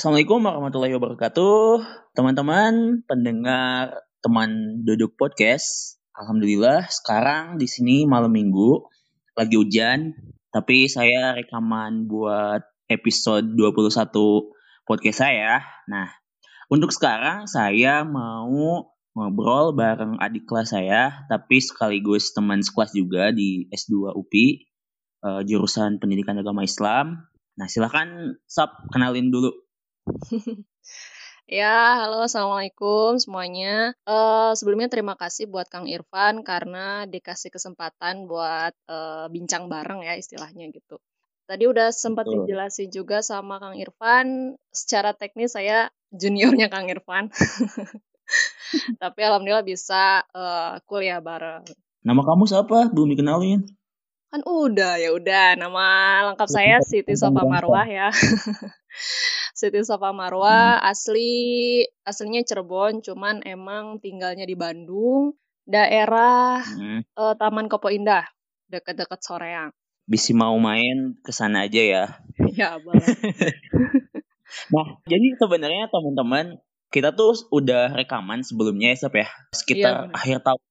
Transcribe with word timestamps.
Assalamualaikum 0.00 0.40
warahmatullahi 0.48 0.96
wabarakatuh. 0.96 1.84
Teman-teman 2.16 3.04
pendengar 3.04 4.00
teman 4.24 4.80
duduk 4.80 5.12
podcast. 5.12 6.00
Alhamdulillah 6.16 6.88
sekarang 6.88 7.60
di 7.60 7.68
sini 7.68 8.08
malam 8.08 8.32
minggu 8.32 8.80
lagi 9.36 9.60
hujan, 9.60 10.16
tapi 10.56 10.88
saya 10.88 11.36
rekaman 11.36 12.08
buat 12.08 12.64
episode 12.88 13.52
21 13.52 14.88
podcast 14.88 15.20
saya. 15.20 15.68
Nah, 15.84 16.08
untuk 16.72 16.96
sekarang 16.96 17.44
saya 17.44 18.00
mau 18.00 18.88
ngobrol 19.12 19.76
bareng 19.76 20.16
adik 20.16 20.48
kelas 20.48 20.72
saya, 20.72 21.28
tapi 21.28 21.60
sekaligus 21.60 22.32
teman 22.32 22.64
sekelas 22.64 22.96
juga 22.96 23.36
di 23.36 23.68
S2 23.68 24.16
UPI, 24.16 24.64
uh, 25.28 25.44
jurusan 25.44 26.00
Pendidikan 26.00 26.40
Agama 26.40 26.64
Islam. 26.64 27.28
Nah, 27.60 27.68
silahkan 27.68 28.40
Sap, 28.48 28.88
kenalin 28.88 29.28
dulu. 29.28 29.52
Ya, 31.50 31.98
halo 31.98 32.30
assalamualaikum 32.30 33.18
semuanya. 33.18 33.90
Uh, 34.06 34.54
sebelumnya 34.54 34.86
terima 34.86 35.18
kasih 35.18 35.50
buat 35.50 35.66
Kang 35.66 35.90
Irfan 35.90 36.46
karena 36.46 37.10
dikasih 37.10 37.50
kesempatan 37.50 38.30
buat 38.30 38.70
uh, 38.86 39.26
bincang 39.34 39.66
bareng 39.66 40.06
ya 40.06 40.14
istilahnya 40.14 40.70
gitu. 40.70 41.02
Tadi 41.50 41.66
udah 41.66 41.90
sempat 41.90 42.30
Betul. 42.30 42.46
dijelasin 42.46 42.94
juga 42.94 43.18
sama 43.26 43.58
Kang 43.58 43.74
Irfan. 43.74 44.54
Secara 44.70 45.10
teknis 45.10 45.58
saya 45.58 45.90
juniornya 46.14 46.70
Kang 46.70 46.86
Irfan. 46.86 47.34
Tapi 49.02 49.20
alhamdulillah 49.26 49.66
bisa 49.66 50.22
uh, 50.30 50.78
kuliah 50.86 51.18
bareng. 51.18 51.66
Nama 52.06 52.22
kamu 52.30 52.46
siapa? 52.46 52.94
Belum 52.94 53.10
dikenalin. 53.10 53.66
Kan 54.30 54.46
udah 54.46 55.02
ya 55.02 55.10
udah. 55.10 55.58
Nama 55.58 55.86
lengkap 56.30 56.46
saya 56.46 56.78
Siti 56.86 57.18
Sofa 57.18 57.42
Marwah 57.42 57.90
ya. 57.90 58.14
Siti 59.60 59.84
Safa 59.84 60.08
Marwa 60.16 60.80
hmm. 60.80 60.88
asli 60.88 61.32
aslinya 62.08 62.40
Cirebon, 62.48 63.04
cuman 63.04 63.44
emang 63.44 64.00
tinggalnya 64.00 64.48
di 64.48 64.56
Bandung, 64.56 65.36
daerah 65.68 66.64
hmm. 66.64 67.12
uh, 67.12 67.36
Taman 67.36 67.68
Kopo 67.68 67.92
Indah, 67.92 68.24
dekat-dekat 68.72 69.20
Soreang. 69.20 69.68
Bisa 70.08 70.32
mau 70.32 70.56
main 70.56 71.12
ke 71.20 71.28
sana 71.28 71.68
aja 71.68 71.82
ya. 71.84 72.04
ya, 72.56 72.80
boleh. 72.80 73.04
nah, 74.72 74.96
jadi 75.04 75.36
sebenarnya 75.36 75.92
teman-teman 75.92 76.56
kita 76.88 77.12
tuh 77.12 77.36
udah 77.52 77.92
rekaman 77.92 78.40
sebelumnya 78.40 78.96
ya, 78.96 79.04
Sep 79.04 79.14
ya. 79.20 79.28
Sekitar 79.52 80.08
iya, 80.08 80.16
akhir 80.16 80.36
tahun 80.40 80.64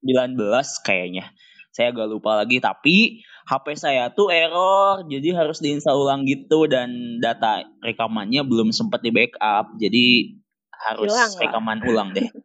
2019 0.00 0.40
kayaknya 0.88 1.28
saya 1.72 1.88
agak 1.88 2.06
lupa 2.12 2.36
lagi 2.36 2.60
tapi 2.60 3.24
HP 3.48 3.66
saya 3.74 4.10
tuh 4.14 4.30
error 4.30 5.02
jadi 5.06 5.34
harus 5.34 5.58
diinstal 5.58 5.98
ulang 5.98 6.22
gitu 6.24 6.70
dan 6.70 7.18
data 7.18 7.66
rekamannya 7.82 8.46
belum 8.46 8.70
sempat 8.70 9.02
di 9.02 9.10
backup 9.10 9.74
jadi 9.76 10.36
harus 10.82 11.14
Hilang 11.14 11.34
rekaman 11.38 11.78
lah. 11.82 11.88
ulang 11.90 12.08
deh. 12.14 12.28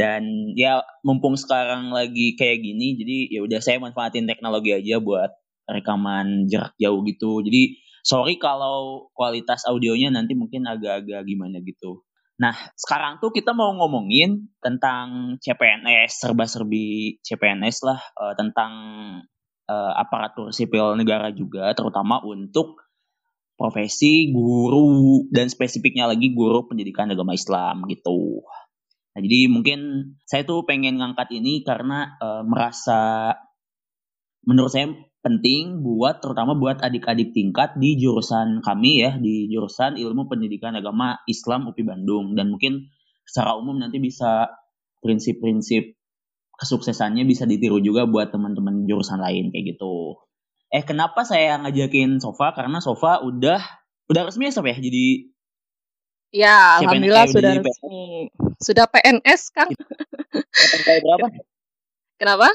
Dan 0.00 0.52
ya 0.56 0.80
mumpung 1.04 1.36
sekarang 1.36 1.92
lagi 1.92 2.34
kayak 2.36 2.64
gini 2.64 2.96
jadi 2.96 3.16
ya 3.38 3.40
udah 3.44 3.60
saya 3.60 3.78
manfaatin 3.80 4.24
teknologi 4.24 4.72
aja 4.72 5.00
buat 5.00 5.30
rekaman 5.68 6.48
jarak 6.48 6.76
jauh 6.76 7.00
gitu. 7.04 7.40
Jadi 7.44 7.80
sorry 8.04 8.36
kalau 8.36 9.08
kualitas 9.16 9.64
audionya 9.64 10.12
nanti 10.12 10.36
mungkin 10.36 10.68
agak-agak 10.68 11.24
gimana 11.24 11.60
gitu. 11.64 12.04
Nah, 12.34 12.50
sekarang 12.74 13.22
tuh 13.22 13.30
kita 13.30 13.54
mau 13.54 13.70
ngomongin 13.78 14.50
tentang 14.58 15.38
CPNS, 15.38 16.18
serba-serbi 16.18 17.22
CPNS 17.22 17.86
lah, 17.86 18.00
uh, 18.18 18.34
tentang 18.34 18.72
uh, 19.68 19.92
aparatur 19.98 20.50
sipil 20.50 20.96
negara 20.96 21.32
juga, 21.34 21.72
terutama 21.76 22.20
untuk 22.24 22.84
profesi 23.54 24.34
guru 24.34 25.26
dan 25.30 25.46
spesifiknya 25.46 26.10
lagi 26.10 26.34
guru 26.34 26.66
pendidikan 26.66 27.10
agama 27.10 27.38
Islam 27.38 27.86
gitu. 27.86 28.42
Nah, 29.14 29.20
jadi 29.22 29.46
mungkin 29.46 29.78
saya 30.26 30.42
tuh 30.42 30.66
pengen 30.66 30.98
ngangkat 30.98 31.30
ini 31.38 31.62
karena 31.62 32.18
uh, 32.18 32.42
merasa 32.42 33.30
menurut 34.42 34.74
saya 34.74 34.90
penting 35.24 35.80
buat 35.80 36.20
terutama 36.20 36.52
buat 36.52 36.84
adik-adik 36.84 37.32
tingkat 37.32 37.80
di 37.80 37.96
jurusan 37.96 38.60
kami 38.60 39.00
ya 39.00 39.16
di 39.16 39.48
jurusan 39.48 39.96
ilmu 39.96 40.28
pendidikan 40.28 40.76
agama 40.76 41.16
Islam 41.24 41.72
UPI 41.72 41.82
Bandung 41.86 42.36
dan 42.36 42.52
mungkin 42.52 42.92
secara 43.24 43.56
umum 43.56 43.80
nanti 43.80 44.02
bisa 44.04 44.52
prinsip-prinsip 45.00 45.96
kesuksesannya 46.58 47.26
bisa 47.26 47.44
ditiru 47.44 47.82
juga 47.82 48.06
buat 48.06 48.30
teman-teman 48.30 48.86
jurusan 48.86 49.18
lain 49.18 49.50
kayak 49.50 49.76
gitu. 49.76 50.18
Eh 50.70 50.82
kenapa 50.82 51.22
saya 51.22 51.58
ngajakin 51.62 52.18
Sofa 52.18 52.54
karena 52.54 52.78
Sofa 52.82 53.22
udah 53.22 53.60
udah 54.10 54.22
resmi 54.28 54.50
ya 54.50 54.52
Sofa 54.54 54.68
ya 54.74 54.78
jadi 54.80 55.06
Ya, 56.34 56.82
alhamdulillah 56.82 57.30
sudah 57.30 57.62
resmi. 57.62 58.26
Sudah 58.58 58.90
PNS 58.90 59.54
kan? 59.54 59.70
berapa? 60.82 61.30
Kenapa? 62.18 62.50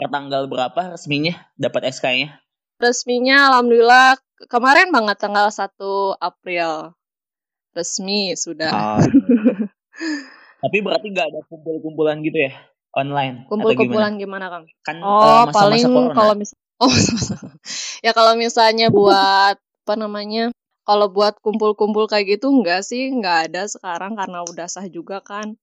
per 0.00 0.06
tanggal 0.08 0.46
berapa 0.46 0.94
resminya 0.94 1.36
dapat 1.58 1.90
SK-nya? 1.92 2.40
Resminya 2.80 3.52
alhamdulillah 3.52 4.16
kemarin 4.48 4.88
banget 4.94 5.20
tanggal 5.20 5.52
1 5.52 5.68
April. 6.16 6.96
Resmi 7.76 8.32
sudah. 8.38 8.72
Oh. 8.72 8.98
Tapi 10.60 10.76
berarti 10.84 11.06
nggak 11.12 11.26
ada 11.32 11.40
kumpul-kumpulan 11.48 12.20
gitu 12.20 12.48
ya 12.48 12.52
online? 12.96 13.48
Kumpul-kumpulan 13.48 14.16
gimana? 14.20 14.46
gimana 14.46 14.46
Kang? 14.52 14.64
Kan 14.84 14.96
oh, 15.00 15.08
uh, 15.08 15.44
masa 15.48 15.52
-masa 15.52 15.60
paling 15.60 15.84
kalau 16.12 16.34
mis 16.36 16.52
Oh, 16.80 16.88
ya 18.06 18.16
kalau 18.16 18.40
misalnya 18.40 18.88
buat 18.88 19.60
apa 19.60 19.94
namanya? 20.00 20.48
Kalau 20.88 21.12
buat 21.12 21.36
kumpul-kumpul 21.44 22.08
kayak 22.08 22.40
gitu 22.40 22.48
enggak 22.48 22.80
sih, 22.80 23.12
enggak 23.12 23.52
ada 23.52 23.68
sekarang 23.68 24.16
karena 24.16 24.40
udah 24.48 24.64
sah 24.64 24.88
juga 24.88 25.20
kan. 25.20 25.60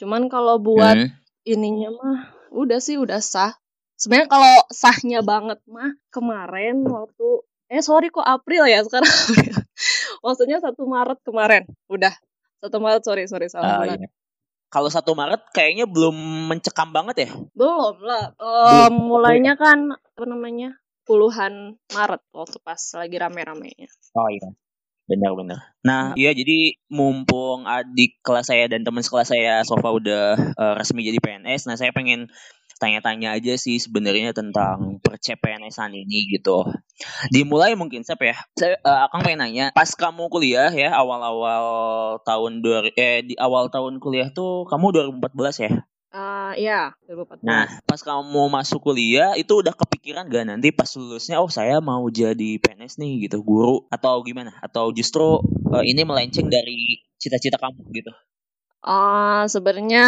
Cuman 0.00 0.32
kalau 0.32 0.56
buat 0.56 0.96
hmm. 0.96 1.12
ininya 1.44 1.92
mah 1.92 2.18
udah 2.54 2.80
sih 2.80 2.96
udah 2.96 3.20
sah 3.20 3.52
sebenarnya 3.98 4.30
kalau 4.30 4.54
sahnya 4.70 5.20
banget 5.26 5.58
mah 5.66 5.94
kemarin 6.10 6.86
waktu 6.86 7.42
eh 7.70 7.82
sorry 7.82 8.10
kok 8.14 8.26
April 8.26 8.66
ya 8.70 8.82
sekarang 8.86 9.10
maksudnya 10.24 10.62
satu 10.62 10.86
Maret 10.86 11.18
kemarin 11.26 11.66
udah 11.90 12.14
satu 12.62 12.78
Maret 12.78 13.02
sorry 13.02 13.24
sorry 13.26 13.50
salah 13.50 13.78
uh, 13.78 13.78
bulan 13.82 13.98
iya. 14.06 14.08
Kalau 14.72 14.90
satu 14.90 15.14
Maret 15.14 15.50
kayaknya 15.54 15.86
belum 15.86 16.14
mencekam 16.50 16.90
banget 16.90 17.28
ya? 17.28 17.30
Belum 17.54 17.96
lah. 18.02 18.34
Uh, 18.38 18.90
mulainya 18.90 19.54
kan 19.54 19.94
apa 19.94 20.24
namanya 20.26 20.78
puluhan 21.04 21.78
Maret 21.92 22.22
waktu 22.34 22.58
pas 22.64 22.80
lagi 22.96 23.16
rame-ramenya. 23.20 23.88
Oh 24.16 24.28
iya 24.30 24.50
Benar-benar. 25.04 25.76
Nah, 25.84 26.16
iya 26.16 26.32
jadi 26.32 26.80
mumpung 26.88 27.68
adik 27.68 28.24
kelas 28.24 28.48
saya 28.48 28.64
dan 28.72 28.88
teman 28.88 29.04
sekelas 29.04 29.36
saya 29.36 29.60
Sofa 29.60 29.92
udah 29.92 30.56
uh, 30.56 30.74
resmi 30.80 31.04
jadi 31.04 31.20
PNS, 31.20 31.68
nah 31.68 31.76
saya 31.76 31.92
pengen 31.92 32.32
tanya-tanya 32.84 33.32
aja 33.40 33.56
sih 33.56 33.80
sebenarnya 33.80 34.36
tentang 34.36 35.00
percepNS-an 35.00 35.96
ini 35.96 36.28
gitu. 36.36 36.68
Dimulai 37.32 37.72
mungkin 37.72 38.04
siapa 38.04 38.28
ya? 38.28 38.36
Saya 38.52 38.76
uh, 38.84 39.08
akan 39.08 39.24
pengen 39.24 39.40
nanya, 39.40 39.66
pas 39.72 39.88
kamu 39.88 40.28
kuliah 40.28 40.68
ya 40.68 40.92
awal-awal 40.92 41.64
tahun 42.28 42.60
dua 42.60 42.92
eh 42.92 43.24
di 43.24 43.34
awal 43.40 43.72
tahun 43.72 43.96
kuliah 44.04 44.28
tuh 44.36 44.68
kamu 44.68 45.08
2014 45.16 45.64
ya? 45.64 45.72
Uh, 46.14 46.54
iya, 46.54 46.94
2014. 47.10 47.42
Nah, 47.42 47.66
pas 47.90 47.98
kamu 47.98 48.46
masuk 48.46 48.86
kuliah 48.86 49.34
itu 49.34 49.50
udah 49.50 49.74
kepikiran 49.74 50.30
gak 50.30 50.46
nanti 50.46 50.70
pas 50.70 50.86
lulusnya 50.94 51.42
oh 51.42 51.50
saya 51.50 51.82
mau 51.82 52.06
jadi 52.06 52.62
PNS 52.62 53.02
nih 53.02 53.26
gitu, 53.26 53.42
guru 53.42 53.82
atau 53.90 54.22
gimana? 54.22 54.54
Atau 54.62 54.94
justru 54.94 55.42
uh, 55.42 55.82
ini 55.82 56.06
melenceng 56.06 56.46
dari 56.46 57.02
cita-cita 57.18 57.58
kamu 57.58 57.82
gitu? 57.90 58.12
Uh, 58.86 59.48
sebenarnya 59.50 60.06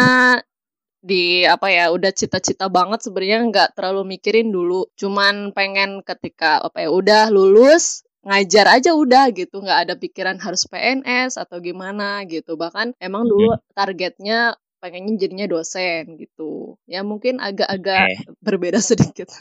di 1.01 1.45
apa 1.45 1.69
ya 1.69 1.93
udah 1.93 2.11
cita-cita 2.11 2.67
banget 2.67 3.05
sebenarnya 3.05 3.39
nggak 3.47 3.69
terlalu 3.77 4.17
mikirin 4.17 4.49
dulu. 4.49 4.89
Cuman 4.97 5.53
pengen 5.53 6.01
ketika 6.03 6.61
apa 6.61 6.85
ya 6.85 6.89
udah 6.89 7.23
lulus 7.29 8.03
ngajar 8.25 8.67
aja 8.67 8.91
udah 8.97 9.31
gitu. 9.31 9.63
Nggak 9.63 9.79
ada 9.87 9.93
pikiran 9.95 10.37
harus 10.41 10.67
PNS 10.67 11.39
atau 11.39 11.61
gimana 11.63 12.25
gitu. 12.27 12.59
Bahkan 12.59 12.97
emang 12.99 13.29
dulu 13.29 13.55
targetnya 13.71 14.57
pengennya 14.83 15.15
jadinya 15.17 15.47
dosen 15.49 16.17
gitu. 16.17 16.77
Ya 16.85 17.01
mungkin 17.01 17.39
agak-agak 17.41 18.03
eh. 18.13 18.19
berbeda 18.41 18.81
sedikit. 18.89 19.31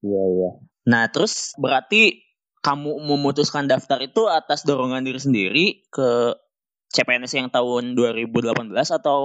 Iya 0.00 0.22
iya. 0.34 0.50
Nah 0.88 1.06
terus 1.12 1.52
berarti 1.60 2.24
kamu 2.60 3.00
memutuskan 3.08 3.64
daftar 3.64 4.04
itu 4.04 4.28
atas 4.28 4.68
dorongan 4.68 5.00
diri 5.00 5.20
sendiri 5.20 5.66
ke 5.88 6.36
CPNS 6.90 7.38
yang 7.38 7.48
tahun 7.54 7.94
2018 7.94 8.50
atau 8.74 9.20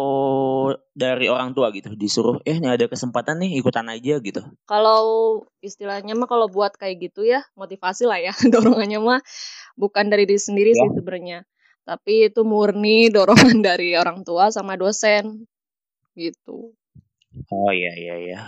dari 0.94 1.26
orang 1.26 1.58
tua 1.58 1.74
gitu 1.74 1.98
disuruh 1.98 2.38
eh 2.46 2.62
ini 2.62 2.70
ada 2.70 2.86
kesempatan 2.86 3.42
nih 3.42 3.58
ikutan 3.58 3.90
aja 3.90 4.22
gitu. 4.22 4.46
Kalau 4.70 5.42
istilahnya 5.66 6.14
mah 6.14 6.30
kalau 6.30 6.46
buat 6.46 6.78
kayak 6.78 7.10
gitu 7.10 7.26
ya 7.26 7.42
motivasi 7.58 8.06
lah 8.06 8.22
ya 8.22 8.38
dorongannya 8.54 9.02
mah 9.02 9.22
bukan 9.74 10.14
dari 10.14 10.30
diri 10.30 10.38
sendiri 10.38 10.72
ya. 10.78 10.86
sih 10.86 11.02
sebenarnya. 11.02 11.40
Tapi 11.90 12.30
itu 12.30 12.46
murni 12.46 13.10
dorongan 13.16 13.66
dari 13.66 13.98
orang 13.98 14.22
tua 14.22 14.54
sama 14.54 14.78
dosen 14.78 15.50
gitu. 16.14 16.70
Oh 17.50 17.72
iya 17.74 17.98
iya 17.98 18.16
iya. 18.22 18.42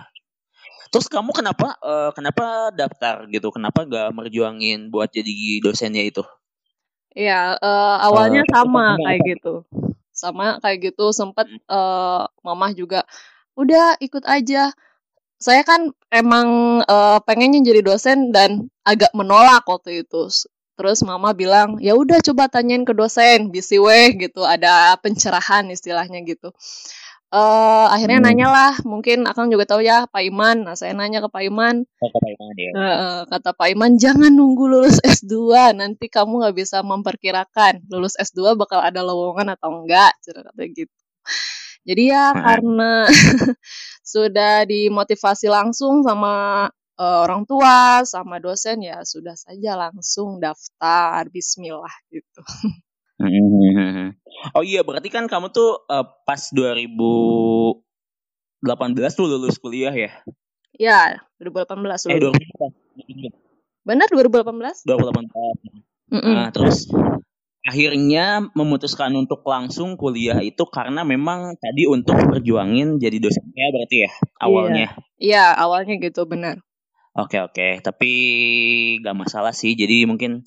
Terus 0.94 1.10
kamu 1.10 1.34
kenapa 1.34 1.74
uh, 1.82 2.14
kenapa 2.14 2.70
daftar 2.70 3.26
gitu? 3.34 3.50
Kenapa 3.50 3.84
gak 3.84 4.14
merjuangin 4.14 4.94
buat 4.94 5.10
jadi 5.10 5.60
dosennya 5.60 6.06
itu? 6.06 6.22
Iya, 7.16 7.56
uh, 7.60 7.98
awalnya 8.04 8.44
uh, 8.44 8.52
sama 8.52 8.98
kayak 9.00 9.22
gitu. 9.24 9.54
Sama 10.12 10.58
kayak 10.60 10.92
gitu 10.92 11.14
sempat 11.14 11.46
uh, 11.70 12.26
mamah 12.42 12.74
juga 12.74 13.06
udah 13.54 14.02
ikut 14.02 14.26
aja. 14.26 14.74
Saya 15.38 15.62
kan 15.62 15.94
emang 16.10 16.82
uh, 16.82 17.22
pengennya 17.22 17.62
jadi 17.62 17.86
dosen 17.86 18.34
dan 18.34 18.74
agak 18.82 19.14
menolak 19.14 19.62
waktu 19.70 20.02
itu. 20.02 20.26
Terus 20.78 21.02
mama 21.02 21.34
bilang, 21.34 21.82
ya 21.82 21.98
udah 21.98 22.22
coba 22.22 22.50
tanyain 22.54 22.86
ke 22.86 22.94
dosen, 22.94 23.50
bisi 23.50 23.82
weh 23.82 24.14
gitu, 24.14 24.46
ada 24.46 24.94
pencerahan 25.02 25.66
istilahnya 25.74 26.22
gitu. 26.22 26.54
Uh, 27.28 27.92
akhirnya 27.92 28.24
hmm. 28.24 28.28
nanya 28.32 28.48
lah, 28.48 28.74
mungkin 28.88 29.28
Akang 29.28 29.52
juga 29.52 29.68
tahu 29.68 29.84
ya 29.84 30.08
Pak 30.08 30.24
Iman. 30.24 30.64
Nah 30.64 30.80
saya 30.80 30.96
nanya 30.96 31.20
ke 31.20 31.28
Pak 31.28 31.44
Iman. 31.44 31.84
Oh, 32.00 32.08
ke 32.08 32.18
Pak 32.24 32.32
Iman 32.40 32.56
ya. 32.56 32.72
Uh, 32.72 33.22
kata 33.28 33.52
Pak 33.52 33.68
Iman, 33.76 34.00
jangan 34.00 34.32
nunggu 34.32 34.64
lulus 34.72 35.04
S2, 35.04 35.76
nanti 35.76 36.08
kamu 36.08 36.40
nggak 36.40 36.56
bisa 36.56 36.80
memperkirakan 36.88 37.84
lulus 37.92 38.16
S2 38.16 38.56
bakal 38.56 38.80
ada 38.80 39.04
lowongan 39.04 39.60
atau 39.60 39.84
enggak, 39.84 40.16
kata 40.24 40.64
gitu. 40.72 40.96
Jadi 41.88 42.04
ya 42.12 42.32
hmm. 42.32 42.40
karena 42.44 42.92
sudah 44.16 44.64
dimotivasi 44.68 45.48
langsung 45.52 46.04
sama 46.08 46.68
uh, 47.00 47.20
orang 47.24 47.48
tua 47.48 48.04
sama 48.04 48.40
dosen 48.44 48.84
ya 48.84 49.04
sudah 49.08 49.36
saja 49.40 49.76
langsung 49.76 50.40
daftar 50.40 51.28
Bismillah 51.32 51.96
gitu. 52.12 52.42
Hmm. 53.18 54.14
Oh 54.54 54.62
iya 54.62 54.86
berarti 54.86 55.10
kan 55.10 55.26
kamu 55.26 55.50
tuh 55.50 55.82
uh, 55.90 56.06
pas 56.26 56.42
2018 56.54 57.82
tuh 59.18 59.26
lulus 59.26 59.58
kuliah 59.58 59.94
ya? 59.94 60.12
Ya 60.78 61.18
2018 61.42 61.82
lulus. 61.82 62.06
Eh 62.06 62.22
2018. 62.22 63.34
Benar 63.88 64.08
2018? 64.14 64.86
2018. 64.86 65.78
Mm 66.08 66.20
-mm. 66.22 66.34
Nah, 66.38 66.50
terus 66.54 66.88
akhirnya 67.68 68.48
memutuskan 68.56 69.12
untuk 69.18 69.44
langsung 69.44 70.00
kuliah 70.00 70.40
itu 70.40 70.64
karena 70.72 71.04
memang 71.04 71.60
tadi 71.60 71.84
untuk 71.84 72.16
berjuangin 72.16 72.96
jadi 72.96 73.20
dosennya 73.20 73.68
berarti 73.76 73.98
ya 74.08 74.12
awalnya. 74.40 74.88
Iya, 74.88 74.90
iya 75.20 75.46
awalnya 75.58 76.00
gitu 76.00 76.24
benar. 76.30 76.64
Oke 77.18 77.42
oke, 77.42 77.82
tapi 77.82 78.12
gak 79.02 79.18
masalah 79.18 79.52
sih. 79.52 79.74
Jadi 79.74 80.06
mungkin 80.06 80.46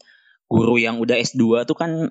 guru 0.50 0.82
yang 0.82 0.98
udah 0.98 1.14
S2 1.14 1.62
tuh 1.62 1.78
kan 1.78 2.10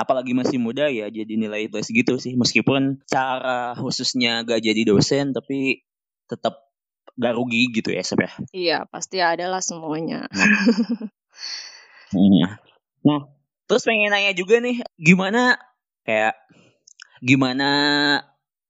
apalagi 0.00 0.32
masih 0.32 0.56
muda 0.56 0.88
ya 0.88 1.12
jadi 1.12 1.36
nilai 1.36 1.68
plus 1.68 1.92
gitu 1.92 2.16
sih. 2.16 2.32
Meskipun 2.32 3.04
cara 3.04 3.76
khususnya 3.76 4.42
gak 4.48 4.64
jadi 4.64 4.88
dosen 4.88 5.36
tapi 5.36 5.84
tetap 6.24 6.72
gak 7.20 7.36
rugi 7.36 7.68
gitu 7.76 7.92
ya 7.92 8.00
sebenarnya. 8.00 8.48
Iya, 8.56 8.78
pasti 8.88 9.20
ada 9.20 9.46
lah 9.52 9.60
semuanya. 9.60 10.24
Nah. 12.16 12.56
nah, 13.02 13.20
terus 13.66 13.82
pengen 13.82 14.14
nanya 14.14 14.30
juga 14.32 14.62
nih, 14.62 14.78
gimana 14.94 15.58
kayak 16.06 16.38
gimana 17.18 17.68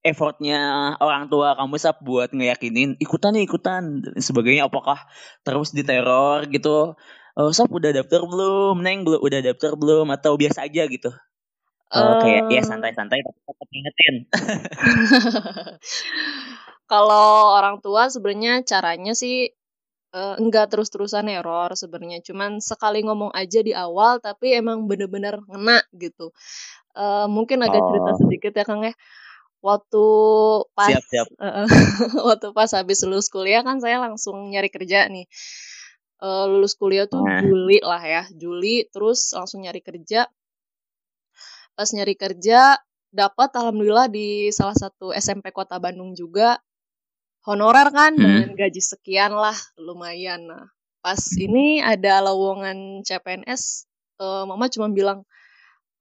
effortnya 0.00 0.94
orang 1.02 1.28
tua 1.28 1.58
kamu 1.58 1.76
sap 1.76 2.00
buat 2.00 2.30
ngeyakinin 2.32 2.96
ikutan 3.02 3.34
nih 3.34 3.44
ikutan 3.44 4.00
dan 4.00 4.16
sebagainya 4.22 4.70
apakah 4.70 5.04
terus 5.42 5.74
diteror 5.74 6.46
gitu 6.48 6.94
oh, 7.36 7.52
sap 7.52 7.68
udah 7.68 7.92
daftar 7.92 8.24
belum? 8.24 8.80
Neng 8.80 9.04
belum 9.04 9.20
udah 9.20 9.40
daftar 9.44 9.76
belum? 9.76 10.08
Atau 10.10 10.40
biasa 10.40 10.64
aja 10.64 10.88
gitu? 10.88 11.12
Uh, 11.86 12.18
kayak 12.18 12.50
ya 12.50 12.62
santai-santai 12.66 13.22
tapi 13.22 13.38
tetap 13.46 13.68
ingetin. 13.70 14.14
Kalau 16.90 17.54
orang 17.54 17.78
tua 17.78 18.10
sebenarnya 18.10 18.66
caranya 18.66 19.14
sih 19.14 19.54
uh, 20.10 20.34
enggak 20.42 20.74
terus-terusan 20.74 21.30
error 21.30 21.70
sebenarnya. 21.78 22.26
Cuman 22.26 22.58
sekali 22.58 23.06
ngomong 23.06 23.30
aja 23.30 23.62
di 23.62 23.70
awal 23.70 24.18
tapi 24.18 24.58
emang 24.58 24.90
bener-bener 24.90 25.38
ngena 25.46 25.78
gitu. 25.94 26.34
Uh, 26.96 27.30
mungkin 27.30 27.62
agak 27.62 27.78
oh. 27.78 27.86
cerita 27.94 28.10
sedikit 28.18 28.52
ya 28.58 28.64
kang 28.66 28.82
ya. 28.82 28.94
Waktu 29.62 30.04
pas 30.74 30.90
siap, 30.90 31.06
siap. 31.06 31.28
Uh, 31.42 31.70
waktu 32.34 32.50
pas 32.50 32.70
habis 32.74 32.98
lulus 33.06 33.30
kuliah 33.30 33.62
kan 33.62 33.78
saya 33.78 34.02
langsung 34.02 34.50
nyari 34.50 34.74
kerja 34.74 35.06
nih 35.06 35.30
uh, 36.22 36.44
lulus 36.48 36.76
kuliah 36.78 37.08
tuh 37.08 37.24
nah. 37.24 37.42
Juli 37.42 37.80
lah 37.82 38.02
ya 38.02 38.22
Juli 38.32 38.86
terus 38.92 39.32
langsung 39.32 39.64
nyari 39.64 39.80
kerja 39.80 40.28
pas 41.76 41.88
nyari 41.92 42.16
kerja 42.16 42.80
dapat 43.12 43.50
alhamdulillah 43.56 44.08
di 44.08 44.48
salah 44.52 44.76
satu 44.76 45.12
SMP 45.12 45.52
kota 45.52 45.76
Bandung 45.76 46.16
juga 46.16 46.60
honorer 47.44 47.88
kan 47.92 48.12
hmm. 48.16 48.20
dengan 48.20 48.50
gaji 48.56 48.82
sekian 48.82 49.32
lah 49.36 49.56
lumayan 49.76 50.48
nah 50.48 50.66
pas 51.04 51.20
ini 51.38 51.78
ada 51.84 52.24
lowongan 52.24 53.06
CPNS 53.06 53.86
uh, 54.18 54.42
mama 54.48 54.66
cuma 54.66 54.90
bilang 54.90 55.22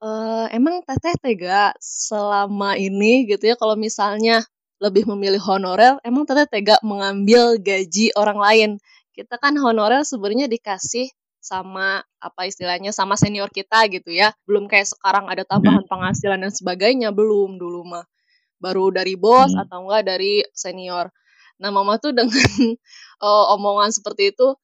uh, 0.02 0.46
emang 0.52 0.82
Teteh 0.84 1.16
tega 1.22 1.72
selama 1.80 2.76
ini 2.76 3.30
gitu 3.30 3.54
ya 3.54 3.56
kalau 3.56 3.78
misalnya 3.78 4.44
lebih 4.84 5.08
memilih 5.08 5.40
honorer, 5.40 5.98
emang 6.04 6.28
Teteh 6.28 6.48
tega 6.50 6.76
mengambil 6.84 7.56
gaji 7.60 8.12
orang 8.20 8.40
lain? 8.40 8.70
Kita 9.16 9.40
kan 9.40 9.56
honorer 9.56 10.04
sebenarnya 10.04 10.52
dikasih 10.52 11.08
sama 11.40 12.04
apa 12.20 12.42
istilahnya 12.52 12.92
sama 12.92 13.16
senior 13.16 13.48
kita 13.48 13.88
gitu 13.88 14.12
ya. 14.12 14.36
Belum 14.44 14.68
kayak 14.68 14.92
sekarang 14.92 15.32
ada 15.32 15.48
tambahan 15.48 15.88
hmm. 15.88 15.92
penghasilan 15.92 16.40
dan 16.44 16.52
sebagainya, 16.52 17.16
belum 17.16 17.56
dulu 17.56 17.88
mah. 17.88 18.06
Baru 18.60 18.92
dari 18.92 19.16
bos 19.16 19.56
hmm. 19.56 19.64
atau 19.64 19.88
enggak 19.88 20.04
dari 20.12 20.44
senior. 20.52 21.08
Nah, 21.56 21.72
mama 21.72 21.96
tuh 21.96 22.12
dengan 22.12 22.36
uh, 23.24 23.46
omongan 23.56 23.96
seperti 23.96 24.36
itu 24.36 24.60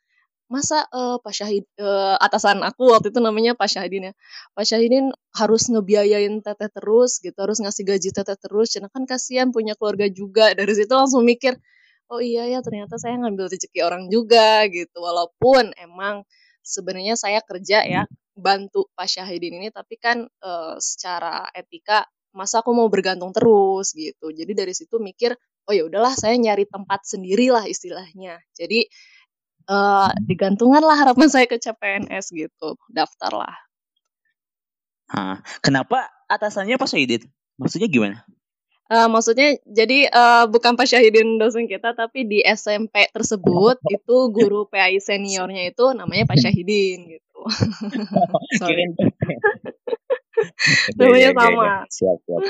masa 0.52 0.84
uh, 0.92 1.16
Pak 1.24 1.32
Syahid 1.32 1.64
uh, 1.80 2.20
atasan 2.20 2.60
aku 2.60 2.92
waktu 2.92 3.16
itu 3.16 3.24
namanya 3.24 3.56
Pak 3.56 3.72
Syahidin 3.72 4.12
ya 4.12 4.14
Pak 4.52 4.68
Syahidin 4.68 5.16
harus 5.32 5.72
ngebiayain 5.72 6.44
teteh 6.44 6.68
terus 6.68 7.24
gitu 7.24 7.40
harus 7.40 7.64
ngasih 7.64 7.88
gaji 7.88 8.12
teteh 8.12 8.36
terus 8.36 8.76
karena 8.76 8.92
kan 8.92 9.08
kasihan 9.08 9.48
punya 9.56 9.80
keluarga 9.80 10.12
juga 10.12 10.52
dari 10.52 10.76
situ 10.76 10.92
langsung 10.92 11.24
mikir 11.24 11.56
oh 12.12 12.22
iya 12.22 12.46
ya 12.52 12.60
ternyata 12.60 13.00
saya 13.00 13.16
ngambil 13.18 13.48
rezeki 13.48 13.80
orang 13.82 14.12
juga 14.12 14.68
gitu 14.68 15.00
walaupun 15.00 15.72
emang 15.80 16.28
sebenarnya 16.62 17.16
saya 17.16 17.40
kerja 17.42 17.88
ya 17.88 18.04
bantu 18.36 18.92
Pak 18.94 19.08
Syahidin 19.08 19.64
ini 19.64 19.72
tapi 19.72 19.96
kan 19.98 20.28
uh, 20.28 20.76
secara 20.78 21.48
etika 21.56 22.06
masa 22.36 22.64
aku 22.64 22.72
mau 22.76 22.88
bergantung 22.88 23.32
terus 23.32 23.96
gitu 23.96 24.32
jadi 24.32 24.52
dari 24.52 24.72
situ 24.76 25.00
mikir 25.00 25.36
oh 25.68 25.74
ya 25.74 25.88
udahlah 25.88 26.16
saya 26.16 26.36
nyari 26.36 26.68
tempat 26.68 27.04
sendirilah 27.08 27.68
istilahnya 27.68 28.40
jadi 28.56 28.88
uh, 29.72 30.10
digantungan 30.26 30.82
lah 30.82 30.98
harapan 30.98 31.28
saya 31.30 31.46
ke 31.46 31.60
CPNS 31.60 32.34
gitu, 32.34 32.80
daftar 32.90 33.32
lah. 33.36 33.56
Hah, 35.12 35.44
kenapa 35.60 36.08
atasannya 36.32 36.80
Pak 36.80 36.88
Syahidin? 36.88 37.28
Maksudnya 37.60 37.92
gimana? 37.92 38.24
Uh, 38.92 39.08
maksudnya 39.08 39.56
jadi 39.64 40.12
uh, 40.12 40.52
bukan 40.52 40.76
Pak 40.76 40.84
Syahidin 40.84 41.40
dosen 41.40 41.64
kita 41.64 41.96
tapi 41.96 42.28
di 42.28 42.44
SMP 42.44 43.08
tersebut 43.16 43.80
itu 43.88 44.18
guru 44.36 44.68
PAI 44.68 45.00
seniornya 45.00 45.72
itu 45.72 45.96
namanya 45.96 46.28
Pak 46.28 46.36
Syahidin 46.36 47.08
gitu. 47.08 47.40
namanya 51.00 51.30
sama. 51.32 51.88
Siap, 51.88 52.18
siap. 52.28 52.42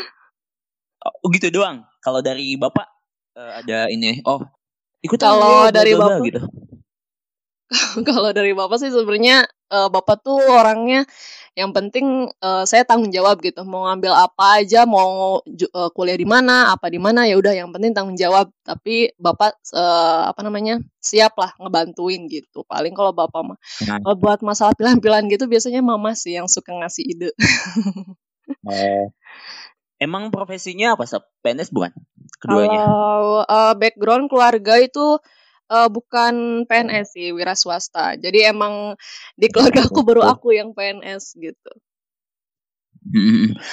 Oh 1.22 1.30
gitu 1.30 1.54
doang. 1.54 1.86
Kalau 2.02 2.26
dari 2.26 2.58
Bapak 2.58 2.90
uh, 3.38 3.62
ada 3.62 3.94
ini 3.94 4.26
oh 4.26 4.42
ikut 5.06 5.22
kalau 5.22 5.70
dari 5.70 5.94
Bapak 5.94 6.26
gitu. 6.26 6.42
kalau 8.08 8.36
dari 8.36 8.52
bapak 8.52 8.78
sih 8.84 8.92
sebenarnya 8.92 9.48
uh, 9.72 9.88
bapak 9.88 10.20
tuh 10.28 10.38
orangnya 10.44 11.08
yang 11.52 11.76
penting 11.76 12.32
uh, 12.40 12.64
saya 12.64 12.88
tanggung 12.88 13.12
jawab 13.12 13.40
gitu. 13.44 13.64
Mau 13.68 13.88
ngambil 13.88 14.12
apa 14.16 14.64
aja 14.64 14.88
mau 14.88 15.40
uh, 15.44 15.90
kuliah 15.92 16.16
di 16.16 16.28
mana 16.28 16.72
apa 16.72 16.88
di 16.88 17.00
mana 17.00 17.28
ya 17.28 17.36
udah 17.36 17.52
yang 17.56 17.72
penting 17.76 17.92
tanggung 17.92 18.16
jawab. 18.20 18.52
Tapi 18.64 19.16
bapak 19.20 19.60
uh, 19.76 20.32
apa 20.32 20.40
namanya 20.44 20.80
siap 21.00 21.36
lah 21.40 21.52
ngebantuin 21.60 22.28
gitu. 22.28 22.64
Paling 22.68 22.96
kalau 22.96 23.12
bapak 23.12 23.42
mah. 23.44 23.58
Nah. 23.88 24.00
kalau 24.04 24.16
buat 24.20 24.40
masalah 24.44 24.76
pilihan-pilihan 24.76 25.28
gitu 25.32 25.48
biasanya 25.48 25.84
mama 25.84 26.16
sih 26.16 26.40
yang 26.40 26.48
suka 26.48 26.76
ngasih 26.76 27.04
ide. 27.08 27.32
Oh. 28.68 29.08
emang 29.96 30.28
profesinya 30.28 31.00
apa 31.00 31.08
sih 31.08 31.16
PNS 31.40 31.72
bukan? 31.72 31.96
Keduanya? 32.42 32.84
Kalau 32.84 33.48
uh, 33.48 33.74
background 33.80 34.28
keluarga 34.28 34.76
itu 34.76 35.24
uh, 35.72 35.88
bukan 35.88 36.68
PNS 36.68 37.16
sih, 37.16 37.32
wira 37.32 37.56
swasta. 37.56 38.20
Jadi 38.20 38.44
emang 38.44 39.00
di 39.40 39.48
keluarga 39.48 39.88
aku 39.88 40.04
baru 40.04 40.28
aku 40.28 40.52
yang 40.52 40.76
PNS 40.76 41.40
gitu. 41.40 41.72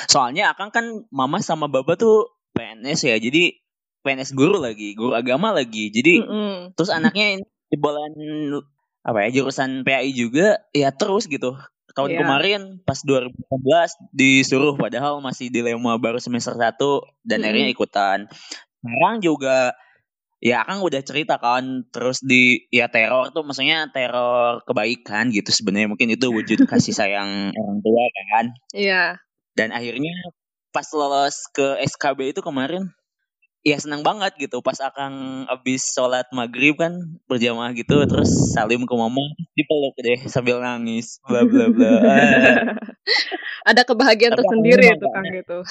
Soalnya 0.09 0.55
Akang 0.55 0.71
kan 0.71 1.05
mama 1.11 1.43
sama 1.43 1.67
baba 1.67 1.99
tuh 1.99 2.31
PNS 2.55 3.11
ya, 3.11 3.17
jadi 3.19 3.59
PNS 4.07 4.33
guru 4.33 4.63
lagi, 4.63 4.95
guru 4.95 5.13
agama 5.13 5.53
lagi. 5.53 5.91
Jadi 5.91 6.23
mm 6.23 6.27
-hmm. 6.27 6.55
terus 6.79 6.89
anaknya 6.95 7.43
di 7.69 7.77
bulan 7.77 8.15
apa 9.05 9.29
ya 9.29 9.41
jurusan 9.41 9.85
PAI 9.85 10.15
juga 10.15 10.63
ya 10.73 10.95
terus 10.95 11.29
gitu. 11.29 11.59
Tahun 11.93 12.15
yeah. 12.15 12.23
kemarin 12.23 12.79
pas 12.87 13.03
2018 13.03 14.15
disuruh 14.15 14.79
padahal 14.79 15.19
masih 15.19 15.51
dilema 15.51 15.99
baru 15.99 16.23
semester 16.23 16.55
1 16.55 16.63
dan 16.63 16.71
mm 16.71 16.79
-hmm. 16.79 17.43
akhirnya 17.43 17.69
ikutan. 17.69 18.19
Sekarang 18.79 19.15
juga 19.19 19.75
ya 20.39 20.63
kan 20.63 20.79
udah 20.79 21.03
cerita 21.03 21.35
kan 21.43 21.83
terus 21.91 22.23
di 22.23 22.71
ya 22.71 22.87
teror 22.87 23.35
tuh 23.35 23.43
maksudnya 23.43 23.91
teror 23.91 24.63
kebaikan 24.63 25.35
gitu 25.35 25.51
sebenarnya. 25.51 25.91
Mungkin 25.91 26.15
itu 26.15 26.27
wujud 26.31 26.59
kasih 26.71 26.95
sayang 26.95 27.51
orang 27.55 27.79
tua 27.83 28.05
kan. 28.35 28.47
Iya. 28.75 29.05
Dan 29.59 29.75
akhirnya 29.75 30.15
pas 30.71 30.87
lolos 30.95 31.51
ke 31.51 31.83
SKB 31.83 32.39
itu 32.39 32.41
kemarin 32.45 32.87
ya 33.67 33.75
senang 33.83 34.07
banget 34.07 34.39
gitu. 34.39 34.63
Pas 34.63 34.79
akan 34.79 35.45
abis 35.51 35.91
sholat 35.91 36.31
maghrib 36.31 36.79
kan 36.79 36.95
berjamaah 37.27 37.75
gitu 37.75 37.99
terus 38.07 38.31
salim 38.55 38.87
ke 38.87 38.95
mama 38.95 39.23
dipeluk 39.59 39.99
deh 39.99 40.31
sambil 40.31 40.63
nangis 40.63 41.19
bla 41.27 41.43
bla 41.43 41.67
bla. 41.67 41.95
Ada 43.69 43.83
kebahagiaan 43.83 44.39
tersendiri 44.39 44.95
itu 44.95 45.07
kan 45.11 45.25
gitu. 45.35 45.59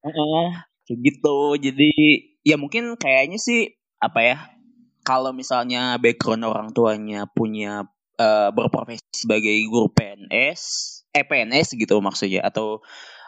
Uh, 0.00 0.48
gitu. 0.88 1.60
Jadi 1.60 1.92
ya 2.46 2.56
mungkin 2.56 2.96
kayaknya 2.96 3.36
sih 3.36 3.76
apa 4.00 4.20
ya 4.24 4.36
kalau 5.04 5.32
misalnya 5.32 5.96
background 6.00 6.44
orang 6.44 6.68
tuanya 6.72 7.28
punya 7.28 7.88
uh, 8.20 8.48
berprofesi 8.52 9.26
sebagai 9.26 9.52
guru 9.68 9.88
PNS 9.92 10.62
eh 11.10 11.24
PNS 11.26 11.74
gitu 11.74 11.98
maksudnya 11.98 12.46
atau 12.46 12.80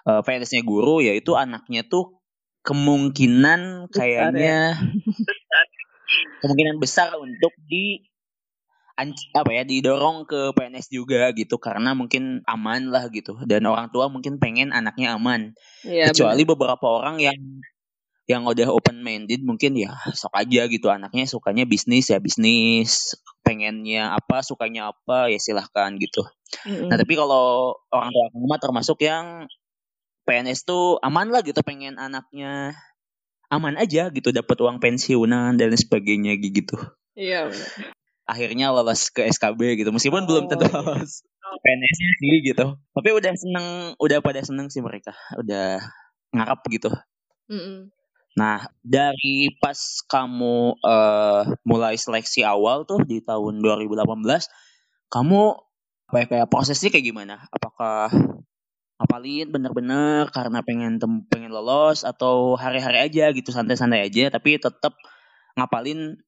uh, 0.07 0.21
eh, 0.21 0.23
PNS-nya 0.23 0.63
guru 0.63 1.03
ya 1.03 1.13
itu 1.17 1.35
anaknya 1.35 1.83
tuh 1.83 2.23
kemungkinan 2.63 3.91
besar, 3.91 3.99
kayaknya 3.99 4.79
ya? 4.79 4.81
kemungkinan 6.45 6.79
besar 6.79 7.11
untuk 7.19 7.51
di 7.67 8.07
apa 9.35 9.51
ya 9.51 9.67
didorong 9.67 10.29
ke 10.31 10.55
PNS 10.55 10.93
juga 10.95 11.33
gitu 11.35 11.59
karena 11.59 11.97
mungkin 11.97 12.45
aman 12.47 12.93
lah 12.93 13.11
gitu 13.11 13.35
dan 13.51 13.67
orang 13.67 13.91
tua 13.91 14.07
mungkin 14.07 14.39
pengen 14.39 14.71
anaknya 14.71 15.19
aman 15.19 15.57
ya, 15.83 16.13
kecuali 16.13 16.47
bener. 16.47 16.51
beberapa 16.55 16.87
orang 16.87 17.19
yang 17.19 17.35
yang 18.33 18.49
udah 18.49 18.73
open 18.73 19.05
minded 19.05 19.45
mungkin 19.45 19.77
ya 19.77 19.93
sok 20.17 20.33
aja 20.33 20.65
gitu. 20.67 20.89
Anaknya 20.89 21.29
sukanya 21.29 21.69
bisnis 21.69 22.09
ya 22.09 22.19
bisnis. 22.19 23.13
Pengennya 23.45 24.17
apa 24.17 24.41
sukanya 24.41 24.91
apa 24.91 25.29
ya 25.29 25.37
silahkan 25.37 25.93
gitu. 26.01 26.25
Mm-hmm. 26.53 26.89
nah 26.93 27.01
tapi 27.01 27.17
kalau 27.17 27.73
orang 27.89 28.13
tua 28.13 28.27
rumah 28.37 28.61
termasuk 28.61 29.01
yang 29.01 29.49
PNS 30.29 30.69
tuh 30.69 31.01
aman 31.01 31.33
lah 31.33 31.41
gitu 31.41 31.57
pengen 31.65 31.97
anaknya 31.97 32.77
aman 33.49 33.81
aja 33.81 34.13
gitu 34.13 34.37
dapat 34.37 34.57
uang 34.61 34.77
pensiunan 34.81 35.57
dan 35.57 35.73
sebagainya 35.73 36.37
gitu. 36.41 36.77
Iya. 37.17 37.53
Akhirnya 38.29 38.73
lolos 38.73 39.09
ke 39.09 39.29
SKB 39.29 39.81
gitu 39.81 39.91
meskipun 39.93 40.25
oh, 40.25 40.27
belum 40.29 40.45
tentu 40.53 40.69
iya. 40.69 40.77
lolos 40.77 41.25
PNS-nya 41.63 42.11
sih 42.21 42.35
gitu. 42.53 42.67
Tapi 42.77 43.09
udah 43.13 43.33
seneng 43.37 43.67
udah 44.01 44.19
pada 44.25 44.41
seneng 44.41 44.73
sih 44.73 44.81
mereka 44.81 45.13
udah 45.37 45.81
ngarap 46.33 46.61
gitu. 46.73 46.89
Mm-hmm. 47.53 48.02
Nah, 48.33 48.65
dari 48.81 49.53
pas 49.61 49.77
kamu 50.09 50.81
uh, 50.81 51.43
mulai 51.69 52.01
seleksi 52.01 52.41
awal 52.41 52.89
tuh 52.89 53.05
di 53.05 53.21
tahun 53.21 53.61
2018, 53.61 54.09
kamu 55.13 55.41
apa 56.09 56.17
ya, 56.17 56.27
kayak 56.29 56.49
prosesnya 56.49 56.89
kayak 56.89 57.13
gimana? 57.13 57.45
Apakah 57.53 58.09
ngapalin 59.03 59.49
bener-bener 59.51 60.31
karena 60.31 60.63
pengen 60.63 61.03
tem 61.03 61.27
pengen 61.27 61.51
lolos 61.51 62.07
atau 62.07 62.55
hari-hari 62.55 63.11
aja 63.11 63.35
gitu 63.35 63.51
santai-santai 63.51 64.07
aja 64.07 64.31
tapi 64.31 64.63
tetap 64.63 64.95
ngapalin 65.59 66.23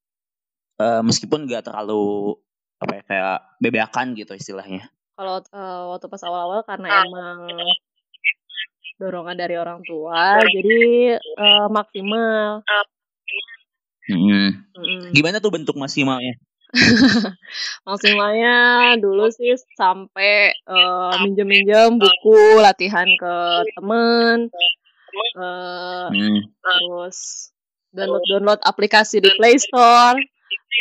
uh, 0.83 0.99
meskipun 1.07 1.47
gak 1.47 1.71
terlalu 1.71 2.35
apa 2.83 2.93
ya 2.99 3.03
kayak 3.07 3.39
bebeakan 3.63 4.07
gitu 4.19 4.35
istilahnya. 4.35 4.91
Kalau 5.15 5.39
uh, 5.55 5.95
waktu 5.95 6.07
pas 6.11 6.23
awal-awal 6.27 6.67
karena 6.67 7.07
emang 7.07 7.47
dorongan 8.99 9.37
dari 9.39 9.59
orang 9.59 9.83
tua 9.83 10.39
jadi 10.41 11.19
uh, 11.19 11.67
maksimal 11.71 12.63
hmm. 14.09 14.49
Hmm. 14.75 15.03
gimana 15.11 15.43
tuh 15.43 15.51
bentuk 15.51 15.75
maksimalnya 15.75 16.39
maksimalnya 17.89 18.57
dulu 18.99 19.31
sih 19.31 19.55
sampai 19.79 20.55
uh, 20.67 21.15
minjem-minjem 21.23 21.99
buku 21.99 22.59
latihan 22.59 23.07
ke 23.07 23.35
temen 23.79 24.51
uh, 25.39 26.11
hmm. 26.11 26.39
terus 26.59 27.51
download-download 27.95 28.59
aplikasi 28.67 29.23
di 29.23 29.31
Play 29.39 29.55
Store 29.63 30.19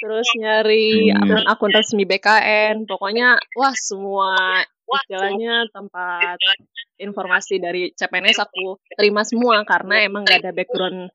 terus 0.02 0.26
nyari 0.42 1.14
akun-akun 1.14 1.70
resmi 1.70 2.04
BKN 2.10 2.90
pokoknya 2.90 3.38
wah 3.54 3.76
semua 3.78 4.66
istilahnya 5.02 5.66
tempat 5.74 6.38
informasi 7.02 7.58
dari 7.58 7.90
CPNS 7.94 8.40
aku 8.44 8.78
terima 8.94 9.26
semua 9.26 9.66
karena 9.66 10.06
emang 10.06 10.24
gak 10.24 10.46
ada 10.46 10.52
background 10.54 11.10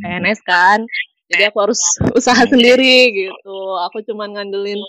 PNS 0.00 0.40
kan. 0.44 0.84
Jadi 1.32 1.42
aku 1.48 1.58
harus 1.64 1.80
usaha 2.18 2.44
sendiri 2.44 3.12
gitu. 3.16 3.58
Aku 3.88 4.04
cuman 4.04 4.36
ngandelin 4.36 4.80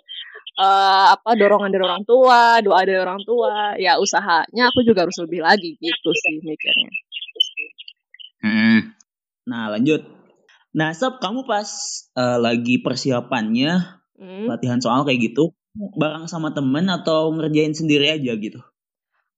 uh, 0.60 1.16
apa 1.16 1.40
dorongan 1.40 1.72
dari 1.72 1.84
orang 1.88 2.04
tua 2.04 2.60
doa 2.60 2.80
dari 2.84 3.00
orang 3.00 3.22
tua. 3.24 3.80
Ya 3.80 3.96
usahanya 3.98 4.70
aku 4.70 4.84
juga 4.84 5.08
harus 5.08 5.18
lebih 5.24 5.40
lagi 5.40 5.80
gitu 5.80 6.10
sih 6.12 6.44
mikirnya. 6.44 6.92
Hmm. 8.44 8.80
nah 9.48 9.72
lanjut. 9.72 10.04
Nah 10.76 10.92
sob 10.92 11.24
kamu 11.24 11.48
pas 11.48 11.70
uh, 12.20 12.44
lagi 12.44 12.84
persiapannya 12.84 14.04
hmm. 14.20 14.52
latihan 14.52 14.84
soal 14.84 15.08
kayak 15.08 15.32
gitu 15.32 15.56
bareng 15.74 16.30
sama 16.30 16.54
temen 16.54 16.86
atau 16.90 17.34
ngerjain 17.34 17.74
sendiri 17.74 18.14
aja 18.14 18.34
gitu? 18.38 18.62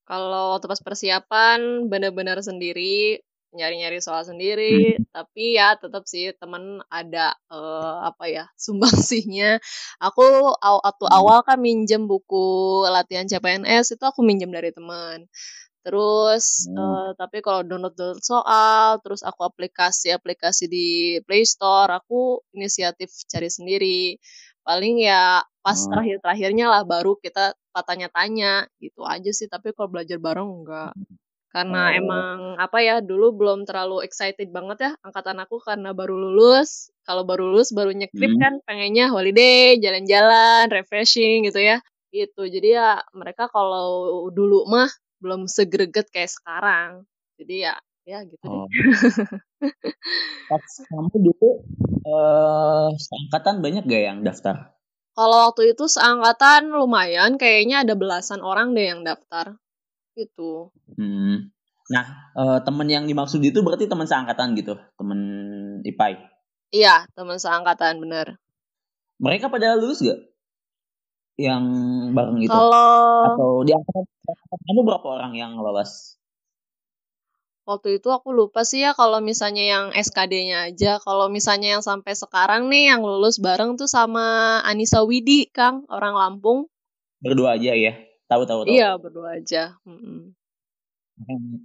Kalau 0.06 0.54
waktu 0.54 0.70
pas 0.70 0.82
persiapan 0.84 1.90
bener-bener 1.90 2.38
sendiri, 2.44 3.24
nyari-nyari 3.56 4.04
soal 4.04 4.28
sendiri, 4.28 5.00
hmm. 5.00 5.10
tapi 5.16 5.56
ya 5.56 5.80
tetap 5.80 6.04
sih 6.06 6.36
temen 6.36 6.84
ada 6.92 7.34
uh, 7.48 8.06
apa 8.06 8.30
ya 8.30 8.46
sumbangsihnya. 8.64 9.58
Aku 10.04 10.54
waktu 10.62 11.06
hmm. 11.08 11.18
awal 11.18 11.42
kan 11.42 11.58
minjem 11.58 12.06
buku 12.06 12.84
latihan 12.86 13.26
CPNS 13.26 13.96
itu 13.96 14.04
aku 14.04 14.22
minjem 14.22 14.52
dari 14.52 14.76
teman. 14.76 15.26
Terus 15.82 16.70
hmm. 16.70 16.78
uh, 16.78 17.10
tapi 17.18 17.42
kalau 17.42 17.66
download 17.66 17.96
download 17.98 18.22
soal, 18.22 19.02
terus 19.02 19.26
aku 19.26 19.42
aplikasi-aplikasi 19.48 20.70
di 20.70 20.88
Play 21.26 21.48
Store, 21.48 21.90
aku 21.98 22.44
inisiatif 22.54 23.10
cari 23.26 23.50
sendiri 23.50 24.20
paling 24.66 25.00
ya 25.00 25.46
pas 25.62 25.78
hmm. 25.78 25.90
terakhir-terakhirnya 25.94 26.66
lah 26.68 26.84
baru 26.84 27.16
kita 27.22 27.54
tanya-tanya 27.72 28.66
gitu 28.82 29.06
aja 29.06 29.30
sih. 29.30 29.46
Tapi 29.46 29.72
kalau 29.78 29.94
belajar 29.94 30.18
bareng 30.18 30.66
enggak. 30.66 30.92
Karena 31.56 31.88
oh. 31.88 31.96
emang 31.96 32.38
apa 32.60 32.84
ya 32.84 33.00
dulu 33.00 33.32
belum 33.32 33.64
terlalu 33.64 34.04
excited 34.04 34.52
banget 34.52 34.92
ya 34.92 34.92
angkatan 35.06 35.40
aku 35.40 35.62
karena 35.64 35.96
baru 35.96 36.18
lulus. 36.20 36.92
Kalau 37.08 37.24
baru 37.24 37.54
lulus 37.54 37.72
baru 37.72 37.96
nyekrip 37.96 38.36
hmm. 38.36 38.42
kan 38.42 38.54
pengennya 38.68 39.08
holiday 39.14 39.80
jalan-jalan 39.80 40.68
refreshing 40.74 41.48
gitu 41.48 41.64
ya. 41.64 41.80
Gitu. 42.12 42.42
Jadi 42.50 42.76
ya 42.76 43.00
mereka 43.16 43.48
kalau 43.48 44.28
dulu 44.34 44.68
mah 44.68 44.92
belum 45.24 45.48
segreget 45.48 46.12
kayak 46.12 46.34
sekarang. 46.34 47.08
Jadi 47.40 47.70
ya 47.70 47.76
ya 48.06 48.22
gitu 48.22 48.46
oh. 48.46 48.70
deh 48.70 48.86
pas 50.50 50.74
kamu 50.94 51.16
dulu 51.18 51.50
uh, 52.06 52.94
seangkatan 52.94 53.66
banyak 53.66 53.84
gak 53.90 54.04
yang 54.06 54.20
daftar? 54.22 54.78
Kalau 55.16 55.50
waktu 55.50 55.74
itu 55.74 55.88
seangkatan 55.90 56.70
lumayan 56.70 57.42
kayaknya 57.42 57.82
ada 57.82 57.98
belasan 57.98 58.46
orang 58.46 58.78
deh 58.78 58.86
yang 58.94 59.02
daftar 59.02 59.58
gitu. 60.16 60.72
Hmm. 60.96 61.52
nah 61.86 62.34
uh, 62.34 62.60
temen 62.66 62.90
yang 62.90 63.06
dimaksud 63.06 63.38
itu 63.46 63.62
berarti 63.62 63.86
teman 63.86 64.10
seangkatan 64.10 64.58
gitu 64.58 64.74
temen 64.98 65.20
IPAI 65.86 66.18
iya 66.74 67.06
teman 67.14 67.38
seangkatan 67.38 68.02
bener. 68.02 68.42
Mereka 69.22 69.48
pada 69.48 69.78
lulus 69.78 70.02
gak? 70.02 70.18
Yang 71.36 71.64
bareng 72.16 72.40
itu 72.42 72.52
kalau 72.52 73.38
atau 73.38 73.52
di 73.68 73.72
angkatan 73.76 74.04
kamu 74.66 74.82
berapa 74.88 75.08
orang 75.20 75.34
yang 75.36 75.52
lolos 75.60 76.16
Waktu 77.66 77.98
itu 77.98 78.14
aku 78.14 78.30
lupa 78.30 78.62
sih 78.62 78.86
ya 78.86 78.94
kalau 78.94 79.18
misalnya 79.26 79.66
yang 79.66 79.86
SKD-nya 79.90 80.70
aja. 80.70 81.02
Kalau 81.02 81.34
misalnya 81.34 81.74
yang 81.74 81.84
sampai 81.84 82.14
sekarang 82.14 82.70
nih 82.70 82.94
yang 82.94 83.02
lulus 83.02 83.42
bareng 83.42 83.74
tuh 83.74 83.90
sama 83.90 84.62
Anissa 84.62 85.02
Widi, 85.02 85.50
Kang, 85.50 85.82
orang 85.90 86.14
Lampung. 86.14 86.70
Berdua 87.18 87.58
aja 87.58 87.74
ya? 87.74 87.98
Tahu 88.30 88.46
tahu 88.46 88.70
tahu. 88.70 88.70
Iya, 88.70 89.02
berdua 89.02 89.42
aja. 89.42 89.82
Mm 89.82 89.98
-hmm. 89.98 90.20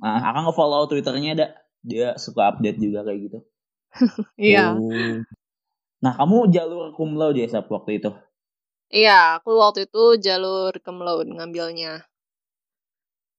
Nah, 0.01 0.21
akan 0.33 0.49
nge-follow 0.49 0.89
Twitternya 0.89 1.31
ada. 1.37 1.47
Dia 1.85 2.17
suka 2.17 2.49
update 2.49 2.81
juga 2.81 3.05
kayak 3.05 3.21
gitu. 3.21 3.39
iya. 4.41 4.73
oh. 4.73 5.21
Nah, 6.01 6.13
kamu 6.17 6.49
jalur 6.49 6.97
cum 6.97 7.21
laude 7.21 7.45
ya, 7.45 7.61
waktu 7.61 8.01
itu? 8.01 8.11
Iya, 8.89 9.37
aku 9.37 9.53
waktu 9.61 9.85
itu 9.85 10.17
jalur 10.17 10.73
cum 10.81 11.05
laude 11.05 11.29
ngambilnya. 11.29 12.09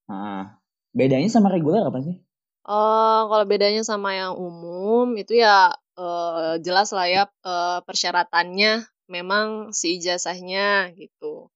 Nah, 0.06 0.62
bedanya 0.94 1.26
sama 1.26 1.50
reguler 1.50 1.82
apa 1.82 1.98
sih? 2.06 2.22
Uh, 2.62 3.26
kalau 3.26 3.42
bedanya 3.42 3.82
sama 3.82 4.14
yang 4.14 4.38
umum 4.38 5.18
itu 5.18 5.42
ya, 5.42 5.74
uh, 5.98 6.56
jelas 6.62 6.94
lah 6.94 7.10
ya, 7.10 7.24
uh, 7.42 7.82
persyaratannya 7.82 8.86
memang 9.10 9.74
si 9.74 9.98
ijazahnya 9.98 10.94
gitu. 10.94 11.50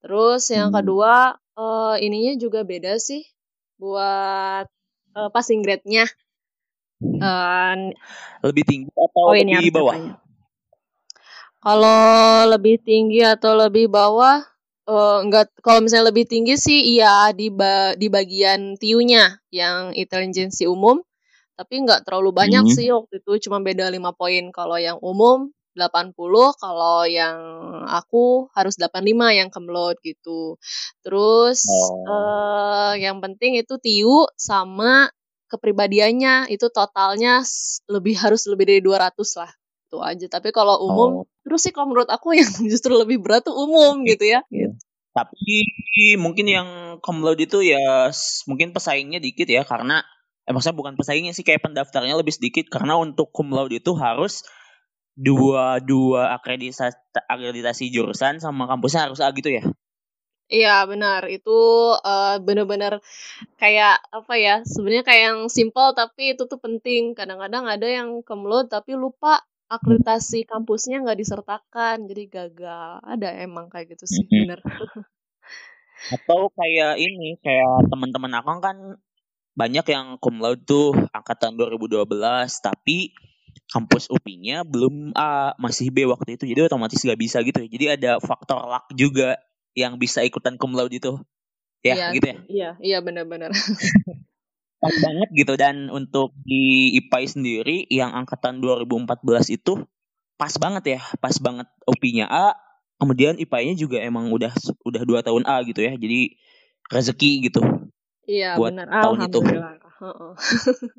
Terus 0.00 0.48
yang 0.48 0.72
hmm. 0.72 0.76
kedua, 0.80 1.36
uh, 1.54 1.94
ininya 2.00 2.34
juga 2.40 2.64
beda 2.64 2.96
sih 2.96 3.28
buat, 3.76 4.66
uh, 5.14 5.28
passing 5.30 5.60
grade-nya. 5.60 6.08
Uh, 7.02 7.92
lebih 8.40 8.64
tinggi 8.64 8.92
atau 8.94 9.22
oh, 9.30 9.36
lebih 9.36 9.74
bawah? 9.74 9.96
Kalau 11.62 12.02
lebih 12.50 12.76
tinggi 12.82 13.22
atau 13.22 13.54
lebih 13.54 13.86
bawah, 13.86 14.42
uh, 14.88 15.18
enggak 15.22 15.50
kalau 15.62 15.84
misalnya 15.84 16.10
lebih 16.10 16.26
tinggi 16.26 16.58
sih 16.58 16.98
iya 16.98 17.30
di 17.34 17.52
ba 17.52 17.94
di 17.94 18.08
bagian 18.10 18.74
tiunya 18.78 19.38
yang 19.54 19.94
intelijensi 19.94 20.66
umum, 20.66 20.98
tapi 21.54 21.82
nggak 21.84 22.06
terlalu 22.08 22.30
banyak 22.34 22.64
hmm. 22.66 22.74
sih 22.74 22.88
waktu 22.90 23.22
itu 23.22 23.48
cuma 23.48 23.62
beda 23.62 23.90
5 23.90 24.18
poin. 24.18 24.44
Kalau 24.50 24.76
yang 24.80 24.98
umum 25.02 25.52
80, 25.72 26.12
kalau 26.60 27.08
yang 27.08 27.38
aku 27.88 28.52
harus 28.52 28.76
85 28.76 29.38
yang 29.38 29.48
kemlot 29.48 29.96
gitu. 30.04 30.60
Terus, 31.00 31.64
oh. 31.64 32.04
uh, 32.08 32.92
yang 33.00 33.24
penting 33.24 33.56
itu 33.56 33.80
tiu 33.80 34.28
sama 34.36 35.08
kepribadiannya 35.48 36.48
itu 36.48 36.72
totalnya 36.72 37.44
lebih 37.88 38.16
harus 38.16 38.48
lebih 38.48 38.64
dari 38.68 38.80
200 38.80 39.12
lah 39.36 39.52
itu 39.92 40.00
aja. 40.00 40.26
Tapi 40.32 40.48
kalau 40.56 40.80
umum 40.88 41.10
oh. 41.20 41.24
terus 41.44 41.68
sih 41.68 41.72
kalau 41.76 41.92
menurut 41.92 42.08
aku 42.08 42.32
yang 42.32 42.48
justru 42.72 42.96
lebih 42.96 43.20
berat 43.20 43.44
tuh 43.44 43.52
umum 43.52 44.00
gitu 44.08 44.24
ya. 44.24 44.40
Gitu. 44.48 44.72
tapi 45.12 45.68
mungkin 46.16 46.48
yang 46.48 46.68
cum 47.04 47.20
itu 47.36 47.60
ya 47.60 48.08
mungkin 48.48 48.72
pesaingnya 48.72 49.20
dikit 49.20 49.44
ya 49.44 49.60
karena 49.60 50.00
eh 50.48 50.56
maksudnya 50.56 50.72
bukan 50.72 50.96
pesaingnya 50.96 51.36
sih 51.36 51.44
kayak 51.44 51.60
pendaftarnya 51.60 52.16
lebih 52.16 52.32
sedikit. 52.32 52.72
Karena 52.72 52.96
untuk 52.96 53.28
cum 53.36 53.52
itu 53.68 53.92
harus 53.92 54.40
dua 55.12 55.84
dua 55.84 56.32
akreditasi 56.40 56.96
akreditasi 57.28 57.92
jurusan 57.92 58.40
sama 58.40 58.64
kampusnya 58.64 59.12
harus 59.12 59.20
A 59.20 59.28
gitu 59.36 59.52
ya? 59.52 59.60
Iya 60.52 60.84
benar. 60.88 61.28
Itu 61.28 61.52
uh, 61.96 62.36
benar-benar 62.40 63.00
kayak 63.56 64.00
apa 64.12 64.34
ya 64.40 64.54
sebenarnya 64.64 65.04
kayak 65.04 65.22
yang 65.28 65.40
simple 65.52 65.92
tapi 65.92 66.36
itu 66.36 66.48
tuh 66.48 66.56
penting. 66.60 67.12
Kadang-kadang 67.12 67.68
ada 67.68 67.84
yang 67.84 68.24
kemlut 68.24 68.72
tapi 68.72 68.96
lupa 68.96 69.44
akreditasi 69.72 70.44
kampusnya 70.44 71.00
nggak 71.00 71.18
disertakan 71.18 72.04
jadi 72.04 72.24
gagal 72.28 73.00
ada 73.00 73.28
emang 73.40 73.72
kayak 73.72 73.96
gitu 73.96 74.04
sih 74.04 74.24
benar 74.28 74.60
atau 76.14 76.50
kayak 76.52 77.00
ini 77.00 77.40
kayak 77.40 77.88
teman-teman 77.88 78.32
aku 78.36 78.60
kan 78.60 78.76
banyak 79.56 79.86
yang 79.88 80.16
cum 80.20 80.40
tuh 80.64 80.92
angkatan 81.12 81.56
2012 81.56 82.04
tapi 82.60 83.12
kampus 83.68 84.08
UPI-nya 84.08 84.64
belum 84.64 85.12
A 85.16 85.56
masih 85.60 85.92
B 85.92 86.04
waktu 86.08 86.36
itu 86.40 86.44
jadi 86.48 86.68
otomatis 86.68 87.00
gak 87.00 87.20
bisa 87.20 87.40
gitu 87.44 87.64
jadi 87.64 87.96
ada 87.96 88.20
faktor 88.20 88.64
luck 88.64 88.88
juga 88.96 89.36
yang 89.72 89.96
bisa 89.96 90.20
ikutan 90.24 90.60
cum 90.60 90.76
laude 90.76 90.92
itu. 90.96 91.12
Ya, 91.82 91.98
iya, 91.98 92.06
gitu 92.14 92.26
ya. 92.30 92.36
Iya, 92.46 92.70
iya 92.78 92.98
benar-benar. 93.02 93.50
Pas 94.82 94.94
banget 94.98 95.28
gitu 95.30 95.54
dan 95.54 95.86
untuk 95.94 96.34
di 96.42 96.90
IPAI 96.98 97.26
sendiri 97.30 97.76
yang 97.86 98.10
angkatan 98.10 98.58
2014 98.58 99.54
itu 99.54 99.86
pas 100.34 100.50
banget 100.58 100.98
ya, 100.98 101.00
pas 101.22 101.38
banget 101.38 101.70
OP-nya 101.86 102.26
A, 102.26 102.58
kemudian 102.98 103.38
IPAI-nya 103.38 103.78
juga 103.78 104.02
emang 104.02 104.34
udah 104.34 104.50
udah 104.82 105.02
dua 105.06 105.22
tahun 105.22 105.46
A 105.46 105.62
gitu 105.62 105.86
ya. 105.86 105.94
Jadi 105.94 106.34
rezeki 106.90 107.46
gitu. 107.46 107.62
Iya, 108.26 108.58
buat 108.58 108.74
benar. 108.74 108.90
tahun 108.90 109.30
itu. 109.30 109.38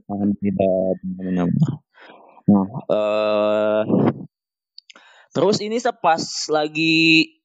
Alhamdulillah. 0.07 1.51
Nah, 2.43 2.67
uh, 2.91 3.83
terus 5.31 5.63
ini 5.63 5.79
sepas 5.79 6.51
lagi 6.51 7.39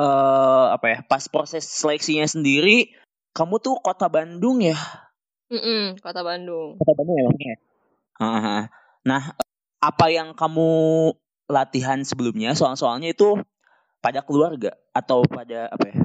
uh, 0.00 0.72
apa 0.72 0.86
ya 0.88 0.98
pas 1.04 1.28
proses 1.28 1.68
seleksinya 1.68 2.24
sendiri 2.24 2.88
kamu 3.36 3.60
tuh 3.60 3.76
kota 3.84 4.08
Bandung 4.08 4.64
ya? 4.64 4.76
Mm-mm, 5.52 6.00
kota 6.00 6.24
Bandung. 6.24 6.80
Kota 6.80 6.92
Bandung 6.96 7.16
ya 7.20 7.24
maksudnya. 7.28 7.56
Nah 9.04 9.22
apa 9.82 10.06
yang 10.08 10.32
kamu 10.32 10.70
latihan 11.50 12.00
sebelumnya 12.00 12.56
soal-soalnya 12.56 13.12
itu 13.12 13.36
pada 14.00 14.24
keluarga 14.24 14.72
atau 14.96 15.20
pada 15.28 15.68
apa 15.68 15.84
ya? 15.92 15.98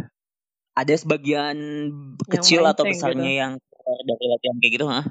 Ada 0.77 0.93
sebagian 0.99 1.55
yang 1.57 2.29
kecil 2.29 2.61
atau 2.67 2.85
besarnya 2.85 3.31
gitu. 3.31 3.41
yang 3.41 3.51
dari 3.87 4.25
latihan 4.29 4.55
kayak 4.61 4.73
gitu, 4.75 4.85
ha? 4.85 5.01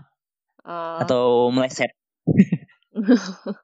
Uh, 0.62 0.98
atau 1.02 1.48
meleset? 1.50 1.90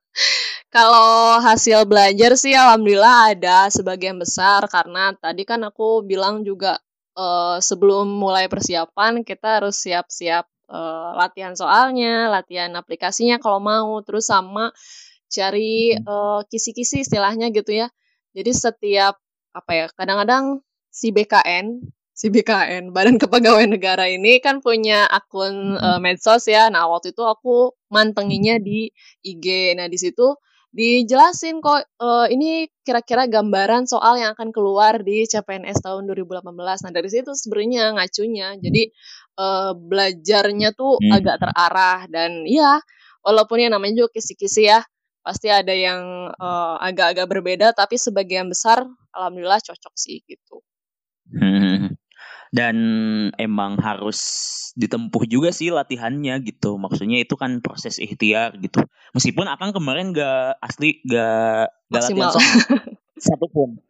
Kalau 0.75 1.37
hasil 1.44 1.85
belajar 1.85 2.33
sih 2.40 2.57
alhamdulillah 2.57 3.37
ada 3.37 3.68
sebagian 3.68 4.16
besar 4.16 4.64
karena 4.73 5.12
tadi 5.20 5.44
kan 5.44 5.61
aku 5.68 6.01
bilang 6.01 6.49
juga 6.49 6.81
uh, 7.12 7.61
sebelum 7.61 8.09
mulai 8.09 8.49
persiapan 8.49 9.20
kita 9.20 9.61
harus 9.61 9.77
siap-siap 9.85 10.49
uh, 10.73 11.13
latihan 11.15 11.53
soalnya, 11.53 12.33
latihan 12.33 12.73
aplikasinya 12.73 13.37
kalau 13.37 13.61
mau, 13.61 14.01
terus 14.01 14.33
sama 14.33 14.73
cari 15.29 15.97
uh, 16.01 16.41
kisi-kisi 16.49 17.05
istilahnya 17.05 17.53
gitu 17.53 17.77
ya. 17.77 17.93
Jadi 18.33 18.51
setiap 18.57 19.21
apa 19.53 19.71
ya, 19.77 19.87
kadang-kadang 19.93 20.65
si 20.89 21.13
BKN 21.13 21.85
si 22.13 22.29
BKN 22.29 22.93
Badan 22.93 23.17
Kepegawaian 23.17 23.73
Negara 23.73 24.05
ini 24.07 24.39
kan 24.39 24.61
punya 24.61 25.09
akun 25.09 25.81
uh, 25.81 25.99
medsos 25.99 26.47
ya. 26.47 26.69
Nah 26.69 26.87
waktu 26.87 27.17
itu 27.17 27.25
aku 27.25 27.73
mantenginya 27.89 28.61
di 28.61 28.93
IG. 29.25 29.77
Nah 29.77 29.89
di 29.89 29.99
situ 29.99 30.37
dijelasin 30.73 31.61
kok 31.61 31.85
uh, 32.01 32.27
ini 32.33 32.65
kira-kira 32.81 33.29
gambaran 33.29 33.85
soal 33.85 34.17
yang 34.17 34.33
akan 34.33 34.49
keluar 34.51 35.05
di 35.05 35.29
CPNS 35.29 35.85
tahun 35.85 36.09
2018. 36.09 36.49
Nah 36.49 36.93
dari 36.93 37.09
situ 37.13 37.37
sebenarnya 37.37 37.93
ngacunya. 37.93 38.57
Jadi 38.57 38.89
uh, 39.37 39.77
belajarnya 39.77 40.73
tuh 40.73 40.97
hmm. 40.97 41.13
agak 41.13 41.37
terarah 41.45 42.09
dan 42.09 42.49
ya 42.49 42.81
walaupun 43.21 43.61
ya 43.61 43.69
namanya 43.69 44.05
juga 44.05 44.19
kisi-kisi 44.19 44.67
ya 44.73 44.81
pasti 45.23 45.47
ada 45.53 45.71
yang 45.71 46.35
uh, 46.35 46.77
agak-agak 46.83 47.31
berbeda 47.31 47.71
tapi 47.77 47.95
sebagian 47.95 48.51
besar 48.51 48.83
alhamdulillah 49.15 49.61
cocok 49.61 49.95
sih 49.95 50.25
gitu. 50.27 50.65
Hmm 51.31 52.02
dan 52.53 52.77
emang 53.41 53.81
harus 53.81 54.21
ditempuh 54.77 55.25
juga 55.25 55.51
sih 55.57 55.73
latihannya 55.73 56.37
gitu. 56.45 56.77
Maksudnya 56.77 57.25
itu 57.25 57.33
kan 57.41 57.65
proses 57.65 57.97
ikhtiar 57.97 58.61
gitu. 58.61 58.85
Meskipun 59.17 59.49
akan 59.49 59.73
kemarin 59.73 60.12
gak 60.12 60.61
asli 60.61 61.01
gak 61.09 61.73
gak 61.88 62.03
latihan 62.05 62.29
soal 62.29 62.53
satu 63.17 63.47
pun 63.57 63.81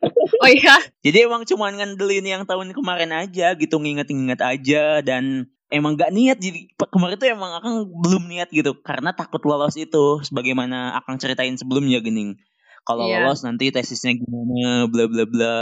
oh 0.42 0.51
iya? 0.51 0.79
Jadi 1.03 1.27
emang 1.27 1.42
cuma 1.42 1.75
ngandelin 1.75 2.22
yang 2.22 2.42
tahun 2.46 2.70
kemarin 2.70 3.11
aja 3.11 3.59
gitu 3.59 3.83
nginget-nginget 3.83 4.38
aja. 4.38 5.03
Dan 5.03 5.51
emang 5.66 5.98
gak 5.98 6.14
niat. 6.14 6.38
Jadi 6.38 6.70
kemarin 6.79 7.18
tuh 7.18 7.29
emang 7.35 7.59
akan 7.59 7.90
belum 7.98 8.31
niat 8.31 8.55
gitu. 8.55 8.79
Karena 8.87 9.11
takut 9.11 9.42
lolos 9.42 9.75
itu. 9.75 10.22
Sebagaimana 10.22 10.94
akan 11.03 11.18
ceritain 11.18 11.59
sebelumnya 11.59 11.98
gening. 11.98 12.38
Kalau 12.87 13.11
yeah. 13.11 13.27
lolos 13.27 13.42
nanti 13.42 13.75
tesisnya 13.75 14.14
gimana 14.14 14.87
bla 14.87 15.11
bla 15.11 15.25
bla. 15.27 15.59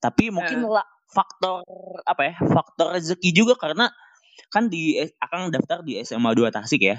Tapi 0.00 0.32
mungkin 0.32 0.64
uh 0.64 0.93
faktor 1.14 1.62
apa 2.02 2.22
ya 2.26 2.34
faktor 2.42 2.98
rezeki 2.98 3.30
juga 3.30 3.54
karena 3.54 3.94
kan 4.50 4.66
di 4.66 4.98
akan 5.22 5.54
daftar 5.54 5.86
di 5.86 6.02
SMA 6.02 6.34
2 6.34 6.50
Tasik 6.50 6.82
ya. 6.82 6.98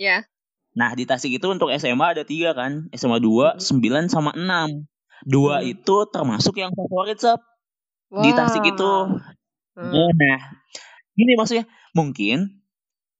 Iya. 0.00 0.24
Nah 0.72 0.96
di 0.96 1.04
Tasik 1.04 1.36
itu 1.36 1.46
untuk 1.52 1.68
SMA 1.76 2.16
ada 2.16 2.24
tiga 2.24 2.56
kan 2.56 2.88
SMA 2.96 3.20
2, 3.20 3.60
hmm. 3.60 4.08
9 4.08 4.08
sama 4.08 4.32
6 4.32 4.88
Dua 5.22 5.62
hmm. 5.62 5.72
itu 5.78 5.96
termasuk 6.10 6.58
yang 6.58 6.74
favorit 6.74 7.18
sep 7.18 7.38
wow. 8.10 8.22
di 8.22 8.30
Tasik 8.34 8.64
itu. 8.66 8.92
Hmm. 9.78 10.10
Nah 10.18 10.40
ini 11.14 11.32
maksudnya 11.38 11.64
mungkin 11.94 12.62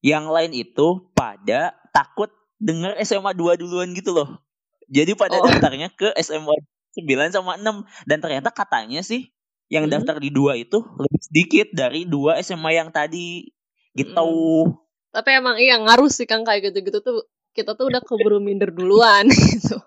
yang 0.03 0.27
lain 0.27 0.51
itu 0.51 1.13
pada 1.15 1.79
takut 1.95 2.29
dengar 2.59 2.99
SMA 3.07 3.39
2 3.39 3.61
duluan 3.63 3.95
gitu 3.95 4.11
loh. 4.15 4.43
Jadi 4.91 5.15
pada 5.15 5.39
oh. 5.39 5.47
daftarnya 5.47 5.95
ke 5.95 6.11
SMA 6.19 6.53
9 6.99 7.33
sama 7.33 7.57
6 7.57 7.87
dan 8.11 8.19
ternyata 8.19 8.51
katanya 8.51 9.01
sih 9.01 9.31
yang 9.73 9.89
hmm. 9.89 9.93
daftar 9.97 10.21
di 10.21 10.29
dua 10.29 10.61
itu 10.61 10.85
lebih 11.01 11.21
sedikit 11.25 11.69
dari 11.73 12.05
dua 12.05 12.37
SMA 12.45 12.77
yang 12.77 12.93
tadi 12.93 13.49
gitu. 13.97 14.21
Hmm. 14.69 14.77
Tapi 15.17 15.29
emang 15.33 15.57
iya 15.57 15.81
ngaruh 15.81 16.13
sih 16.13 16.29
kan 16.29 16.45
kayak 16.45 16.69
gitu-gitu 16.69 17.01
tuh 17.01 17.25
kita 17.57 17.73
tuh 17.73 17.89
udah 17.89 18.05
keburu 18.05 18.37
minder 18.37 18.69
duluan 18.69 19.33
gitu. 19.33 19.81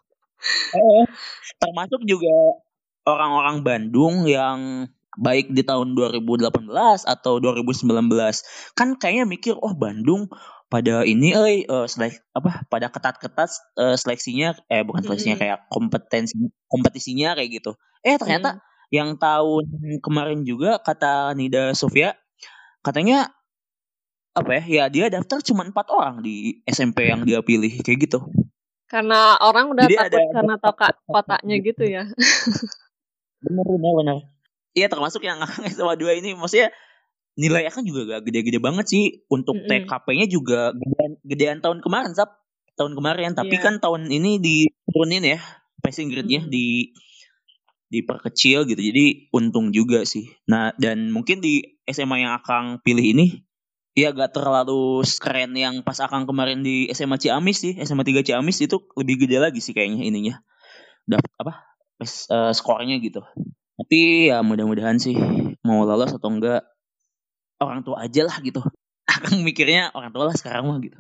Eh, 0.74 1.06
termasuk 1.62 2.02
juga 2.10 2.34
orang-orang 3.06 3.62
Bandung 3.62 4.26
yang 4.26 4.90
baik 5.22 5.54
di 5.54 5.62
tahun 5.62 5.94
2018 5.94 6.50
atau 7.06 7.34
2019 7.40 7.88
kan 8.76 8.90
kayaknya 9.00 9.26
mikir 9.30 9.54
oh 9.56 9.72
Bandung 9.78 10.28
pada 10.68 11.06
ini 11.08 11.32
eh 11.32 11.64
uh, 11.70 11.88
selek 11.88 12.20
apa 12.36 12.68
pada 12.68 12.92
ketat-ketat 12.92 13.50
uh, 13.80 13.96
seleksinya 13.96 14.60
eh 14.68 14.84
bukan 14.84 15.08
seleksinya 15.08 15.40
-hmm. 15.40 15.46
kayak 15.46 15.60
kompetensi 15.72 16.36
kompetisinya 16.68 17.38
kayak 17.38 17.62
gitu. 17.62 17.78
Eh 18.02 18.18
ternyata 18.18 18.58
-hmm 18.58 18.74
yang 18.94 19.18
tahun 19.18 19.66
kemarin 20.02 20.46
juga 20.46 20.78
kata 20.82 21.34
Nida 21.34 21.74
Sofia 21.74 22.14
katanya 22.86 23.34
apa 24.36 24.60
ya 24.60 24.64
ya 24.68 24.84
dia 24.92 25.06
daftar 25.08 25.40
cuma 25.42 25.64
empat 25.64 25.88
orang 25.90 26.20
di 26.20 26.60
SMP 26.68 27.08
yang 27.08 27.24
dia 27.24 27.40
pilih 27.40 27.72
kayak 27.82 28.10
gitu. 28.10 28.20
Karena 28.86 29.42
orang 29.42 29.74
udah 29.74 29.90
Jadi 29.90 29.98
takut 29.98 30.22
ada, 30.22 30.34
karena 30.36 30.54
tau 30.62 30.74
kotaknya 31.10 31.56
gitu 31.64 31.84
ya. 31.88 32.04
Benar 33.42 33.66
benar 33.66 33.94
benar 34.02 34.18
iya 34.76 34.92
termasuk 34.92 35.24
yang 35.24 35.40
SMA 35.74 35.96
dua 35.98 36.14
ini. 36.20 36.36
Maksudnya 36.36 36.70
nilai 37.40 37.72
kan 37.72 37.82
juga 37.88 38.20
gak 38.20 38.28
gede-gede 38.30 38.60
banget 38.60 38.86
sih. 38.92 39.24
Untuk 39.32 39.56
mm 39.58 39.66
-hmm. 39.66 39.88
TKP-nya 39.88 40.28
juga 40.28 40.60
gedean, 40.76 41.12
gedean 41.24 41.58
tahun 41.64 41.80
kemarin 41.82 42.14
sap. 42.14 42.44
Tahun 42.76 42.92
kemarin. 42.92 43.34
Tapi 43.34 43.56
yeah. 43.56 43.64
kan 43.64 43.80
tahun 43.80 44.12
ini 44.12 44.38
diturunin 44.44 45.24
ya 45.24 45.40
passing 45.80 46.12
grade-nya 46.12 46.44
mm 46.44 46.52
-hmm. 46.52 46.54
di 46.54 46.66
diperkecil 47.90 48.66
gitu 48.66 48.82
jadi 48.82 49.30
untung 49.34 49.70
juga 49.70 50.04
sih 50.04 50.30
nah 50.50 50.74
dan 50.82 51.14
mungkin 51.14 51.42
di 51.42 51.80
SMA 51.86 52.26
yang 52.26 52.34
akan 52.42 52.82
pilih 52.82 53.04
ini 53.04 53.46
ya 53.96 54.12
gak 54.12 54.36
terlalu 54.36 55.06
keren 55.22 55.56
yang 55.56 55.86
pas 55.86 56.02
akan 56.02 56.28
kemarin 56.28 56.66
di 56.66 56.90
SMA 56.92 57.22
Ciamis 57.22 57.64
sih 57.64 57.74
SMA 57.80 58.04
3 58.04 58.26
Ciamis 58.26 58.60
itu 58.60 58.82
lebih 59.00 59.28
gede 59.28 59.38
lagi 59.40 59.64
sih 59.64 59.72
kayaknya 59.72 60.04
ininya 60.04 60.36
dapat 61.06 61.32
apa 61.40 61.54
uh, 62.34 62.52
skornya 62.52 63.00
gitu 63.00 63.22
tapi 63.76 64.32
ya 64.32 64.40
mudah-mudahan 64.40 64.96
sih 64.96 65.16
mau 65.68 65.84
lolos 65.84 66.16
atau 66.16 66.32
enggak 66.32 66.64
orang 67.60 67.84
tua 67.84 68.08
aja 68.08 68.24
lah 68.24 68.40
gitu. 68.40 68.64
Akang 69.12 69.44
mikirnya 69.44 69.92
orang 69.94 70.16
tua 70.16 70.32
lah 70.32 70.36
sekarang 70.36 70.66
mah 70.72 70.80
gitu. 70.80 70.98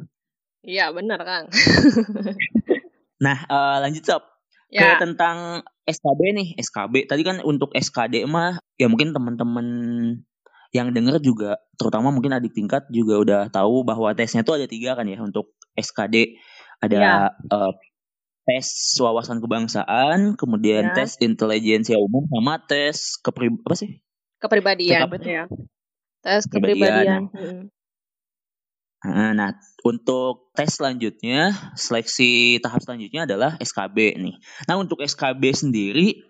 Iya 0.65 0.91
benar 0.91 1.21
Kang. 1.23 1.45
nah 3.25 3.37
uh, 3.47 3.77
lanjut 3.79 4.03
sob. 4.03 4.23
Ya. 4.73 4.97
Ke 4.97 5.05
tentang 5.05 5.61
SKB 5.85 6.21
nih, 6.35 6.47
SKB. 6.57 7.05
Tadi 7.05 7.21
kan 7.21 7.37
untuk 7.45 7.71
SKD 7.71 8.25
mah 8.25 8.57
ya 8.75 8.89
mungkin 8.89 9.13
teman-teman 9.13 9.67
yang 10.75 10.91
denger 10.91 11.23
juga 11.23 11.55
terutama 11.79 12.11
mungkin 12.11 12.35
adik 12.35 12.51
tingkat 12.51 12.83
juga 12.91 13.15
udah 13.23 13.41
tahu 13.47 13.87
bahwa 13.87 14.11
tesnya 14.11 14.43
tuh 14.43 14.59
ada 14.59 14.67
tiga 14.67 14.91
kan 14.99 15.07
ya 15.07 15.23
untuk 15.23 15.55
SKD 15.71 16.35
ada 16.83 16.99
ya. 16.99 17.15
uh, 17.47 17.71
tes 18.43 18.67
wawasan 18.99 19.39
kebangsaan 19.39 20.35
kemudian 20.35 20.91
ya. 20.91 20.93
tes 20.99 21.15
intelijensia 21.23 21.95
umum 21.95 22.27
sama 22.27 22.59
tes 22.59 23.15
kepri 23.23 23.55
apa 23.55 23.75
sih 23.79 24.03
kepribadian 24.43 25.07
ya 25.23 25.47
tes 26.19 26.43
kepribadian. 26.51 27.31
Nah, 27.31 27.71
nah, 29.33 29.51
untuk 29.85 30.49
tes 30.57 30.73
selanjutnya, 30.77 31.53
seleksi 31.77 32.57
tahap 32.63 32.81
selanjutnya 32.81 33.29
adalah 33.29 33.51
SKB 33.61 34.17
nih. 34.17 34.35
Nah, 34.65 34.75
untuk 34.81 35.01
SKB 35.03 35.53
sendiri 35.53 36.25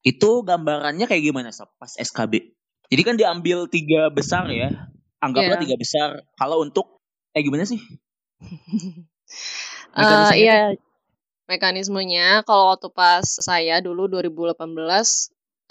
itu 0.00 0.30
gambarannya 0.44 1.04
kayak 1.08 1.22
gimana 1.24 1.50
sob 1.52 1.72
pas 1.80 1.92
SKB? 1.96 2.52
Jadi 2.90 3.02
kan 3.06 3.14
diambil 3.16 3.70
tiga 3.70 4.10
besar 4.10 4.50
ya, 4.50 4.90
anggaplah 5.22 5.56
yeah. 5.56 5.64
tiga 5.64 5.76
besar. 5.78 6.08
Kalau 6.34 6.60
untuk 6.60 7.00
eh 7.32 7.42
gimana 7.44 7.64
sih? 7.64 7.78
uh, 9.94 10.32
iya, 10.34 10.74
mekanismenya 11.50 12.46
kalau 12.46 12.74
waktu 12.74 12.90
pas 12.94 13.26
saya 13.26 13.82
dulu 13.82 14.06
2018 14.06 14.54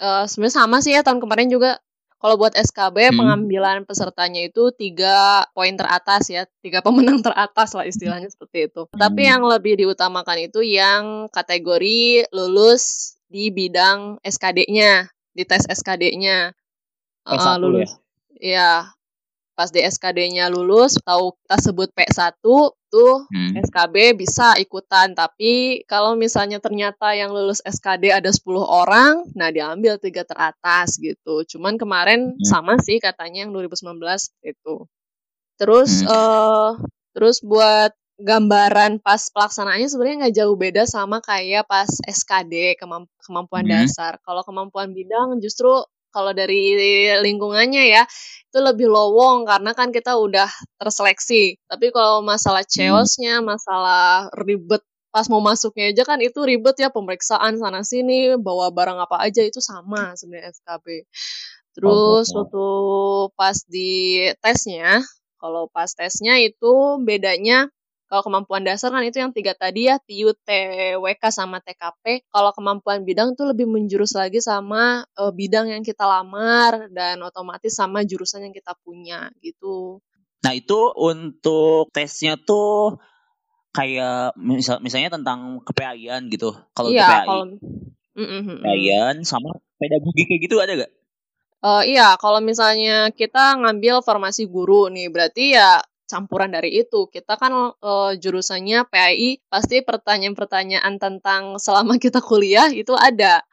uh, 0.00 0.24
sebenarnya 0.28 0.54
sama 0.54 0.76
sih 0.84 0.92
ya 0.92 1.00
tahun 1.00 1.24
kemarin 1.24 1.48
juga 1.48 1.80
kalau 2.20 2.36
buat 2.36 2.52
SKB 2.52 3.10
hmm. 3.10 3.16
pengambilan 3.16 3.78
pesertanya 3.88 4.44
itu 4.44 4.68
tiga 4.76 5.48
poin 5.56 5.72
teratas 5.72 6.28
ya, 6.28 6.44
tiga 6.60 6.84
pemenang 6.84 7.18
teratas 7.26 7.72
lah 7.72 7.88
istilahnya 7.88 8.28
seperti 8.28 8.68
itu. 8.68 8.84
Hmm. 8.92 9.00
Tapi 9.00 9.24
yang 9.24 9.40
lebih 9.40 9.80
diutamakan 9.80 10.52
itu 10.52 10.60
yang 10.60 11.32
kategori 11.32 12.28
lulus 12.36 13.16
di 13.32 13.48
bidang 13.48 14.20
SKD-nya, 14.20 15.08
di 15.32 15.42
tes 15.48 15.64
SKD-nya. 15.64 16.52
Uh, 17.24 17.56
lulus. 17.56 17.96
Ya, 18.36 18.92
pas 19.60 19.68
di 19.68 19.84
SKD-nya 19.84 20.48
lulus 20.48 20.96
tahu 21.04 21.36
kita 21.44 21.56
sebut 21.60 21.92
P1 21.92 22.32
tuh 22.40 23.28
hmm. 23.28 23.60
SKB 23.60 24.16
bisa 24.16 24.56
ikutan 24.56 25.12
tapi 25.12 25.84
kalau 25.84 26.16
misalnya 26.16 26.64
ternyata 26.64 27.12
yang 27.12 27.28
lulus 27.28 27.60
SKD 27.60 28.08
ada 28.08 28.32
10 28.32 28.40
orang 28.56 29.28
nah 29.36 29.52
diambil 29.52 30.00
tiga 30.00 30.24
teratas 30.24 30.96
gitu 30.96 31.44
cuman 31.44 31.76
kemarin 31.76 32.32
hmm. 32.32 32.48
sama 32.48 32.80
sih 32.80 32.96
katanya 33.04 33.44
yang 33.44 33.52
2019 33.52 34.00
itu 34.48 34.88
terus 35.60 36.00
hmm. 36.00 36.08
uh, 36.08 36.80
terus 37.12 37.44
buat 37.44 37.92
gambaran 38.16 39.04
pas 39.04 39.28
pelaksanaannya 39.28 39.92
sebenarnya 39.92 40.16
nggak 40.24 40.36
jauh 40.40 40.56
beda 40.56 40.88
sama 40.88 41.20
kayak 41.20 41.68
pas 41.68 41.88
SKD 42.04 42.76
kemampuan 43.24 43.64
hmm. 43.64 43.72
dasar. 43.72 44.20
Kalau 44.20 44.44
kemampuan 44.44 44.92
bidang 44.92 45.40
justru 45.40 45.72
kalau 46.10 46.34
dari 46.34 46.74
lingkungannya 47.22 47.90
ya 47.90 48.02
itu 48.50 48.58
lebih 48.58 48.90
lowong 48.90 49.46
karena 49.46 49.70
kan 49.78 49.94
kita 49.94 50.18
udah 50.18 50.50
terseleksi. 50.82 51.54
Tapi 51.70 51.94
kalau 51.94 52.20
masalah 52.26 52.66
hmm. 52.66 52.72
chaosnya, 52.74 53.34
masalah 53.40 54.26
ribet 54.34 54.82
pas 55.10 55.26
mau 55.26 55.42
masuknya 55.42 55.90
aja 55.90 56.06
kan 56.06 56.22
itu 56.22 56.38
ribet 56.46 56.78
ya 56.78 56.86
pemeriksaan 56.86 57.58
sana 57.58 57.82
sini 57.82 58.38
bawa 58.38 58.70
barang 58.70 58.94
apa 59.02 59.18
aja 59.26 59.42
itu 59.42 59.58
sama 59.58 60.14
sebenarnya 60.14 60.54
SKB. 60.54 60.86
Terus 61.74 62.30
oh, 62.30 62.34
waktu 62.42 62.66
pas 63.38 63.58
di 63.66 64.26
tesnya, 64.42 65.02
kalau 65.38 65.66
pas 65.70 65.90
tesnya 65.90 66.38
itu 66.42 66.98
bedanya 67.02 67.70
kalau 68.10 68.26
kemampuan 68.26 68.66
dasar 68.66 68.90
kan 68.90 69.06
itu 69.06 69.22
yang 69.22 69.30
tiga 69.30 69.54
tadi 69.54 69.86
ya, 69.86 70.02
TIU, 70.02 70.34
TWK, 70.34 71.22
sama 71.30 71.62
TKP. 71.62 72.26
Kalau 72.26 72.50
kemampuan 72.50 73.06
bidang 73.06 73.38
tuh 73.38 73.54
lebih 73.54 73.70
menjurus 73.70 74.18
lagi 74.18 74.42
sama 74.42 75.06
uh, 75.14 75.30
bidang 75.30 75.70
yang 75.70 75.86
kita 75.86 76.02
lamar 76.02 76.90
dan 76.90 77.22
otomatis 77.22 77.70
sama 77.70 78.02
jurusan 78.02 78.50
yang 78.50 78.50
kita 78.50 78.74
punya 78.82 79.30
gitu. 79.38 80.02
Nah 80.42 80.52
itu 80.58 80.90
untuk 80.98 81.86
tesnya 81.94 82.34
tuh 82.34 82.98
kayak 83.70 84.34
misal 84.34 84.82
misalnya 84.82 85.14
tentang 85.14 85.62
kepeaian 85.62 86.26
gitu. 86.34 86.50
Kalau 86.74 86.90
iya, 86.90 87.06
KPAI, 87.06 87.26
kalau 87.30 87.44
mm 88.18 88.26
-mm. 88.26 89.22
sama 89.22 89.54
pedagogi 89.78 90.26
kayak 90.26 90.40
gitu 90.50 90.58
ada 90.58 90.72
gak? 90.82 90.92
Uh, 91.60 91.84
iya, 91.86 92.16
kalau 92.16 92.42
misalnya 92.42 93.14
kita 93.14 93.54
ngambil 93.60 94.02
formasi 94.02 94.48
guru 94.48 94.88
nih, 94.88 95.12
berarti 95.12 95.54
ya 95.54 95.84
campuran 96.10 96.50
dari 96.50 96.82
itu. 96.82 97.06
Kita 97.06 97.38
kan 97.38 97.70
uh, 97.78 98.12
jurusannya 98.18 98.90
PAI, 98.90 99.38
pasti 99.46 99.86
pertanyaan-pertanyaan 99.86 100.98
tentang 100.98 101.62
selama 101.62 102.02
kita 102.02 102.18
kuliah 102.18 102.66
itu 102.74 102.98
ada. 102.98 103.46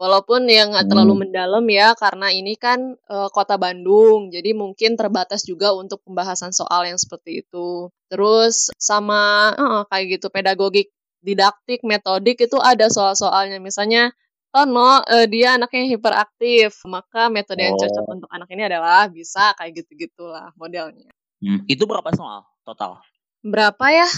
Walaupun 0.00 0.48
yang 0.48 0.72
nggak 0.72 0.88
terlalu 0.88 1.12
hmm. 1.12 1.22
mendalam 1.28 1.64
ya, 1.68 1.92
karena 1.92 2.32
ini 2.32 2.56
kan 2.56 2.96
uh, 3.12 3.28
kota 3.28 3.60
Bandung, 3.60 4.32
jadi 4.32 4.56
mungkin 4.56 4.96
terbatas 4.96 5.44
juga 5.44 5.76
untuk 5.76 6.00
pembahasan 6.08 6.56
soal 6.56 6.88
yang 6.88 6.96
seperti 6.96 7.44
itu. 7.44 7.92
Terus 8.08 8.72
sama 8.80 9.52
uh, 9.52 9.84
kayak 9.92 10.16
gitu 10.16 10.32
pedagogik, 10.32 10.88
didaktik, 11.20 11.84
metodik 11.84 12.40
itu 12.40 12.56
ada 12.56 12.88
soal-soalnya. 12.88 13.60
Misalnya 13.60 14.08
Tono, 14.48 15.04
uh, 15.04 15.26
dia 15.28 15.60
anaknya 15.60 15.92
hiperaktif, 15.92 16.80
maka 16.88 17.28
metode 17.28 17.60
yang 17.60 17.76
cocok 17.76 18.04
oh. 18.08 18.14
untuk 18.16 18.30
anak 18.32 18.48
ini 18.56 18.72
adalah 18.72 19.04
bisa 19.12 19.52
kayak 19.60 19.84
gitu-gitulah 19.84 20.48
modelnya. 20.56 21.12
Hmm, 21.40 21.64
itu 21.64 21.82
berapa 21.88 22.12
soal 22.12 22.44
total? 22.68 23.00
Berapa 23.40 23.86
ya? 23.88 24.08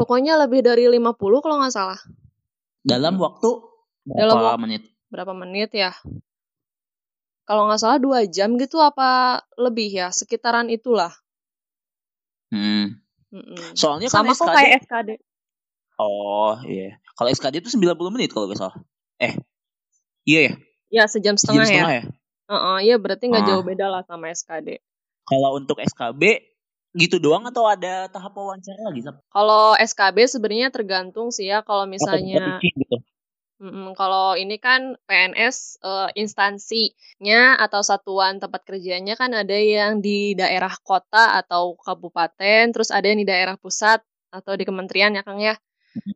Pokoknya 0.00 0.40
lebih 0.40 0.64
dari 0.64 0.88
50 0.88 1.44
kalau 1.44 1.60
nggak 1.60 1.74
salah. 1.76 2.00
Dalam 2.80 3.20
waktu 3.20 3.60
berapa 4.08 4.32
Dalam 4.32 4.60
menit? 4.64 4.88
Berapa 5.12 5.32
menit 5.36 5.70
ya? 5.76 5.92
Kalau 7.44 7.68
nggak 7.68 7.80
salah 7.82 7.98
dua 8.00 8.24
jam 8.24 8.56
gitu 8.56 8.80
apa 8.80 9.42
lebih 9.60 9.92
ya? 9.92 10.08
Sekitaran 10.08 10.72
itulah. 10.72 11.12
Hmm. 12.48 12.96
Mm-mm. 13.30 13.76
Soalnya 13.76 14.10
kan 14.10 14.26
Sama 14.26 14.32
SKD. 14.32 14.40
kok 14.40 14.48
kayak 14.56 14.70
SKD. 14.88 15.10
Oh 16.00 16.56
iya. 16.64 16.96
Kalau 17.12 17.28
SKD 17.28 17.60
itu 17.60 17.70
90 17.76 18.14
menit 18.16 18.32
kalau 18.32 18.48
nggak 18.48 18.56
salah. 18.56 18.76
Eh, 19.20 19.36
iya 20.24 20.40
ya? 20.48 20.54
Ya 20.90 21.04
sejam 21.06 21.36
setengah, 21.36 21.68
sejam 21.68 21.84
setengah 21.84 21.92
ya. 21.92 22.02
ya? 22.02 22.04
Uh-uh, 22.50 22.78
iya 22.82 22.96
berarti 22.98 23.30
nggak 23.30 23.44
ah. 23.44 23.48
jauh 23.52 23.62
beda 23.62 23.86
lah 23.86 24.02
sama 24.08 24.32
SKD. 24.32 24.80
Kalau 25.28 25.54
untuk 25.60 25.78
SKB 25.78 26.49
gitu 26.94 27.22
doang 27.22 27.46
atau 27.46 27.66
ada 27.70 28.10
tahap 28.10 28.34
wawancara 28.34 28.90
lagi? 28.90 29.06
Kalau 29.30 29.78
SKB 29.78 30.16
sebenarnya 30.26 30.68
tergantung 30.74 31.30
sih 31.30 31.50
ya. 31.50 31.62
Kalau 31.62 31.86
misalnya 31.86 32.58
gitu. 32.62 32.98
Mm, 33.60 33.92
kalau 33.92 34.40
ini 34.40 34.56
kan 34.56 34.96
PNS 35.04 35.84
uh, 35.84 36.08
eh, 36.08 36.24
instansinya 36.24 37.60
atau 37.60 37.84
satuan 37.84 38.40
tempat 38.40 38.64
kerjanya 38.64 39.20
kan 39.20 39.36
ada 39.36 39.52
yang 39.52 40.00
di 40.00 40.32
daerah 40.32 40.72
kota 40.80 41.36
atau 41.36 41.76
kabupaten, 41.76 42.72
terus 42.72 42.88
ada 42.88 43.04
yang 43.04 43.20
di 43.20 43.28
daerah 43.28 43.60
pusat 43.60 44.00
atau 44.32 44.56
di 44.56 44.64
kementerian 44.64 45.12
ya 45.12 45.20
Kang 45.20 45.44
ya. 45.44 45.60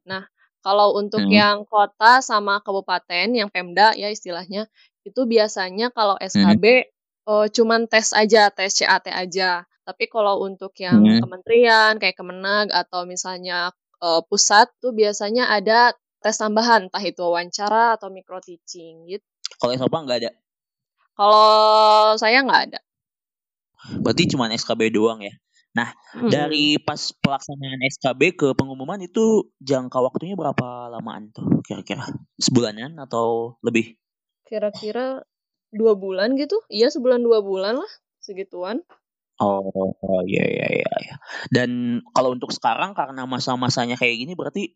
Nah, 0.08 0.24
kalau 0.64 0.96
untuk 0.96 1.20
hmm. 1.20 1.36
yang 1.36 1.56
kota 1.68 2.24
sama 2.24 2.64
kabupaten 2.64 3.28
yang 3.36 3.52
Pemda 3.52 3.92
ya 3.92 4.08
istilahnya 4.08 4.64
itu 5.04 5.28
biasanya 5.28 5.92
kalau 5.92 6.16
SKB 6.16 6.64
hmm. 6.64 7.28
uh, 7.28 7.46
cuman 7.52 7.84
tes 7.84 8.16
aja, 8.16 8.48
tes 8.48 8.72
CAT 8.72 9.04
aja. 9.12 9.68
Tapi 9.84 10.08
kalau 10.08 10.40
untuk 10.40 10.72
yang 10.80 11.04
hmm. 11.04 11.20
kementerian 11.20 11.92
kayak 12.00 12.16
Kemenag 12.16 12.72
atau 12.72 13.04
misalnya 13.04 13.68
uh, 14.00 14.24
pusat 14.24 14.72
tuh 14.80 14.96
biasanya 14.96 15.52
ada 15.52 15.92
tes 16.24 16.40
tambahan, 16.40 16.88
entah 16.88 17.04
itu 17.04 17.20
wawancara 17.20 18.00
atau 18.00 18.08
micro 18.08 18.40
teaching 18.40 19.04
gitu. 19.04 19.24
Kalau 19.60 19.76
Sopa 19.76 20.00
nggak 20.00 20.18
ada? 20.24 20.32
Kalau 21.14 22.16
saya 22.16 22.40
nggak 22.40 22.62
ada. 22.72 22.80
Berarti 24.00 24.32
cuma 24.32 24.48
SKB 24.48 24.88
doang 24.88 25.20
ya? 25.20 25.36
Nah, 25.74 25.90
hmm. 26.16 26.30
dari 26.30 26.78
pas 26.78 27.12
pelaksanaan 27.18 27.82
SKB 27.98 28.38
ke 28.38 28.48
pengumuman 28.54 28.96
itu 29.02 29.50
jangka 29.58 30.00
waktunya 30.00 30.38
berapa 30.38 30.88
lamaan 30.88 31.34
tuh 31.34 31.60
kira-kira? 31.66 32.08
Sebulanan 32.40 32.96
atau 32.96 33.58
lebih? 33.60 33.98
Kira-kira 34.46 35.20
dua 35.74 35.98
bulan 35.98 36.38
gitu? 36.38 36.62
Iya 36.70 36.88
sebulan 36.94 37.20
dua 37.20 37.42
bulan 37.42 37.82
lah 37.82 37.92
segituan. 38.22 38.80
Oh, 39.42 39.94
oh 39.98 40.20
iya 40.26 40.44
iya 40.46 40.66
iya. 40.70 40.90
iya. 41.02 41.16
Dan 41.50 42.00
kalau 42.14 42.34
untuk 42.38 42.54
sekarang 42.54 42.94
karena 42.94 43.26
masa-masanya 43.26 43.98
kayak 43.98 44.22
gini 44.22 44.32
berarti 44.38 44.74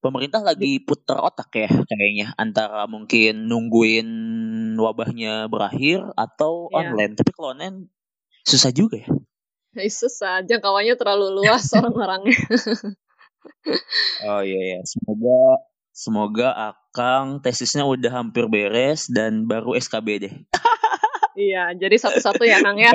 pemerintah 0.00 0.40
lagi 0.44 0.78
putar 0.80 1.18
otak 1.18 1.50
ya 1.56 1.70
kayaknya 1.88 2.30
antara 2.38 2.86
mungkin 2.86 3.50
nungguin 3.50 4.08
wabahnya 4.78 5.50
berakhir 5.50 6.04
atau 6.16 6.72
yeah. 6.72 6.88
online. 6.88 7.12
Tapi 7.18 7.30
kalau 7.36 7.52
online 7.52 7.92
susah 8.46 8.70
juga 8.70 9.02
ya. 9.02 9.08
Ya, 9.76 9.90
susah, 10.00 10.46
jangkauannya 10.46 10.94
terlalu 10.94 11.42
luas 11.42 11.68
orang-orangnya. 11.76 12.38
oh 14.26 14.42
iya 14.42 14.60
iya, 14.74 14.80
semoga 14.86 15.38
semoga 15.90 16.48
Akang 16.54 17.42
tesisnya 17.42 17.82
udah 17.82 18.22
hampir 18.22 18.46
beres 18.46 19.10
dan 19.10 19.50
baru 19.50 19.74
SKB 19.74 20.08
deh. 20.22 20.34
iya, 21.50 21.74
jadi 21.74 21.96
satu-satu 21.98 22.46
ya 22.46 22.62
Kang 22.62 22.78
ya. 22.78 22.94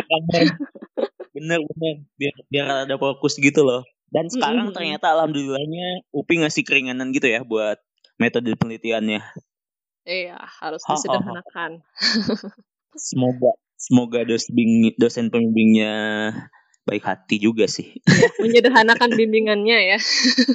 Bener 1.42 1.60
bener, 1.66 1.96
biar 2.22 2.36
biar 2.54 2.66
ada 2.86 2.96
fokus 3.02 3.42
gitu 3.42 3.66
loh. 3.66 3.82
Dan 4.14 4.30
sekarang 4.30 4.70
mm 4.70 4.70
-hmm. 4.70 4.78
ternyata 4.78 5.08
alhamdulillahnya 5.18 6.06
UPI 6.14 6.46
ngasih 6.46 6.64
keringanan 6.68 7.10
gitu 7.10 7.26
ya 7.26 7.42
buat 7.42 7.82
metode 8.22 8.54
penelitiannya. 8.54 9.26
Iya, 10.06 10.38
harus 10.38 10.86
disederhanakan. 10.86 11.82
semoga 13.10 13.58
semoga 13.80 14.22
dosen 14.28 14.54
dosen 15.02 15.26
pembimbingnya 15.34 15.96
baik 16.86 17.02
hati 17.02 17.42
juga 17.42 17.66
sih. 17.66 17.98
Ya, 18.06 18.30
menyederhanakan 18.38 19.18
bimbingannya 19.18 19.98
ya. 19.98 20.00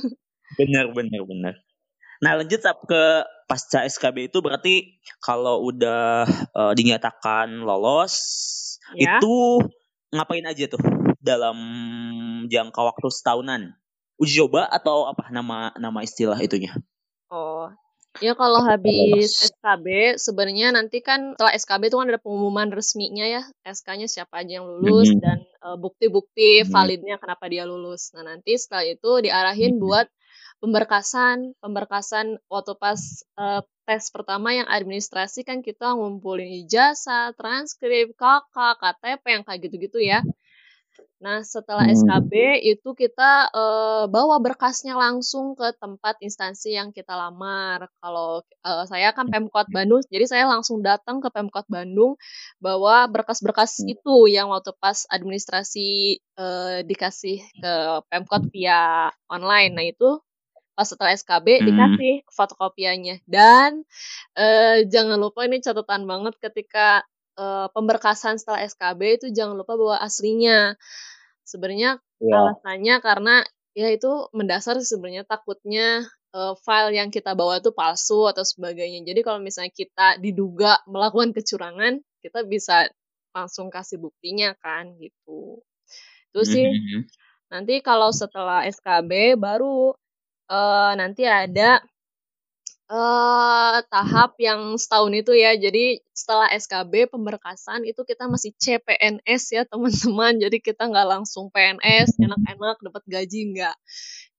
benar 0.60 0.94
benar 0.94 1.22
benar. 1.26 1.54
Nah 2.22 2.32
lanjut 2.38 2.62
ke 2.62 3.02
pasca 3.46 3.86
SKB 3.86 4.30
itu 4.30 4.38
berarti 4.42 4.98
kalau 5.22 5.62
udah 5.66 6.26
uh, 6.54 6.72
dinyatakan 6.74 7.62
lolos 7.62 8.14
ya. 8.94 9.18
itu 9.18 9.62
ngapain 10.16 10.44
aja 10.48 10.64
tuh 10.66 10.80
dalam 11.20 11.58
jangka 12.48 12.80
waktu 12.80 13.08
setahunan? 13.12 13.62
Uji 14.16 14.40
coba 14.40 14.64
atau 14.72 15.04
apa 15.04 15.28
nama 15.28 15.76
nama 15.76 16.00
istilah 16.00 16.40
itunya? 16.40 16.72
Oh, 17.28 17.68
Ya 18.24 18.32
kalau 18.32 18.64
habis 18.64 19.52
SKB 19.52 20.16
sebenarnya 20.16 20.72
nanti 20.72 21.04
kan 21.04 21.36
setelah 21.36 21.52
SKB 21.52 21.82
itu 21.92 21.96
kan 22.00 22.08
ada 22.08 22.20
pengumuman 22.20 22.72
resminya 22.72 23.28
ya 23.28 23.42
SK-nya 23.60 24.08
siapa 24.08 24.40
aja 24.40 24.60
yang 24.60 24.66
lulus 24.66 25.12
mm 25.12 25.20
-hmm. 25.20 25.24
dan 25.24 25.38
uh, 25.60 25.76
bukti-bukti 25.76 26.64
mm-hmm. 26.64 26.72
validnya 26.72 27.16
kenapa 27.20 27.44
dia 27.52 27.68
lulus. 27.68 28.16
Nah 28.16 28.24
nanti 28.24 28.56
setelah 28.56 28.88
itu 28.88 29.10
diarahin 29.20 29.76
mm 29.76 29.78
-hmm. 29.80 29.84
buat 29.84 30.06
pemberkasan 30.64 31.52
pemberkasan 31.60 32.40
waktu 32.48 32.72
pas 32.80 33.00
uh, 33.36 33.60
tes 33.86 34.10
pertama 34.10 34.50
yang 34.50 34.66
administrasi 34.66 35.46
kan 35.46 35.62
kita 35.62 35.94
ngumpulin 35.94 36.66
ijazah, 36.66 37.32
transkrip, 37.38 38.12
kakak, 38.18 38.74
KTP 38.82 39.24
yang 39.30 39.44
kayak 39.46 39.60
gitu-gitu 39.62 40.02
ya. 40.02 40.20
Nah, 41.16 41.40
setelah 41.40 41.88
hmm. 41.88 41.96
SKB 41.96 42.32
itu 42.60 42.92
kita 42.92 43.48
uh, 43.48 44.04
bawa 44.04 44.36
berkasnya 44.36 44.92
langsung 44.92 45.56
ke 45.56 45.72
tempat 45.80 46.20
instansi 46.20 46.76
yang 46.76 46.92
kita 46.92 47.16
lamar. 47.16 47.88
Kalau 48.04 48.44
uh, 48.44 48.84
saya 48.84 49.16
kan 49.16 49.32
Pemkot 49.32 49.72
Bandung, 49.72 50.04
jadi 50.12 50.28
saya 50.28 50.44
langsung 50.44 50.84
datang 50.84 51.24
ke 51.24 51.32
Pemkot 51.32 51.64
Bandung 51.72 52.20
bawa 52.60 53.08
berkas-berkas 53.08 53.80
hmm. 53.80 53.96
itu 53.96 54.16
yang 54.28 54.52
waktu 54.52 54.76
pas 54.76 55.08
administrasi 55.08 56.20
uh, 56.36 56.84
dikasih 56.84 57.40
ke 57.64 57.74
Pemkot 58.12 58.52
via 58.52 59.08
online. 59.32 59.72
Nah, 59.72 59.88
itu 59.88 60.20
pas 60.76 60.84
setelah 60.84 61.16
SKB 61.16 61.46
hmm. 61.58 61.64
dikasih 61.72 62.14
fotokopiannya. 62.28 63.24
Dan 63.24 63.82
uh, 64.36 64.84
jangan 64.84 65.16
lupa 65.16 65.48
ini 65.48 65.64
catatan 65.64 66.04
banget 66.04 66.36
ketika 66.36 67.00
uh, 67.40 67.72
pemberkasan 67.72 68.36
setelah 68.36 68.60
SKB 68.68 69.24
itu 69.24 69.26
jangan 69.32 69.56
lupa 69.56 69.72
bawa 69.74 69.96
aslinya. 70.04 70.76
Sebenarnya 71.48 71.96
ya. 72.20 72.34
alasannya 72.36 73.00
karena 73.00 73.34
ya 73.72 73.88
itu 73.88 74.28
mendasar 74.36 74.76
sebenarnya 74.84 75.24
takutnya 75.24 76.04
uh, 76.36 76.52
file 76.60 76.92
yang 76.92 77.08
kita 77.08 77.32
bawa 77.32 77.64
itu 77.64 77.72
palsu 77.72 78.28
atau 78.28 78.44
sebagainya. 78.44 79.00
Jadi 79.08 79.24
kalau 79.24 79.40
misalnya 79.40 79.72
kita 79.72 80.20
diduga 80.20 80.84
melakukan 80.84 81.32
kecurangan, 81.32 82.04
kita 82.20 82.44
bisa 82.44 82.92
langsung 83.32 83.72
kasih 83.72 83.96
buktinya 83.96 84.52
kan 84.60 84.92
gitu. 85.00 85.64
Itu 86.32 86.40
sih. 86.44 86.68
Mm 86.68 86.80
-hmm. 86.84 87.00
Nanti 87.46 87.78
kalau 87.80 88.10
setelah 88.10 88.66
SKB 88.66 89.38
baru 89.38 89.94
uh, 90.50 90.92
nanti 90.98 91.26
ada 91.26 91.82
uh, 92.90 93.78
tahap 93.90 94.38
yang 94.38 94.74
setahun 94.78 95.12
itu 95.14 95.32
ya. 95.34 95.54
Jadi 95.58 96.00
setelah 96.14 96.50
SKB 96.54 97.10
pemberkasan 97.10 97.86
itu 97.86 98.02
kita 98.06 98.26
masih 98.30 98.54
CPNS 98.56 99.42
ya 99.54 99.62
teman-teman. 99.66 100.38
Jadi 100.44 100.58
kita 100.62 100.86
nggak 100.86 101.06
langsung 101.06 101.50
PNS 101.50 102.18
enak-enak 102.18 102.76
dapat 102.82 103.02
gaji 103.06 103.40
nggak. 103.54 103.76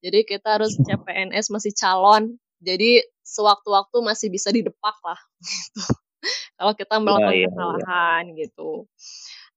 Jadi 0.04 0.20
kita 0.28 0.60
harus 0.60 0.76
CPNS 0.78 1.52
masih 1.52 1.74
calon. 1.76 2.38
Jadi 2.58 3.06
sewaktu-waktu 3.22 3.98
masih 4.02 4.28
bisa 4.34 4.50
didepak 4.50 4.98
lah. 5.04 5.20
Gitu. 5.38 5.84
Kalau 6.58 6.74
kita 6.74 6.98
melakukan 6.98 7.30
ya, 7.38 7.46
ya, 7.46 7.50
kesalahan 7.54 8.24
ya. 8.26 8.36
gitu. 8.42 8.72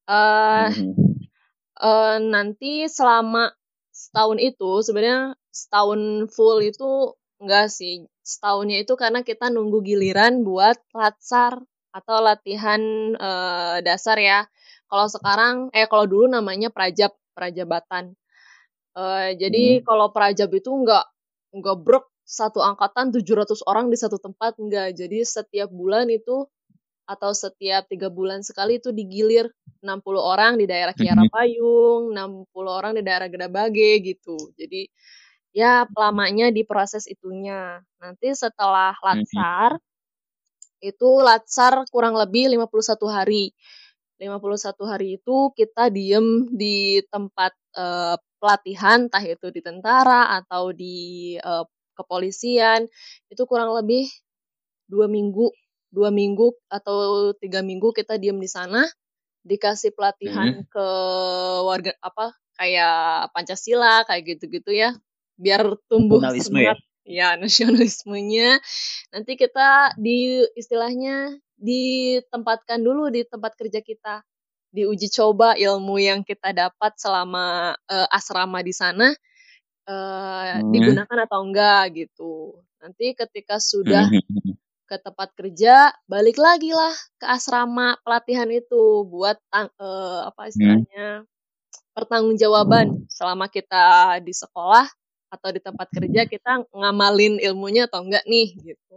Uh, 0.05 0.69
uh, 1.81 2.17
nanti 2.21 2.85
selama 2.85 3.57
setahun 3.89 4.39
itu 4.39 4.85
sebenarnya 4.85 5.40
setahun 5.51 6.31
full 6.31 6.63
itu 6.63 7.15
enggak 7.43 7.73
sih 7.73 8.07
setahunnya 8.31 8.87
itu 8.87 8.95
karena 8.95 9.27
kita 9.27 9.51
nunggu 9.51 9.83
giliran 9.83 10.47
buat 10.47 10.79
latsar 10.95 11.59
atau 11.91 12.23
latihan 12.23 12.81
uh, 13.19 13.83
dasar 13.83 14.17
ya. 14.19 14.47
Kalau 14.87 15.07
sekarang, 15.11 15.55
eh 15.75 15.87
kalau 15.87 16.07
dulu 16.07 16.27
namanya 16.31 16.71
prajab, 16.71 17.15
prajabatan. 17.35 18.15
Uh, 18.95 19.35
jadi 19.39 19.79
hmm. 19.79 19.87
kalau 19.87 20.11
prajab 20.11 20.51
itu 20.51 20.71
enggak 20.71 21.07
enggak 21.55 21.79
brok 21.79 22.07
satu 22.27 22.63
angkatan 22.63 23.11
700 23.11 23.67
orang 23.67 23.91
di 23.91 23.99
satu 23.99 24.19
tempat 24.23 24.59
enggak. 24.59 24.95
Jadi 24.95 25.27
setiap 25.27 25.71
bulan 25.71 26.11
itu 26.11 26.47
atau 27.11 27.35
setiap 27.35 27.91
tiga 27.91 28.07
bulan 28.07 28.47
sekali 28.47 28.79
itu 28.79 28.95
digilir 28.95 29.51
60 29.83 29.99
orang 30.15 30.55
di 30.55 30.71
daerah 30.71 30.95
Kiara 30.95 31.27
hmm. 31.27 31.33
Payung, 31.35 32.15
60 32.15 32.55
orang 32.71 32.93
di 32.95 33.03
daerah 33.03 33.27
Gedabage 33.27 33.99
gitu. 33.99 34.39
Jadi 34.55 34.87
ya 35.51 35.87
lamanya 35.95 36.51
di 36.55 36.63
proses 36.63 37.07
itunya. 37.11 37.83
Nanti 37.99 38.33
setelah 38.35 38.95
mhm. 38.97 39.03
latsar 39.05 39.71
mm-hmm. 39.77 40.89
itu 40.91 41.09
latsar 41.21 41.75
kurang 41.91 42.17
lebih 42.17 42.51
51 42.51 42.97
hari. 43.11 43.55
51 44.21 44.77
hari 44.85 45.17
itu 45.17 45.49
kita 45.57 45.89
diem 45.89 46.45
di 46.53 47.01
tempat 47.09 47.57
uh, 47.73 48.21
pelatihan, 48.37 49.09
entah 49.09 49.25
itu 49.25 49.49
di 49.49 49.65
tentara 49.65 50.37
atau 50.37 50.77
di 50.77 51.37
uh, 51.41 51.65
kepolisian, 51.97 52.85
itu 53.33 53.43
kurang 53.49 53.73
lebih 53.73 54.13
dua 54.85 55.09
minggu, 55.09 55.49
dua 55.89 56.13
minggu 56.13 56.53
atau 56.69 57.33
tiga 57.41 57.65
minggu 57.65 57.97
kita 57.97 58.21
diem 58.21 58.37
di 58.37 58.49
sana, 58.49 58.85
dikasih 59.41 59.97
pelatihan 59.97 60.65
hmm. 60.65 60.69
ke 60.69 60.87
warga 61.65 61.97
apa 62.05 62.37
kayak 62.61 63.33
Pancasila 63.33 64.05
kayak 64.05 64.37
gitu-gitu 64.37 64.77
ya, 64.77 64.93
biar 65.41 65.65
tumbuh 65.89 66.21
nasionalisme 66.21 66.61
ya? 66.61 66.77
semangat 66.77 66.79
ya? 66.79 66.91
ya 67.11 67.29
nasionalismenya 67.41 68.61
nanti 69.11 69.33
kita 69.41 69.97
di 69.97 70.45
istilahnya 70.55 71.41
ditempatkan 71.61 72.81
dulu 72.81 73.09
di 73.09 73.25
tempat 73.25 73.57
kerja 73.57 73.81
kita 73.81 74.23
diuji 74.71 75.11
coba 75.11 75.59
ilmu 75.59 75.99
yang 75.99 76.23
kita 76.23 76.55
dapat 76.55 76.95
selama 76.95 77.75
uh, 77.91 78.09
asrama 78.15 78.63
di 78.63 78.71
sana 78.71 79.11
uh, 79.91 80.63
hmm. 80.63 80.71
digunakan 80.71 81.19
atau 81.27 81.41
enggak 81.43 82.07
gitu 82.07 82.55
nanti 82.79 83.13
ketika 83.19 83.59
sudah 83.59 84.07
hmm. 84.07 84.55
ke 84.87 84.97
tempat 85.03 85.35
kerja 85.35 85.91
balik 86.07 86.39
lagi 86.39 86.71
lah 86.71 86.95
ke 87.19 87.27
asrama 87.27 87.99
pelatihan 88.07 88.49
itu 88.49 89.05
buat 89.11 89.37
uh, 89.53 90.31
apa 90.31 90.47
hmm. 90.47 90.51
istilahnya 90.55 91.07
hmm. 91.21 91.29
pertanggungjawaban 91.93 93.11
selama 93.11 93.51
kita 93.51 94.17
di 94.23 94.33
sekolah 94.33 94.87
atau 95.31 95.49
di 95.55 95.63
tempat 95.63 95.87
kerja 95.95 96.27
kita 96.27 96.67
ngamalin 96.75 97.39
ilmunya 97.39 97.87
atau 97.87 98.03
enggak 98.03 98.27
nih 98.27 98.75
gitu. 98.75 98.97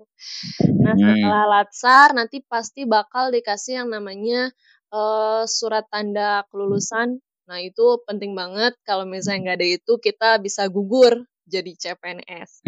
Nah 0.82 0.98
hmm. 0.98 1.02
setelah 1.06 1.46
latsar 1.46 2.08
nanti 2.17 2.41
pasti 2.41 2.89
bakal 2.89 3.30
dikasih 3.30 3.86
yang 3.86 3.89
namanya 3.93 4.50
uh, 4.89 5.46
surat 5.46 5.86
tanda 5.93 6.41
kelulusan. 6.50 7.22
Nah 7.46 7.60
itu 7.62 8.02
penting 8.10 8.34
banget 8.34 8.74
kalau 8.82 9.06
misalnya 9.06 9.54
nggak 9.54 9.58
ada 9.62 9.67
itu 9.78 9.93
kita 10.02 10.30
bisa 10.41 10.65
gugur 10.74 11.22
jadi 11.46 11.72
CPNS. 11.78 12.65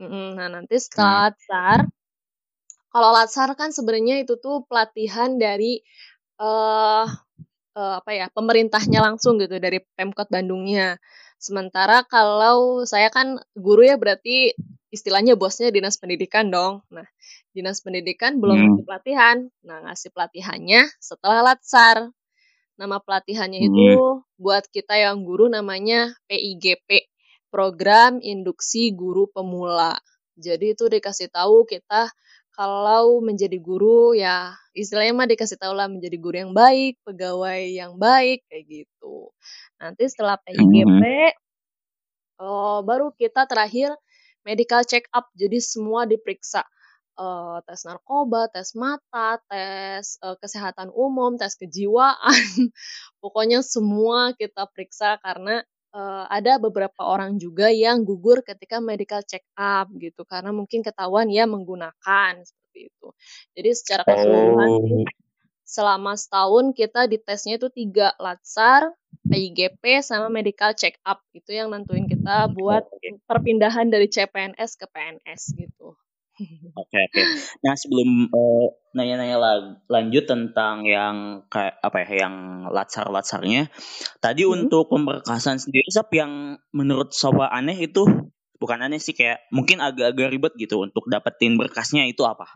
Hmm. 0.00 0.34
Nah 0.34 0.48
nanti 0.50 0.80
setelah 0.80 1.30
latsar, 1.30 1.78
kalau 2.90 3.10
latsar 3.14 3.48
kan 3.54 3.70
sebenarnya 3.70 4.24
itu 4.26 4.34
tuh 4.40 4.66
pelatihan 4.66 5.38
dari 5.38 5.78
uh, 6.40 7.06
uh, 7.76 7.94
apa 8.00 8.10
ya 8.16 8.26
pemerintahnya 8.32 8.98
langsung 9.04 9.38
gitu 9.38 9.60
dari 9.60 9.78
Pemkot 9.94 10.32
Bandungnya. 10.32 10.98
Sementara 11.40 12.04
kalau 12.04 12.84
saya 12.84 13.08
kan 13.08 13.40
guru 13.56 13.88
ya 13.88 13.96
berarti 13.96 14.52
istilahnya 14.92 15.40
bosnya 15.40 15.72
dinas 15.72 15.96
pendidikan 15.96 16.52
dong. 16.52 16.84
Nah, 16.92 17.08
dinas 17.56 17.80
pendidikan 17.80 18.36
belum 18.36 18.60
hmm. 18.60 18.66
ngasih 18.68 18.84
pelatihan. 18.84 19.36
Nah, 19.64 19.78
ngasih 19.88 20.10
pelatihannya 20.12 20.82
setelah 21.00 21.40
latsar. 21.40 22.12
Nama 22.76 23.00
pelatihannya 23.00 23.60
hmm. 23.64 23.68
itu 23.72 23.88
buat 24.36 24.68
kita 24.68 25.00
yang 25.00 25.24
guru 25.24 25.48
namanya 25.48 26.12
PIGP, 26.28 27.08
Program 27.48 28.20
Induksi 28.20 28.92
Guru 28.92 29.32
Pemula. 29.32 29.96
Jadi 30.36 30.76
itu 30.76 30.92
dikasih 30.92 31.32
tahu 31.32 31.64
kita 31.64 32.12
kalau 32.60 33.24
menjadi 33.24 33.56
guru 33.56 34.12
ya 34.12 34.52
istilahnya 34.76 35.16
mah 35.16 35.24
dikasih 35.24 35.56
tahu 35.56 35.72
lah 35.72 35.88
menjadi 35.88 36.20
guru 36.20 36.36
yang 36.44 36.52
baik, 36.52 37.00
pegawai 37.08 37.64
yang 37.72 37.96
baik 37.96 38.44
kayak 38.52 38.68
gitu. 38.68 39.32
Nanti 39.80 40.04
setelah 40.12 40.36
PIGP 40.44 41.00
hmm. 41.00 41.32
oh, 42.44 42.84
baru 42.84 43.16
kita 43.16 43.48
terakhir 43.48 43.96
medical 44.44 44.84
check 44.84 45.08
up. 45.16 45.32
Jadi 45.32 45.56
semua 45.56 46.04
diperiksa 46.04 46.60
uh, 47.16 47.64
tes 47.64 47.80
narkoba, 47.88 48.52
tes 48.52 48.76
mata, 48.76 49.40
tes 49.48 50.20
uh, 50.20 50.36
kesehatan 50.36 50.92
umum, 50.92 51.40
tes 51.40 51.56
kejiwaan. 51.56 52.36
Pokoknya 53.24 53.64
semua 53.64 54.36
kita 54.36 54.68
periksa 54.68 55.16
karena 55.24 55.64
uh, 55.94 56.24
ada 56.30 56.58
beberapa 56.58 57.02
orang 57.02 57.36
juga 57.36 57.70
yang 57.70 58.02
gugur 58.06 58.42
ketika 58.46 58.78
medical 58.78 59.22
check 59.26 59.44
up 59.58 59.90
gitu 59.98 60.22
karena 60.26 60.50
mungkin 60.54 60.82
ketahuan 60.82 61.30
ya 61.30 61.46
menggunakan 61.46 62.42
seperti 62.42 62.90
itu. 62.90 63.08
Jadi 63.58 63.70
secara 63.76 64.02
keseluruhan 64.06 64.70
oh. 64.70 65.06
selama 65.66 66.12
setahun 66.16 66.72
kita 66.74 67.06
ditesnya 67.06 67.58
itu 67.60 67.68
tiga 67.70 68.14
latsar, 68.18 68.94
PIGP 69.26 70.00
sama 70.00 70.32
medical 70.32 70.72
check 70.72 70.96
up 71.04 71.20
itu 71.36 71.52
yang 71.52 71.70
nentuin 71.70 72.08
kita 72.08 72.50
buat 72.50 72.88
perpindahan 73.28 73.92
dari 73.92 74.08
CPNS 74.08 74.80
ke 74.80 74.86
PNS 74.88 75.42
gitu. 75.54 75.99
Oke 76.80 76.96
oke. 76.96 77.22
Nah 77.60 77.74
sebelum 77.76 78.32
uh, 78.32 78.66
nanya-nanya 78.96 79.36
lanjut 79.86 80.24
tentang 80.24 80.88
yang 80.88 81.44
kayak 81.52 81.76
apa 81.84 81.96
ya, 82.06 82.26
yang 82.26 82.66
latsar-latsarnya, 82.72 83.68
tadi 84.24 84.42
hmm. 84.48 84.52
untuk 84.56 84.88
pemberkasan 84.88 85.60
sendiri, 85.60 85.86
Sap, 85.92 86.08
yang 86.16 86.56
menurut 86.72 87.12
Soba 87.12 87.52
aneh 87.52 87.76
itu 87.76 88.08
bukan 88.60 88.78
aneh 88.80 89.00
sih 89.00 89.16
kayak 89.16 89.44
mungkin 89.52 89.80
agak-agak 89.80 90.28
ribet 90.32 90.52
gitu 90.56 90.80
untuk 90.80 91.04
dapetin 91.08 91.56
berkasnya 91.60 92.08
itu 92.08 92.24
apa? 92.24 92.48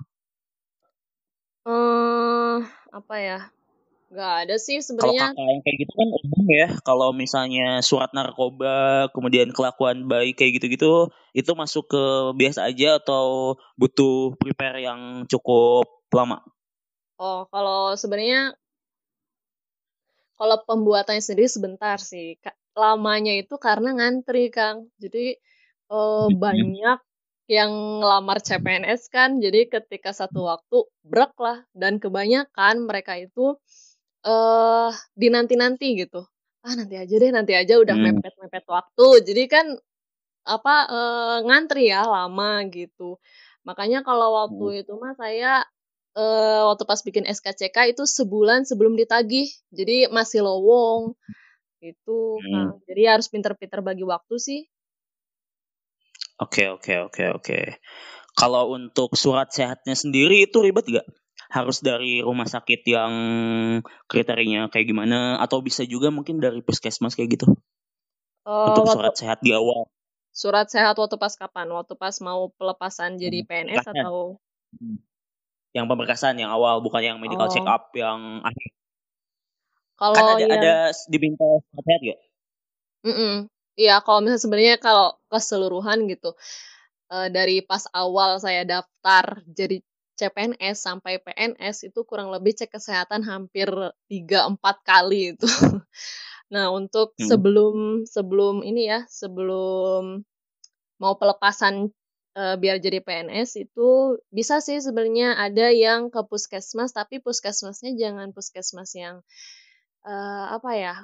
Eh, 1.64 1.72
uh, 1.72 2.58
apa 2.92 3.14
ya? 3.20 3.38
Gak 4.14 4.34
ada 4.46 4.56
sih 4.62 4.78
sebenarnya. 4.78 5.34
Kalau 5.34 5.50
yang 5.50 5.62
kayak 5.66 5.76
gitu 5.82 5.92
kan 5.98 6.08
umum 6.22 6.44
ya. 6.46 6.68
Kalau 6.86 7.08
misalnya 7.10 7.82
surat 7.82 8.14
narkoba, 8.14 9.10
kemudian 9.10 9.50
kelakuan 9.50 10.06
baik 10.06 10.38
kayak 10.38 10.62
gitu-gitu, 10.62 11.10
itu 11.34 11.50
masuk 11.58 11.90
ke 11.90 12.02
biasa 12.38 12.70
aja 12.70 13.02
atau 13.02 13.58
butuh 13.74 14.38
prepare 14.38 14.86
yang 14.86 15.26
cukup 15.26 15.90
lama? 16.14 16.38
Oh, 17.18 17.50
kalau 17.50 17.98
sebenarnya 17.98 18.54
kalau 20.38 20.62
pembuatannya 20.62 21.18
sendiri 21.18 21.50
sebentar 21.50 21.98
sih. 21.98 22.38
Lamanya 22.78 23.34
itu 23.34 23.58
karena 23.58 23.98
ngantri, 23.98 24.46
Kang. 24.54 24.94
Jadi 25.02 25.34
eh, 25.90 26.28
banyak 26.30 26.98
yang 27.50 28.00
ngelamar 28.00 28.40
CPNS 28.40 29.12
kan, 29.12 29.36
jadi 29.36 29.68
ketika 29.68 30.16
satu 30.16 30.48
waktu 30.48 30.88
brek 31.04 31.36
lah 31.36 31.60
dan 31.76 32.00
kebanyakan 32.00 32.88
mereka 32.88 33.20
itu 33.20 33.60
uh, 34.24 34.90
dinanti-nanti 35.14 36.00
gitu. 36.00 36.24
Ah 36.64 36.74
nanti 36.74 36.96
aja 36.96 37.14
deh, 37.20 37.30
nanti 37.30 37.52
aja 37.52 37.76
udah 37.76 37.94
hmm. 37.94 38.20
mepet-mepet 38.20 38.64
waktu. 38.66 39.06
Jadi 39.28 39.42
kan 39.46 39.66
apa 40.44 40.74
uh, 40.88 41.38
ngantri 41.44 41.92
ya 41.92 42.04
lama 42.04 42.64
gitu. 42.72 43.20
Makanya 43.64 44.04
kalau 44.04 44.44
waktu 44.44 44.64
hmm. 44.64 44.80
itu 44.84 44.92
mah 44.96 45.12
saya 45.16 45.64
uh, 46.16 46.72
waktu 46.72 46.84
pas 46.88 47.00
bikin 47.00 47.24
SKCK 47.28 47.96
itu 47.96 48.04
sebulan 48.08 48.64
sebelum 48.64 48.96
ditagih. 48.96 49.48
Jadi 49.72 50.08
masih 50.08 50.44
lowong 50.44 51.12
itu 51.84 52.40
hmm. 52.40 52.48
Nah, 52.48 52.72
jadi 52.88 53.16
harus 53.16 53.28
pinter-pinter 53.28 53.84
bagi 53.84 54.04
waktu 54.08 54.36
sih. 54.40 54.60
Oke, 56.40 56.66
oke, 56.66 57.12
oke, 57.12 57.24
oke. 57.38 57.58
Kalau 58.34 58.74
untuk 58.74 59.14
surat 59.14 59.52
sehatnya 59.54 59.94
sendiri 59.94 60.50
itu 60.50 60.58
ribet 60.58 60.88
gak? 60.90 61.06
Harus 61.54 61.78
dari 61.78 62.18
rumah 62.18 62.50
sakit 62.50 62.82
yang 62.82 63.12
kriterianya 64.10 64.66
kayak 64.74 64.90
gimana 64.90 65.38
atau 65.38 65.62
bisa 65.62 65.86
juga 65.86 66.10
mungkin 66.10 66.42
dari 66.42 66.58
puskesmas 66.66 67.14
kayak 67.14 67.38
gitu 67.38 67.46
uh, 68.42 68.74
untuk 68.74 68.90
surat 68.90 69.14
sehat 69.14 69.38
di 69.38 69.54
awal 69.54 69.86
surat 70.34 70.66
sehat 70.66 70.98
waktu 70.98 71.14
pas 71.14 71.30
kapan 71.38 71.70
waktu 71.70 71.94
pas 71.94 72.18
mau 72.18 72.50
pelepasan 72.58 73.22
jadi 73.22 73.46
hmm, 73.46 73.48
PNS 73.48 73.86
Pemberkasan. 73.86 74.02
atau 74.02 74.16
hmm. 74.82 74.98
yang 75.78 75.86
pemberkasan 75.86 76.34
yang 76.42 76.50
awal 76.50 76.82
bukan 76.82 77.06
yang 77.06 77.18
medical 77.22 77.46
oh. 77.46 77.52
check 77.54 77.62
up 77.62 77.94
yang 77.94 78.42
akhir 78.42 78.70
kalau 79.94 80.18
kan 80.18 80.26
ada 80.34 80.42
ya. 80.42 80.54
ada 80.58 80.74
diminta 81.06 81.46
surat 81.70 81.84
sehat 81.86 82.02
ya 82.02 82.16
mm 83.06 83.14
-mm. 83.14 83.34
Iya, 83.74 83.98
kalau 84.06 84.22
misalnya 84.22 84.38
sebenarnya 84.38 84.76
kalau 84.78 85.18
keseluruhan 85.26 86.06
gitu, 86.06 86.38
uh, 87.10 87.26
dari 87.26 87.58
pas 87.58 87.82
awal 87.90 88.38
saya 88.38 88.62
daftar 88.62 89.42
jadi 89.50 89.82
CPNS 90.14 90.78
sampai 90.78 91.18
PNS 91.18 91.90
itu 91.90 92.06
kurang 92.06 92.30
lebih 92.30 92.54
cek 92.54 92.70
kesehatan 92.78 93.26
hampir 93.26 93.66
3-4 94.06 94.58
kali 94.86 95.34
itu. 95.34 95.46
nah, 96.54 96.70
untuk 96.70 97.18
hmm. 97.18 97.26
sebelum 97.26 97.76
sebelum 98.06 98.62
ini 98.62 98.86
ya, 98.86 99.02
sebelum 99.10 100.22
mau 101.02 101.14
pelepasan 101.18 101.90
e, 102.38 102.42
biar 102.62 102.78
jadi 102.78 103.02
PNS 103.02 103.58
itu 103.66 104.22
bisa 104.30 104.62
sih 104.62 104.78
sebenarnya 104.78 105.34
ada 105.34 105.74
yang 105.74 106.14
ke 106.14 106.22
puskesmas 106.30 106.94
tapi 106.94 107.18
puskesmasnya 107.18 107.98
jangan 107.98 108.30
puskesmas 108.30 108.94
yang 108.94 109.18
e, 110.06 110.14
apa 110.54 110.70
ya? 110.78 110.96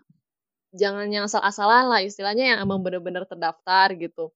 Jangan 0.71 1.11
yang 1.11 1.27
asal-asalan 1.27 1.91
lah 1.91 1.99
istilahnya 1.99 2.55
yang 2.55 2.59
emang 2.63 2.79
benar-benar 2.87 3.27
terdaftar 3.27 3.91
gitu. 3.99 4.31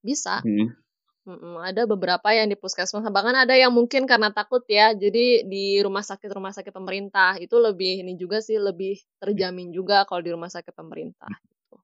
Bisa. 0.00 0.40
Hmm 0.40 0.85
Mm, 1.26 1.58
ada 1.58 1.90
beberapa 1.90 2.30
yang 2.30 2.46
di 2.46 2.54
puskesmas, 2.54 3.02
bahkan 3.10 3.34
ada 3.34 3.50
yang 3.58 3.74
mungkin 3.74 4.06
karena 4.06 4.30
takut 4.30 4.62
ya, 4.70 4.94
jadi 4.94 5.42
di 5.42 5.82
rumah 5.82 6.06
sakit-rumah 6.06 6.54
sakit 6.54 6.70
pemerintah 6.70 7.34
itu 7.42 7.58
lebih 7.58 8.06
ini 8.06 8.14
juga 8.14 8.38
sih, 8.38 8.62
lebih 8.62 8.94
terjamin 9.18 9.74
juga 9.74 10.06
kalau 10.06 10.22
di 10.22 10.30
rumah 10.30 10.46
sakit 10.46 10.70
pemerintah 10.70 11.26
gitu. 11.50 11.82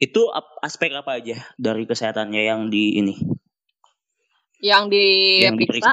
Itu 0.00 0.32
aspek 0.64 0.88
apa 0.96 1.20
aja 1.20 1.36
dari 1.60 1.84
kesehatannya 1.84 2.42
yang 2.48 2.72
di 2.72 2.96
ini? 2.96 3.14
Yang 5.44 5.68
diperiksa? 5.68 5.92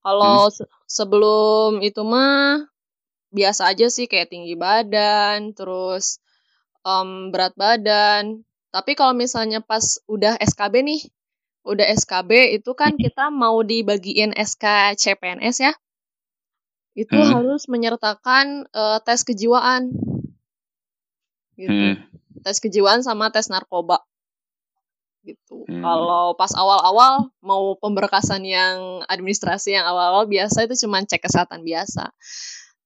Kalau 0.00 0.48
hmm. 0.48 0.64
sebelum 0.88 1.72
itu 1.84 2.00
mah 2.08 2.64
biasa 3.28 3.68
aja 3.68 3.92
sih 3.92 4.08
kayak 4.08 4.32
tinggi 4.32 4.56
badan, 4.56 5.52
terus 5.52 6.24
um, 6.88 7.28
berat 7.28 7.52
badan. 7.52 8.48
Tapi 8.72 8.96
kalau 8.96 9.12
misalnya 9.12 9.60
pas 9.60 10.00
udah 10.08 10.40
SKB 10.40 10.74
nih, 10.88 11.00
udah 11.64 11.86
SKB 11.96 12.60
itu 12.60 12.70
kan 12.76 12.94
kita 12.94 13.32
mau 13.32 13.64
dibagiin 13.64 14.36
SK 14.36 14.94
CPNS 15.00 15.56
ya. 15.64 15.72
Itu 16.94 17.16
hmm. 17.18 17.30
harus 17.32 17.66
menyertakan 17.66 18.68
uh, 18.70 19.00
tes 19.02 19.24
kejiwaan. 19.24 19.90
Gitu. 21.56 21.72
Hmm. 21.72 22.04
Tes 22.44 22.60
kejiwaan 22.60 23.00
sama 23.00 23.32
tes 23.32 23.48
narkoba. 23.48 24.04
Gitu. 25.24 25.64
Hmm. 25.64 25.80
Kalau 25.80 26.36
pas 26.36 26.52
awal-awal 26.52 27.32
mau 27.40 27.74
pemberkasan 27.80 28.44
yang 28.44 29.00
administrasi 29.08 29.72
yang 29.74 29.88
awal-awal 29.88 30.28
biasa 30.28 30.68
itu 30.68 30.84
cuma 30.84 31.00
cek 31.00 31.24
kesehatan 31.24 31.64
biasa. 31.64 32.12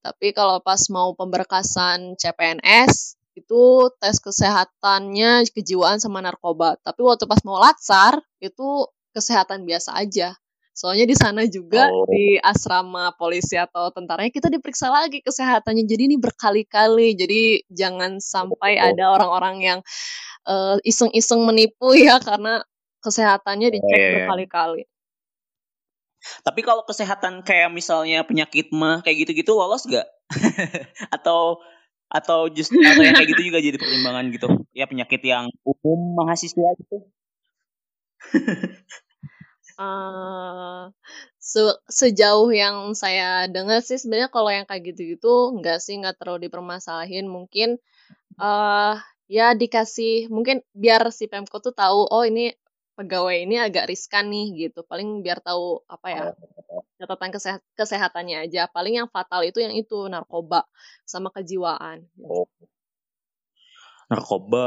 Tapi 0.07 0.31
kalau 0.31 0.62
pas 0.62 0.79
mau 0.95 1.12
pemberkasan 1.19 2.14
CPNS 2.14 3.17
itu 3.38 3.92
tes 4.03 4.18
kesehatannya 4.18 5.46
kejiwaan 5.55 6.03
sama 6.03 6.18
narkoba. 6.24 6.77
Tapi 6.83 7.01
waktu 7.03 7.24
pas 7.31 7.42
mau 7.46 7.59
latsar 7.62 8.18
itu 8.43 8.86
kesehatan 9.14 9.66
biasa 9.66 9.95
aja. 9.99 10.34
Soalnya 10.78 11.11
di 11.11 11.16
sana 11.18 11.43
juga 11.51 11.91
oh. 11.91 12.07
di 12.07 12.39
asrama 12.39 13.11
polisi 13.18 13.59
atau 13.59 13.91
tentaranya 13.91 14.30
kita 14.30 14.47
diperiksa 14.47 14.86
lagi 14.95 15.18
kesehatannya. 15.26 15.82
Jadi 15.82 16.14
ini 16.14 16.16
berkali-kali. 16.22 17.18
Jadi 17.18 17.66
jangan 17.66 18.22
sampai 18.22 18.78
oh. 18.78 18.86
ada 18.95 19.05
orang-orang 19.18 19.57
yang 19.59 19.80
uh, 20.47 20.78
iseng-iseng 20.86 21.43
menipu 21.43 21.99
ya 22.07 22.22
karena 22.22 22.62
kesehatannya 23.03 23.74
dicek 23.74 23.91
yeah. 23.91 24.07
Iya. 24.07 24.14
berkali-kali. 24.22 24.82
Tapi 26.43 26.61
kalau 26.66 26.82
kesehatan 26.86 27.43
kayak 27.47 27.70
misalnya 27.70 28.22
penyakit 28.26 28.70
mah 28.74 29.03
kayak 29.03 29.26
gitu-gitu 29.26 29.55
lolos 29.55 29.86
gak? 29.86 30.07
atau 31.16 31.62
atau 32.09 32.48
justru 32.48 32.80
atau 32.80 33.04
yang 33.04 33.16
kayak 33.16 33.30
gitu 33.36 33.42
juga 33.52 33.61
jadi 33.61 33.76
pertimbangan 33.76 34.24
gitu. 34.32 34.48
Ya 34.72 34.88
penyakit 34.88 35.20
yang 35.24 35.52
umum 35.64 36.16
mahasiswa 36.16 36.68
gitu. 36.80 36.96
Uh, 39.78 40.88
se 41.38 41.62
sejauh 41.88 42.48
yang 42.50 42.96
saya 42.96 43.46
dengar 43.48 43.84
sih 43.84 44.00
sebenarnya 44.00 44.32
kalau 44.32 44.50
yang 44.50 44.64
kayak 44.64 44.92
gitu-gitu 44.92 45.54
nggak 45.61 45.78
sih 45.84 46.00
nggak 46.00 46.16
terlalu 46.16 46.48
dipermasalahin. 46.48 47.28
Mungkin 47.28 47.76
uh, 48.40 48.96
ya 49.28 49.52
dikasih 49.52 50.32
mungkin 50.32 50.64
biar 50.72 51.12
si 51.12 51.28
pemko 51.28 51.61
tuh 51.61 51.76
tahu 51.76 52.09
oh 52.09 52.24
ini 52.24 52.56
pegawai 52.99 53.46
ini 53.46 53.62
agak 53.62 53.86
riskan 53.86 54.26
nih 54.26 54.66
gitu. 54.66 54.82
Paling 54.82 55.22
biar 55.22 55.38
tahu 55.38 55.86
apa 55.86 56.07
ya 56.11 56.22
oh. 56.66 56.82
catatan 56.99 57.30
kesehat 57.30 57.62
kesehatannya 57.78 58.51
aja. 58.51 58.66
Paling 58.66 58.99
yang 58.99 59.09
fatal 59.09 59.46
itu 59.46 59.62
yang 59.62 59.78
itu 59.78 60.11
narkoba 60.11 60.66
sama 61.07 61.30
kejiwaan. 61.30 62.03
Oh. 62.26 62.51
Narkoba 64.11 64.66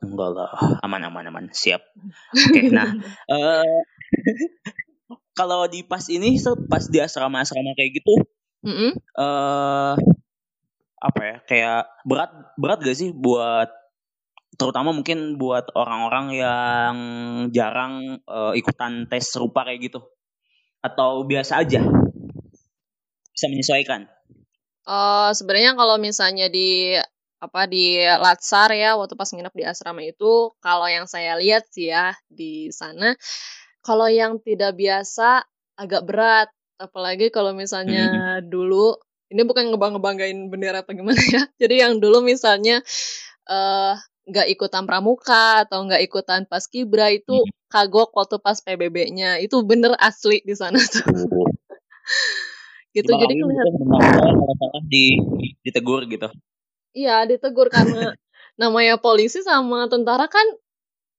enggak 0.00 0.30
lah 0.32 0.80
aman 0.80 1.12
aman 1.12 1.28
aman 1.28 1.46
siap. 1.52 1.84
Oke 2.32 2.56
okay, 2.56 2.66
nah 2.72 2.88
uh, 3.28 3.76
kalau 5.38 5.70
di 5.70 5.84
pas 5.84 6.02
ini 6.10 6.34
pas 6.66 6.82
di 6.90 6.98
asrama-asrama 6.98 7.78
kayak 7.78 8.02
gitu 8.02 8.14
mm 8.66 8.74
-hmm. 8.74 8.90
uh, 9.14 9.94
apa 10.98 11.20
ya 11.22 11.36
kayak 11.46 11.82
berat 12.02 12.30
berat 12.58 12.82
gak 12.82 12.98
sih 12.98 13.14
buat 13.14 13.70
terutama 14.58 14.90
mungkin 14.90 15.38
buat 15.38 15.70
orang-orang 15.78 16.26
yang 16.34 16.96
jarang 17.54 18.18
uh, 18.26 18.52
ikutan 18.58 19.06
tes 19.06 19.30
serupa 19.30 19.62
kayak 19.62 19.88
gitu. 19.88 20.00
Atau 20.82 21.24
biasa 21.24 21.62
aja. 21.62 21.80
Bisa 23.30 23.46
menyesuaikan. 23.46 24.10
Uh, 24.82 25.30
sebenarnya 25.30 25.78
kalau 25.78 25.96
misalnya 26.02 26.50
di 26.50 26.98
apa 27.38 27.70
di 27.70 28.02
Latsar 28.02 28.74
ya 28.74 28.98
waktu 28.98 29.14
pas 29.14 29.30
nginep 29.30 29.54
di 29.54 29.62
asrama 29.62 30.02
itu 30.02 30.50
kalau 30.58 30.90
yang 30.90 31.06
saya 31.06 31.38
lihat 31.38 31.70
sih 31.70 31.86
ya 31.94 32.10
di 32.26 32.66
sana 32.74 33.14
kalau 33.86 34.10
yang 34.10 34.42
tidak 34.42 34.74
biasa 34.74 35.46
agak 35.78 36.02
berat. 36.04 36.50
Apalagi 36.78 37.30
kalau 37.30 37.54
misalnya 37.54 38.38
hmm. 38.38 38.50
dulu 38.50 38.94
ini 39.30 39.42
bukan 39.42 39.70
ngebang-ngebanggain 39.74 40.50
bendera 40.50 40.82
apa 40.82 40.94
gimana 40.94 41.18
ya. 41.18 41.42
Jadi 41.62 41.74
yang 41.82 41.98
dulu 42.02 42.22
misalnya 42.22 42.82
uh, 43.50 43.94
nggak 44.28 44.46
ikutan 44.52 44.84
pramuka 44.84 45.64
atau 45.64 45.88
nggak 45.88 46.04
ikutan 46.04 46.44
pas 46.44 46.60
kibra 46.68 47.08
itu 47.08 47.32
hmm. 47.32 47.72
kagok 47.72 48.12
waktu 48.12 48.36
pas 48.36 48.60
PBB-nya 48.60 49.40
itu 49.40 49.56
bener 49.64 49.96
asli 49.96 50.44
di 50.44 50.52
sana 50.52 50.76
tuh. 50.76 51.04
Oh. 51.08 51.48
gitu 52.96 53.08
jadi 53.08 53.34
kalau 53.40 54.80
di 54.84 55.16
ditegur 55.64 56.04
gitu? 56.08 56.28
Iya 56.92 57.24
ditegur 57.24 57.72
karena 57.72 58.12
namanya 58.60 59.00
polisi 59.00 59.40
sama 59.40 59.88
tentara 59.88 60.28
kan 60.28 60.44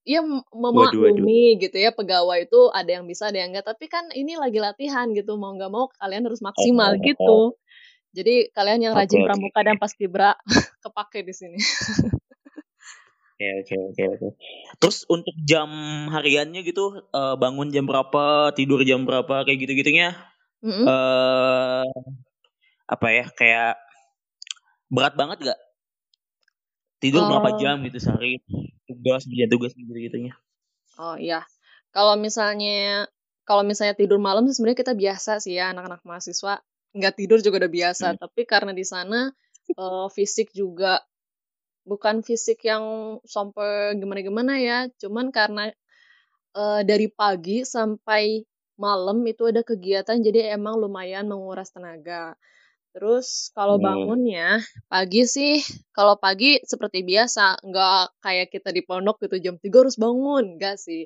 ya 0.05 0.25
memaklumi 0.53 1.59
gitu 1.61 1.77
ya 1.77 1.93
pegawai 1.93 2.49
itu 2.49 2.71
ada 2.73 2.97
yang 2.97 3.05
bisa 3.05 3.29
ada 3.29 3.45
yang 3.45 3.53
enggak 3.53 3.69
tapi 3.69 3.85
kan 3.85 4.09
ini 4.15 4.39
lagi 4.39 4.57
latihan 4.57 5.11
gitu 5.13 5.37
mau 5.37 5.53
nggak 5.53 5.69
mau 5.69 5.89
kalian 5.97 6.29
harus 6.29 6.41
maksimal 6.45 6.93
oh, 6.93 7.01
gitu. 7.01 7.39
Jadi 8.09 8.49
kalian 8.57 8.89
yang 8.89 8.93
rajin 8.97 9.21
okay, 9.21 9.27
pramuka 9.29 9.59
dan 9.61 9.77
pas 9.77 9.93
kibra 9.93 10.33
kepake 10.85 11.21
di 11.21 11.33
sini 11.33 11.61
Oke 13.39 13.63
oke 13.63 13.75
oke 13.95 14.03
oke. 14.19 14.27
Terus 14.83 15.07
untuk 15.07 15.31
jam 15.47 15.71
hariannya 16.11 16.59
gitu 16.67 17.07
uh, 17.15 17.39
bangun 17.39 17.71
jam 17.71 17.87
berapa, 17.87 18.51
tidur 18.51 18.83
jam 18.83 19.07
berapa 19.07 19.47
kayak 19.47 19.63
gitu-gitunya. 19.63 20.11
Mm 20.59 20.67
-hmm. 20.75 20.85
uh, 20.91 21.87
apa 22.83 23.07
ya 23.15 23.25
kayak 23.31 23.79
berat 24.91 25.15
banget 25.15 25.55
gak? 25.55 25.59
Tidur 26.99 27.23
uh, 27.23 27.31
berapa 27.31 27.55
jam 27.63 27.79
gitu 27.87 27.95
sehari? 28.03 28.43
Tugas, 28.83 29.23
tugas 29.23 29.71
gitu-gitunya. 29.71 30.35
Oh 30.99 31.15
iya. 31.15 31.47
Kalau 31.95 32.19
misalnya 32.19 33.07
kalau 33.47 33.63
misalnya 33.63 33.95
tidur 33.95 34.19
malam 34.19 34.43
sih 34.51 34.59
sebenarnya 34.59 34.83
kita 34.83 34.93
biasa 34.99 35.39
sih 35.39 35.55
ya 35.55 35.71
anak-anak 35.71 36.03
mahasiswa 36.03 36.59
nggak 36.91 37.15
tidur 37.15 37.39
juga 37.39 37.63
udah 37.63 37.71
biasa. 37.71 38.05
Hmm. 38.11 38.19
Tapi 38.19 38.43
karena 38.43 38.75
di 38.75 38.83
sana 38.83 39.31
uh, 39.79 40.11
fisik 40.11 40.51
juga 40.51 40.99
bukan 41.89 42.21
fisik 42.21 42.61
yang 42.69 43.17
sampai 43.25 43.97
gimana-gimana 43.97 44.61
ya, 44.61 44.85
cuman 45.01 45.33
karena 45.33 45.73
uh, 46.53 46.85
dari 46.85 47.09
pagi 47.09 47.65
sampai 47.65 48.45
malam 48.77 49.25
itu 49.25 49.49
ada 49.49 49.65
kegiatan 49.65 50.21
jadi 50.21 50.53
emang 50.53 50.77
lumayan 50.77 51.25
menguras 51.25 51.73
tenaga. 51.73 52.37
Terus 52.93 53.53
kalau 53.53 53.77
bangunnya 53.77 54.61
pagi 54.89 55.25
sih, 55.25 55.61
kalau 55.93 56.17
pagi 56.17 56.61
seperti 56.61 57.05
biasa, 57.05 57.61
nggak 57.61 58.21
kayak 58.21 58.47
kita 58.49 58.69
di 58.73 58.81
pondok 58.85 59.21
gitu 59.25 59.37
jam 59.41 59.55
3 59.57 59.81
harus 59.81 59.97
bangun, 59.97 60.57
enggak 60.57 60.77
sih. 60.81 61.05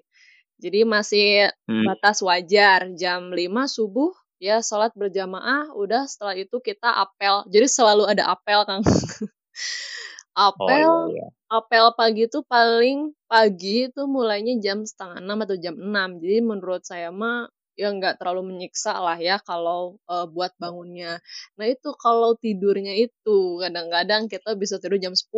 Jadi 0.63 0.88
masih 0.88 1.51
hmm. 1.67 1.84
batas 1.88 2.23
wajar 2.23 2.88
jam 2.95 3.31
5 3.31 3.39
subuh 3.67 4.15
ya 4.43 4.59
sholat 4.59 4.91
berjamaah 4.91 5.71
udah 5.71 6.03
setelah 6.03 6.36
itu 6.36 6.59
kita 6.59 6.91
apel 6.91 7.47
jadi 7.47 7.63
selalu 7.63 8.11
ada 8.11 8.27
apel 8.36 8.67
kang 8.67 8.84
Apel, 10.34 10.89
oh, 10.89 11.13
iya, 11.13 11.21
iya. 11.21 11.27
apel 11.45 11.93
pagi 11.93 12.25
itu 12.25 12.41
paling 12.49 13.13
pagi 13.29 13.86
itu 13.86 14.01
mulainya 14.09 14.57
jam 14.57 14.81
setengah 14.81 15.21
enam 15.21 15.38
atau 15.45 15.55
jam 15.61 15.77
enam. 15.77 16.17
Jadi 16.17 16.38
menurut 16.41 16.81
saya 16.81 17.13
mah 17.13 17.45
ya 17.73 17.89
nggak 17.89 18.21
terlalu 18.21 18.53
menyiksa 18.53 18.97
lah 18.97 19.17
ya 19.17 19.38
kalau 19.41 20.01
uh, 20.09 20.25
buat 20.29 20.53
bangunnya. 20.57 21.21
Nah 21.57 21.65
itu 21.69 21.93
kalau 21.97 22.38
tidurnya 22.38 22.93
itu 22.97 23.61
kadang-kadang 23.61 24.29
kita 24.29 24.57
bisa 24.57 24.77
tidur 24.81 24.97
jam 25.01 25.13
10 25.13 25.29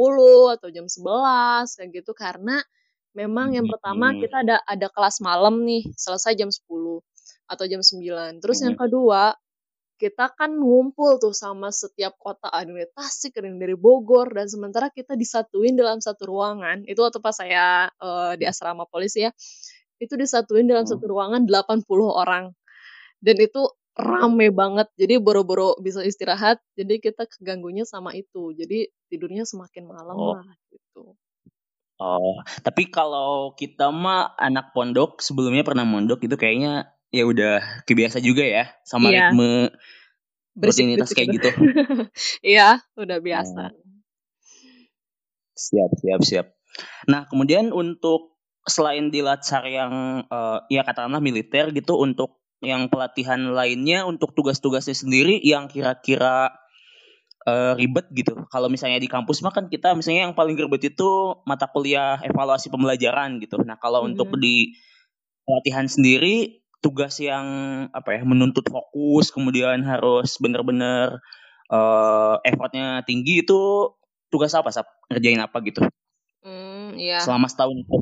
atau 0.60 0.68
jam 0.72 0.88
11 0.88 1.76
kayak 1.80 1.90
gitu 1.92 2.12
karena 2.16 2.60
memang 3.16 3.56
yang 3.56 3.68
pertama 3.68 4.12
kita 4.16 4.44
ada 4.44 4.60
ada 4.68 4.88
kelas 4.92 5.24
malam 5.24 5.64
nih 5.64 5.88
selesai 5.96 6.36
jam 6.36 6.52
10 6.52 7.04
atau 7.48 7.66
jam 7.68 7.82
9. 7.84 8.44
Terus 8.44 8.58
yang 8.64 8.76
kedua 8.76 9.36
kita 9.96 10.36
kan 10.36 10.52
ngumpul 10.60 11.18
tuh 11.24 11.32
sama 11.32 11.72
setiap 11.72 12.20
kota 12.20 12.52
ada 12.52 12.68
dari 12.68 12.88
Tasik, 12.92 13.40
ada 13.40 13.48
dari 13.48 13.76
Bogor 13.80 14.28
dan 14.36 14.52
sementara 14.52 14.92
kita 14.92 15.16
disatuin 15.16 15.80
dalam 15.80 16.04
satu 16.04 16.28
ruangan. 16.28 16.84
Itu 16.84 17.04
waktu 17.08 17.24
pas 17.24 17.36
saya 17.36 17.88
uh, 18.00 18.36
di 18.36 18.44
asrama 18.44 18.84
polisi 18.88 19.24
ya. 19.24 19.32
Itu 19.96 20.20
disatuin 20.20 20.68
dalam 20.68 20.84
satu 20.84 21.08
ruangan 21.08 21.48
80 21.48 21.88
orang. 22.12 22.52
Dan 23.24 23.36
itu 23.40 23.72
rame 23.96 24.52
banget. 24.52 24.92
Jadi 25.00 25.16
boro-boro 25.24 25.80
bisa 25.80 26.04
istirahat. 26.04 26.60
Jadi 26.76 27.00
kita 27.00 27.24
keganggunya 27.32 27.88
sama 27.88 28.12
itu. 28.12 28.52
Jadi 28.52 28.92
tidurnya 29.08 29.48
semakin 29.48 29.84
malam 29.88 30.16
oh. 30.20 30.36
lah 30.36 30.48
gitu. 30.68 31.16
Oh, 31.96 32.44
tapi 32.60 32.92
kalau 32.92 33.56
kita 33.56 33.88
mah 33.88 34.36
anak 34.36 34.76
pondok 34.76 35.24
sebelumnya 35.24 35.64
pernah 35.64 35.88
mondok 35.88 36.28
itu 36.28 36.36
kayaknya 36.36 36.92
ya 37.16 37.24
udah 37.24 37.64
kebiasa 37.88 38.20
juga 38.20 38.44
ya 38.44 38.68
sama 38.84 39.08
iya. 39.08 39.32
ritme 39.32 39.72
rutinitas 40.60 41.12
kayak 41.16 41.30
gitu. 41.40 41.50
Iya, 42.56 42.80
udah 42.96 43.18
biasa. 43.20 43.64
Hmm. 43.72 44.00
Siap, 45.56 45.92
siap, 46.00 46.22
siap. 46.24 46.48
Nah, 47.08 47.28
kemudian 47.28 47.72
untuk 47.72 48.40
selain 48.68 49.12
di 49.12 49.24
Latsar 49.24 49.64
yang 49.68 50.26
uh, 50.28 50.64
ya 50.68 50.84
katakanlah 50.84 51.24
militer 51.24 51.72
gitu 51.72 52.00
untuk 52.00 52.44
yang 52.64 52.88
pelatihan 52.90 53.52
lainnya 53.54 54.08
untuk 54.08 54.34
tugas-tugasnya 54.34 54.96
sendiri 54.96 55.38
yang 55.44 55.70
kira-kira 55.70 56.56
uh, 57.46 57.74
ribet 57.78 58.10
gitu. 58.16 58.48
Kalau 58.50 58.68
misalnya 58.68 58.98
di 58.98 59.08
kampus 59.12 59.46
mah 59.46 59.54
kan 59.54 59.70
kita 59.70 59.94
misalnya 59.94 60.28
yang 60.32 60.36
paling 60.36 60.58
ribet 60.58 60.96
itu 60.96 61.40
mata 61.46 61.70
kuliah 61.70 62.20
evaluasi 62.26 62.74
pembelajaran 62.74 63.38
gitu. 63.44 63.62
Nah, 63.62 63.78
kalau 63.78 64.04
hmm. 64.04 64.16
untuk 64.16 64.34
di 64.42 64.76
pelatihan 65.46 65.86
sendiri 65.86 66.65
tugas 66.86 67.18
yang 67.18 67.46
apa 67.90 68.14
ya 68.14 68.22
menuntut 68.22 68.70
fokus 68.70 69.34
kemudian 69.34 69.82
harus 69.82 70.38
benar-benar 70.38 71.18
uh, 71.74 72.38
effortnya 72.46 73.02
tinggi 73.10 73.42
itu 73.42 73.90
tugas 74.30 74.54
apa 74.54 74.70
sap 74.70 74.86
ngerjain 75.10 75.42
apa 75.42 75.58
gitu 75.66 75.82
hmm, 76.46 76.94
iya. 77.02 77.26
selama 77.26 77.50
setahun 77.50 77.82
itu 77.82 77.98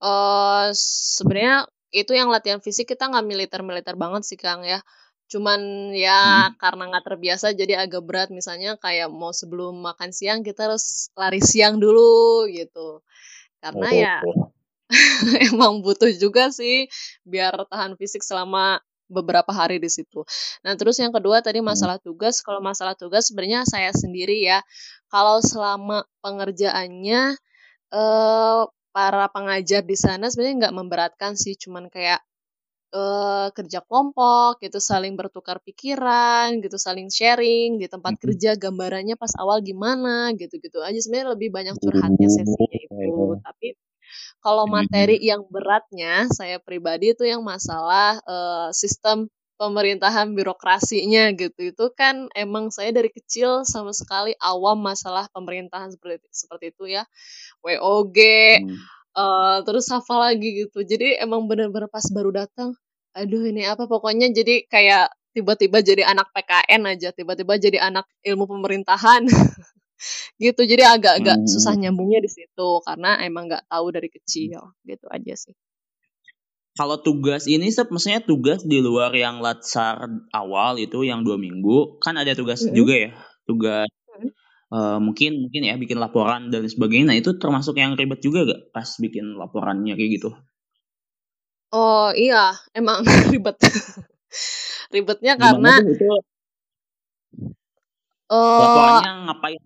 uh, 0.00 0.72
sebenarnya 1.12 1.68
itu 1.92 2.16
yang 2.16 2.32
latihan 2.32 2.64
fisik 2.64 2.88
kita 2.88 3.12
nggak 3.12 3.26
militer-militer 3.28 4.00
banget 4.00 4.24
sih 4.24 4.40
kang 4.40 4.64
ya 4.64 4.80
cuman 5.28 5.92
ya 5.92 6.48
hmm. 6.48 6.56
karena 6.56 6.82
nggak 6.88 7.04
terbiasa 7.04 7.52
jadi 7.52 7.84
agak 7.84 8.02
berat 8.02 8.28
misalnya 8.32 8.80
kayak 8.80 9.12
mau 9.12 9.36
sebelum 9.36 9.76
makan 9.76 10.10
siang 10.10 10.40
kita 10.40 10.72
harus 10.72 11.12
lari 11.12 11.44
siang 11.44 11.76
dulu 11.76 12.48
gitu 12.48 13.04
karena 13.60 13.88
oh, 13.92 13.92
ya 13.92 14.14
oh. 14.24 14.48
emang 15.54 15.80
butuh 15.80 16.10
juga 16.18 16.50
sih 16.50 16.90
biar 17.22 17.54
tahan 17.70 17.94
fisik 17.94 18.26
selama 18.26 18.82
beberapa 19.10 19.50
hari 19.50 19.82
di 19.82 19.90
situ. 19.90 20.22
Nah, 20.62 20.78
terus 20.78 21.02
yang 21.02 21.10
kedua 21.10 21.42
tadi 21.42 21.58
hmm. 21.58 21.66
masalah 21.66 21.98
tugas. 21.98 22.40
Kalau 22.46 22.62
masalah 22.62 22.94
tugas 22.94 23.28
sebenarnya 23.28 23.66
saya 23.66 23.90
sendiri 23.90 24.38
ya. 24.46 24.62
Kalau 25.10 25.42
selama 25.42 26.06
pengerjaannya 26.22 27.34
eh 27.90 28.62
para 28.90 29.26
pengajar 29.30 29.82
di 29.82 29.98
sana 29.98 30.30
sebenarnya 30.30 30.70
nggak 30.70 30.76
memberatkan 30.78 31.32
sih, 31.34 31.58
cuman 31.58 31.90
kayak 31.90 32.22
eh 32.94 33.48
kerja 33.54 33.82
kelompok 33.86 34.62
gitu, 34.62 34.78
saling 34.78 35.18
bertukar 35.18 35.58
pikiran 35.62 36.62
gitu, 36.62 36.78
saling 36.78 37.10
sharing 37.10 37.82
di 37.82 37.90
tempat 37.90 38.14
hmm. 38.18 38.22
kerja 38.22 38.50
gambarannya 38.54 39.18
pas 39.18 39.34
awal 39.42 39.58
gimana 39.62 40.30
gitu-gitu 40.38 40.78
aja 40.82 40.98
sebenarnya 41.02 41.34
lebih 41.34 41.50
banyak 41.50 41.74
curhatnya 41.82 42.28
sesinya 42.30 42.78
itu. 42.78 43.38
Tapi 43.42 43.74
kalau 44.40 44.64
materi 44.70 45.20
yang 45.20 45.44
beratnya, 45.48 46.26
saya 46.32 46.56
pribadi 46.62 47.12
itu 47.12 47.28
yang 47.28 47.44
masalah 47.44 48.20
uh, 48.24 48.68
sistem 48.72 49.28
pemerintahan 49.60 50.32
birokrasinya 50.32 51.36
gitu. 51.36 51.76
Itu 51.76 51.92
kan 51.92 52.32
emang 52.32 52.72
saya 52.72 52.96
dari 52.96 53.12
kecil 53.12 53.68
sama 53.68 53.92
sekali 53.92 54.32
awam 54.40 54.80
masalah 54.80 55.28
pemerintahan 55.36 55.92
seperti 55.92 56.24
seperti 56.32 56.72
itu 56.72 56.96
ya. 56.96 57.04
WOG, 57.60 58.18
hmm. 58.64 58.76
uh, 59.12 59.60
terus 59.68 59.92
hafal 59.92 60.24
lagi 60.24 60.64
gitu. 60.64 60.80
Jadi 60.80 61.20
emang 61.20 61.44
bener-bener 61.44 61.92
pas 61.92 62.08
baru 62.08 62.32
datang, 62.32 62.72
aduh 63.12 63.44
ini 63.44 63.68
apa 63.68 63.84
pokoknya 63.84 64.32
jadi 64.32 64.64
kayak 64.64 65.12
tiba-tiba 65.36 65.78
jadi 65.84 66.02
anak 66.08 66.32
PKN 66.32 66.82
aja, 66.88 67.12
tiba-tiba 67.12 67.60
jadi 67.60 67.78
anak 67.84 68.08
ilmu 68.24 68.48
pemerintahan. 68.48 69.28
gitu. 70.36 70.62
Jadi 70.64 70.82
agak-agak 70.82 71.44
hmm. 71.44 71.48
susah 71.48 71.74
nyambungnya 71.76 72.20
di 72.24 72.30
situ 72.30 72.68
karena 72.84 73.20
emang 73.24 73.48
nggak 73.48 73.68
tahu 73.68 73.86
dari 73.92 74.08
kecil 74.08 74.74
gitu 74.84 75.06
aja 75.08 75.34
sih. 75.36 75.54
Kalau 76.78 77.02
tugas 77.02 77.50
ini 77.50 77.68
sep, 77.68 77.90
maksudnya 77.90 78.22
tugas 78.22 78.62
di 78.62 78.78
luar 78.78 79.10
yang 79.12 79.42
latsar 79.42 80.06
awal 80.30 80.78
itu 80.78 81.02
yang 81.02 81.26
dua 81.26 81.34
minggu 81.36 81.98
kan 81.98 82.14
ada 82.14 82.32
tugas 82.32 82.62
mm 82.62 82.70
-hmm. 82.70 82.76
juga 82.78 82.94
ya 82.94 83.10
tugas 83.44 83.90
mm 83.90 84.14
-hmm. 84.16 84.30
uh, 84.70 84.98
mungkin 85.02 85.30
mungkin 85.44 85.62
ya 85.66 85.74
bikin 85.74 85.98
laporan 85.98 86.54
dan 86.54 86.64
sebagainya 86.70 87.10
nah 87.10 87.16
itu 87.18 87.34
termasuk 87.36 87.74
yang 87.76 87.98
ribet 87.98 88.22
juga 88.22 88.46
gak 88.46 88.70
pas 88.70 88.86
bikin 89.02 89.34
laporannya 89.34 89.98
kayak 89.98 90.10
gitu 90.22 90.30
oh 91.74 92.14
iya 92.14 92.54
emang 92.70 93.02
ribet 93.34 93.58
ribetnya 94.94 95.34
Gimana 95.34 95.50
karena 95.58 95.72
itu 95.90 96.10
uh, 98.30 98.60
laporannya 98.62 99.12
ngapain 99.26 99.62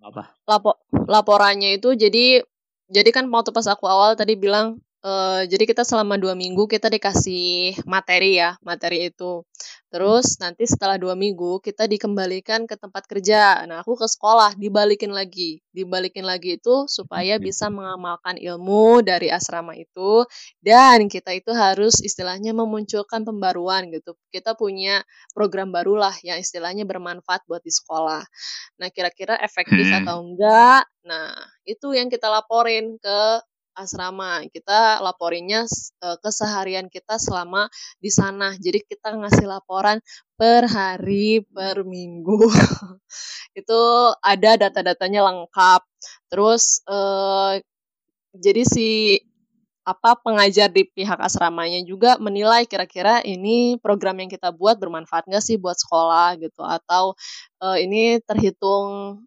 apa? 0.00 0.32
Lapo 0.48 0.76
laporannya 1.06 1.76
itu 1.76 1.94
jadi 1.94 2.42
jadi 2.90 3.10
kan 3.14 3.24
waktu 3.30 3.54
pas 3.54 3.66
aku 3.70 3.86
awal 3.86 4.18
tadi 4.18 4.34
bilang 4.34 4.82
Uh, 5.00 5.48
jadi 5.48 5.64
kita 5.64 5.80
selama 5.80 6.20
dua 6.20 6.36
minggu 6.36 6.68
kita 6.68 6.92
dikasih 6.92 7.72
materi 7.88 8.36
ya, 8.36 8.60
materi 8.60 9.08
itu. 9.08 9.48
Terus 9.90 10.38
nanti 10.38 10.68
setelah 10.68 11.00
dua 11.00 11.16
minggu 11.16 11.58
kita 11.64 11.88
dikembalikan 11.88 12.68
ke 12.68 12.76
tempat 12.76 13.08
kerja. 13.08 13.64
Nah 13.64 13.80
aku 13.80 13.96
ke 13.96 14.06
sekolah 14.06 14.54
dibalikin 14.60 15.10
lagi, 15.10 15.64
dibalikin 15.72 16.22
lagi 16.22 16.60
itu 16.60 16.84
supaya 16.86 17.40
bisa 17.40 17.72
mengamalkan 17.72 18.38
ilmu 18.38 19.00
dari 19.00 19.32
asrama 19.32 19.72
itu 19.74 20.28
dan 20.62 21.08
kita 21.08 21.34
itu 21.34 21.50
harus 21.50 21.98
istilahnya 22.04 22.52
memunculkan 22.52 23.24
pembaruan 23.24 23.88
gitu. 23.90 24.14
Kita 24.30 24.52
punya 24.54 25.02
program 25.32 25.74
barulah 25.74 26.14
yang 26.22 26.38
istilahnya 26.38 26.84
bermanfaat 26.86 27.48
buat 27.48 27.64
di 27.64 27.72
sekolah. 27.72 28.22
Nah 28.78 28.88
kira-kira 28.92 29.40
efektif 29.42 29.90
hmm. 29.90 30.06
atau 30.06 30.22
enggak? 30.22 30.86
Nah 31.08 31.34
itu 31.66 31.96
yang 31.96 32.06
kita 32.06 32.30
laporin 32.30 32.94
ke 33.00 33.18
asrama. 33.74 34.44
Kita 34.50 35.00
laporinnya 35.02 35.66
uh, 36.02 36.16
keseharian 36.22 36.90
kita 36.90 37.16
selama 37.16 37.70
di 37.98 38.10
sana. 38.12 38.54
Jadi 38.56 38.84
kita 38.86 39.14
ngasih 39.16 39.46
laporan 39.46 39.98
per 40.34 40.66
hari, 40.66 41.44
per 41.44 41.82
minggu. 41.86 42.50
itu 43.60 43.80
ada 44.22 44.50
data-datanya 44.56 45.26
lengkap. 45.26 45.82
Terus 46.30 46.84
uh, 46.86 47.58
jadi 48.34 48.62
si 48.62 48.88
apa 49.90 50.14
pengajar 50.20 50.68
di 50.70 50.84
pihak 50.86 51.18
asramanya 51.18 51.80
juga 51.82 52.20
menilai 52.20 52.68
kira-kira 52.68 53.24
ini 53.24 53.80
program 53.80 54.22
yang 54.22 54.30
kita 54.30 54.52
buat 54.54 54.76
bermanfaat 54.76 55.26
nggak 55.26 55.42
sih 55.42 55.56
buat 55.56 55.74
sekolah 55.74 56.36
gitu 56.38 56.62
atau 56.62 57.18
uh, 57.64 57.76
ini 57.80 58.20
terhitung 58.22 59.18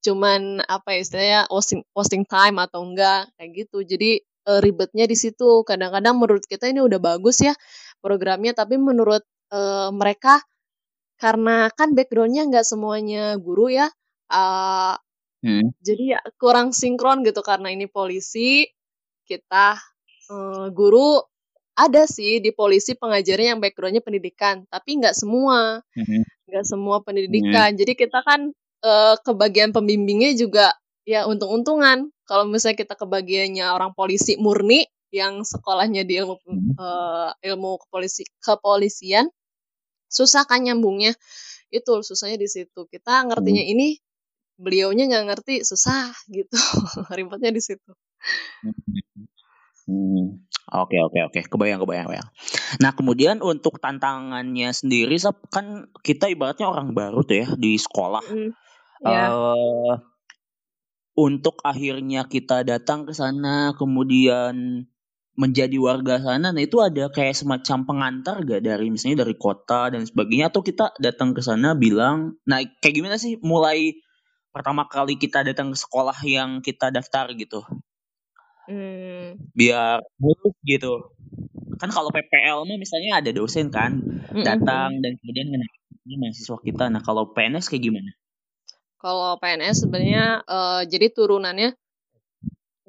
cuman 0.00 0.64
apa 0.64 0.96
ya 0.96 0.98
istilahnya 1.04 1.40
wasting 1.52 1.84
wasting 1.92 2.24
time 2.24 2.56
atau 2.56 2.80
enggak 2.84 3.28
kayak 3.36 3.50
gitu 3.64 3.84
jadi 3.84 4.10
e, 4.24 4.52
ribetnya 4.64 5.04
di 5.04 5.16
situ 5.16 5.60
kadang-kadang 5.68 6.16
menurut 6.16 6.44
kita 6.48 6.68
ini 6.72 6.80
udah 6.80 6.96
bagus 6.96 7.44
ya 7.44 7.52
programnya 8.00 8.56
tapi 8.56 8.80
menurut 8.80 9.20
e, 9.52 9.60
mereka 9.92 10.40
karena 11.20 11.68
kan 11.76 11.92
backgroundnya 11.92 12.48
nggak 12.48 12.64
semuanya 12.64 13.36
guru 13.36 13.68
ya 13.68 13.92
uh, 14.32 14.96
hmm. 15.44 15.76
jadi 15.84 16.04
ya 16.16 16.20
kurang 16.40 16.72
sinkron 16.72 17.20
gitu 17.28 17.44
karena 17.44 17.68
ini 17.68 17.84
polisi 17.84 18.64
kita 19.28 19.76
uh, 20.32 20.72
guru 20.72 21.20
ada 21.76 22.08
sih 22.08 22.40
di 22.40 22.56
polisi 22.56 22.96
pengajarnya 22.96 23.56
yang 23.56 23.60
backgroundnya 23.60 24.00
pendidikan 24.00 24.64
tapi 24.72 24.96
nggak 24.96 25.12
semua 25.12 25.84
nggak 26.48 26.64
hmm. 26.64 26.72
semua 26.72 27.04
pendidikan 27.04 27.76
hmm. 27.76 27.78
jadi 27.84 27.92
kita 27.92 28.24
kan 28.24 28.56
uh, 28.84 29.16
kebagian 29.22 29.72
pembimbingnya 29.72 30.36
juga 30.36 30.72
ya 31.08 31.24
untung-untungan. 31.26 32.12
Kalau 32.28 32.46
misalnya 32.46 32.78
kita 32.78 32.94
kebagiannya 32.94 33.66
orang 33.74 33.92
polisi 33.96 34.38
murni 34.38 34.86
yang 35.10 35.42
sekolahnya 35.42 36.06
di 36.06 36.22
ilmu 36.22 36.38
uh, 36.78 37.34
ilmu 37.42 37.82
kepolisi 37.86 38.22
kepolisian 38.38 39.26
susah 40.10 40.46
kan 40.46 40.62
nyambungnya 40.62 41.14
itu 41.70 42.02
susahnya 42.02 42.38
di 42.38 42.50
situ 42.50 42.86
kita 42.90 43.26
ngertinya 43.26 43.62
hmm. 43.62 43.72
ini 43.74 43.88
beliaunya 44.58 45.06
nggak 45.10 45.24
ngerti 45.30 45.54
susah 45.66 46.10
gitu 46.30 46.54
ribetnya 47.18 47.50
di 47.54 47.62
situ 47.62 47.90
hmm. 49.90 50.46
Oke 50.70 51.02
oke 51.02 51.18
oke, 51.26 51.40
kebayang 51.50 51.82
kebayang 51.82 52.06
kebayang. 52.06 52.28
Nah 52.78 52.94
kemudian 52.94 53.42
untuk 53.42 53.82
tantangannya 53.82 54.70
sendiri, 54.70 55.18
kan 55.50 55.90
kita 56.06 56.30
ibaratnya 56.30 56.70
orang 56.70 56.94
baru 56.94 57.26
tuh 57.26 57.42
ya 57.42 57.46
di 57.58 57.74
sekolah. 57.74 58.22
Mm. 58.22 58.54
Yeah. 59.00 59.32
Uh, 59.32 59.94
untuk 61.16 61.60
akhirnya 61.64 62.28
kita 62.28 62.64
datang 62.64 63.04
ke 63.08 63.12
sana, 63.12 63.76
kemudian 63.76 64.86
menjadi 65.40 65.76
warga 65.80 66.20
sana, 66.20 66.52
nah 66.52 66.60
itu 66.60 66.84
ada 66.84 67.08
kayak 67.08 67.32
semacam 67.32 67.88
pengantar 67.88 68.44
gak 68.44 68.60
dari 68.60 68.92
misalnya 68.92 69.24
dari 69.24 69.32
kota 69.40 69.88
dan 69.88 70.04
sebagainya 70.04 70.52
atau 70.52 70.60
kita 70.60 70.92
datang 71.00 71.32
ke 71.32 71.40
sana 71.40 71.72
bilang, 71.72 72.36
nah 72.44 72.60
kayak 72.60 72.94
gimana 73.00 73.16
sih 73.16 73.40
mulai 73.40 73.96
pertama 74.52 74.84
kali 74.84 75.16
kita 75.16 75.40
datang 75.46 75.72
ke 75.72 75.78
sekolah 75.80 76.18
yang 76.28 76.60
kita 76.60 76.92
daftar 76.92 77.32
gitu? 77.32 77.64
Hmm. 78.68 79.40
Biar 79.56 80.04
mulus 80.20 80.54
gitu. 80.62 81.16
Kan 81.80 81.88
kalau 81.88 82.12
PPL 82.12 82.68
mah 82.68 82.76
misalnya 82.76 83.24
ada 83.24 83.32
dosen 83.32 83.72
kan 83.72 83.96
mm 83.96 84.36
-hmm. 84.36 84.44
datang 84.44 85.00
dan 85.00 85.16
kemudian 85.24 85.48
ini 86.04 86.14
mahasiswa 86.20 86.58
kita. 86.60 86.92
Nah 86.92 87.00
kalau 87.00 87.32
PNS 87.32 87.72
kayak 87.72 87.88
gimana? 87.88 88.12
Kalau 89.00 89.40
PNS 89.40 89.88
sebenarnya 89.88 90.44
uh, 90.44 90.84
jadi 90.84 91.08
turunannya 91.08 91.72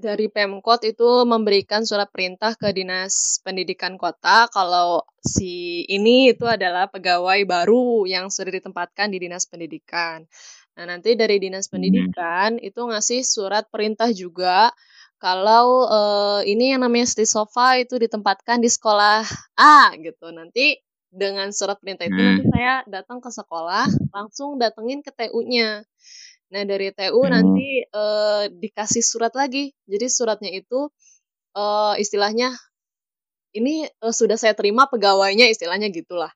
dari 0.01 0.28
Pemkot 0.28 0.82
itu 0.84 1.24
memberikan 1.24 1.86
surat 1.86 2.09
perintah 2.09 2.57
ke 2.57 2.74
Dinas 2.74 3.39
Pendidikan 3.45 3.95
Kota 4.01 4.49
kalau 4.49 5.05
si 5.22 5.86
ini 5.88 6.34
itu 6.34 6.49
adalah 6.49 6.89
pegawai 6.89 7.45
baru 7.45 8.09
yang 8.09 8.34
sudah 8.34 8.59
ditempatkan 8.59 9.14
di 9.14 9.22
Dinas 9.22 9.45
Pendidikan. 9.45 10.26
Nah, 10.76 10.86
nanti 10.89 11.14
dari 11.14 11.38
Dinas 11.38 11.70
hmm. 11.70 11.74
Pendidikan 11.78 12.49
itu 12.57 12.82
ngasih 12.82 13.22
surat 13.22 13.70
perintah 13.70 14.09
juga 14.09 14.74
kalau 15.22 15.86
uh, 15.86 16.41
ini 16.41 16.74
yang 16.74 16.82
namanya 16.82 17.05
Sofa 17.05 17.78
itu 17.78 18.01
ditempatkan 18.01 18.57
di 18.57 18.68
sekolah 18.74 19.22
A 19.53 19.93
gitu. 20.01 20.34
Nanti 20.34 20.82
dengan 21.12 21.51
surat 21.51 21.76
perintah 21.78 22.07
itu 22.07 22.16
hmm. 22.16 22.24
nanti 22.24 22.45
saya 22.47 22.74
datang 22.88 23.20
ke 23.20 23.28
sekolah, 23.28 23.86
langsung 24.16 24.55
datengin 24.55 25.03
ke 25.03 25.12
TU-nya. 25.12 25.84
Nah, 26.51 26.64
dari 26.64 26.91
TU 26.95 27.20
hmm. 27.20 27.32
nanti 27.32 27.84
uh, 27.91 28.47
dikasih 28.47 29.03
surat 29.03 29.36
lagi. 29.36 29.76
Jadi 29.88 30.07
suratnya 30.07 30.51
itu 30.55 30.88
uh, 31.55 31.95
istilahnya 31.99 32.55
ini 33.51 33.88
uh, 33.99 34.16
sudah 34.16 34.39
saya 34.39 34.55
terima 34.55 34.88
pegawainya 34.88 35.51
istilahnya 35.51 35.91
gitulah. 35.91 36.32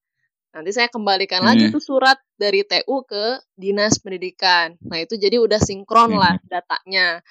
Nanti 0.55 0.71
saya 0.71 0.88
kembalikan 0.91 1.43
hmm. 1.43 1.49
lagi 1.51 1.65
tuh 1.71 1.84
surat 1.84 2.19
dari 2.36 2.63
TU 2.67 3.03
ke 3.07 3.43
Dinas 3.55 3.99
Pendidikan. 3.99 4.76
Nah, 4.84 5.03
itu 5.03 5.15
jadi 5.15 5.39
udah 5.39 5.59
sinkron 5.59 6.15
hmm. 6.15 6.19
lah 6.19 6.36
datanya. 6.47 7.23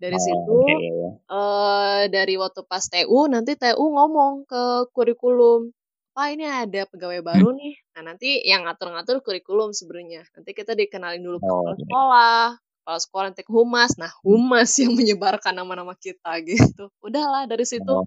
Dari 0.00 0.16
oh, 0.16 0.24
situ 0.24 0.56
okay. 0.64 0.84
uh, 1.28 2.02
dari 2.08 2.40
waktu 2.40 2.64
pas 2.64 2.80
TU 2.88 3.28
nanti 3.28 3.52
TU 3.60 3.84
ngomong 3.84 4.48
ke 4.48 4.88
kurikulum 4.96 5.76
Wah 6.20 6.28
ini 6.36 6.44
ada 6.44 6.84
pegawai 6.84 7.24
baru 7.24 7.56
nih. 7.56 7.80
Nah 7.96 8.12
nanti 8.12 8.44
yang 8.44 8.68
ngatur-ngatur 8.68 9.24
kurikulum 9.24 9.72
sebenarnya. 9.72 10.20
Nanti 10.36 10.52
kita 10.52 10.76
dikenalin 10.76 11.24
dulu 11.24 11.40
ke 11.40 11.48
kepala 11.48 11.72
sekolah, 11.80 12.44
kepala 12.60 12.98
sekolah 13.00 13.24
nanti 13.32 13.40
ke 13.40 13.52
humas. 13.56 13.96
Nah 13.96 14.12
humas 14.20 14.68
yang 14.76 14.92
menyebarkan 15.00 15.56
nama-nama 15.56 15.96
kita 15.96 16.36
gitu. 16.44 16.92
Udahlah 17.00 17.48
dari 17.48 17.64
situ 17.64 18.04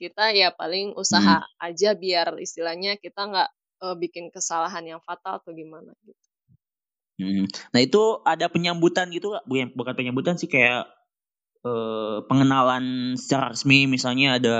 kita 0.00 0.32
ya 0.32 0.56
paling 0.56 0.96
usaha 0.96 1.44
hmm. 1.44 1.68
aja 1.68 1.92
biar 1.92 2.40
istilahnya 2.40 2.96
kita 2.96 3.28
nggak 3.28 3.48
uh, 3.84 3.96
bikin 4.00 4.32
kesalahan 4.32 4.96
yang 4.96 5.04
fatal 5.04 5.36
atau 5.36 5.52
gimana 5.52 5.92
gitu. 6.00 6.24
Hmm. 7.20 7.44
Nah 7.76 7.80
itu 7.84 8.24
ada 8.24 8.48
penyambutan 8.48 9.12
gitu 9.12 9.36
gak? 9.36 9.44
Bukan 9.76 9.92
penyambutan 9.92 10.40
sih 10.40 10.48
kayak 10.48 10.88
uh, 11.60 12.24
pengenalan 12.24 13.14
secara 13.20 13.52
resmi 13.52 13.84
misalnya 13.84 14.40
ada 14.40 14.56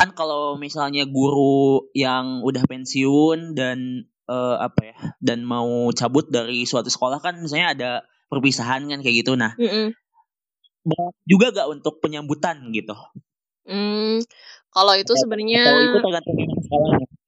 kan 0.00 0.16
kalau 0.16 0.56
misalnya 0.56 1.04
guru 1.04 1.92
yang 1.92 2.40
udah 2.40 2.64
pensiun 2.64 3.52
dan 3.52 4.08
uh, 4.24 4.56
apa 4.56 4.80
ya 4.80 4.96
dan 5.20 5.44
mau 5.44 5.92
cabut 5.92 6.24
dari 6.32 6.64
suatu 6.64 6.88
sekolah 6.88 7.20
kan 7.20 7.36
misalnya 7.36 7.68
ada 7.76 7.90
perpisahan 8.32 8.88
kan 8.88 9.04
kayak 9.04 9.20
gitu. 9.20 9.36
Nah 9.36 9.52
mm 9.60 9.68
-mm. 9.68 9.86
juga 11.28 11.52
gak 11.52 11.68
untuk 11.68 12.00
penyambutan 12.00 12.72
gitu? 12.72 12.96
Mm, 13.68 14.24
kalau 14.72 14.96
itu 14.96 15.12
sebenarnya 15.12 15.92
itu 15.92 15.98
tergantung 16.00 16.36
sekolahnya 16.64 17.19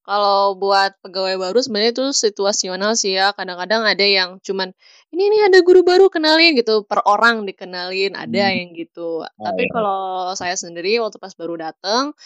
Kalau 0.00 0.56
buat 0.56 0.96
pegawai 1.04 1.36
baru 1.36 1.58
sebenarnya 1.60 1.92
itu 1.92 2.06
situasional 2.16 2.96
sih 2.96 3.20
ya. 3.20 3.36
Kadang-kadang 3.36 3.84
ada 3.84 4.00
yang 4.00 4.40
cuman 4.40 4.72
ini 5.12 5.24
nih 5.28 5.52
ada 5.52 5.58
guru 5.60 5.84
baru 5.84 6.08
kenalin 6.08 6.56
gitu 6.56 6.88
per 6.88 7.04
orang 7.04 7.44
dikenalin 7.44 8.16
ada 8.16 8.48
hmm. 8.48 8.56
yang 8.56 8.68
gitu. 8.72 9.22
Oh, 9.22 9.44
Tapi 9.44 9.68
iya. 9.68 9.72
kalau 9.72 10.32
saya 10.32 10.56
sendiri 10.56 10.96
waktu 11.04 11.20
pas 11.20 11.36
baru 11.36 11.60
datang 11.60 12.16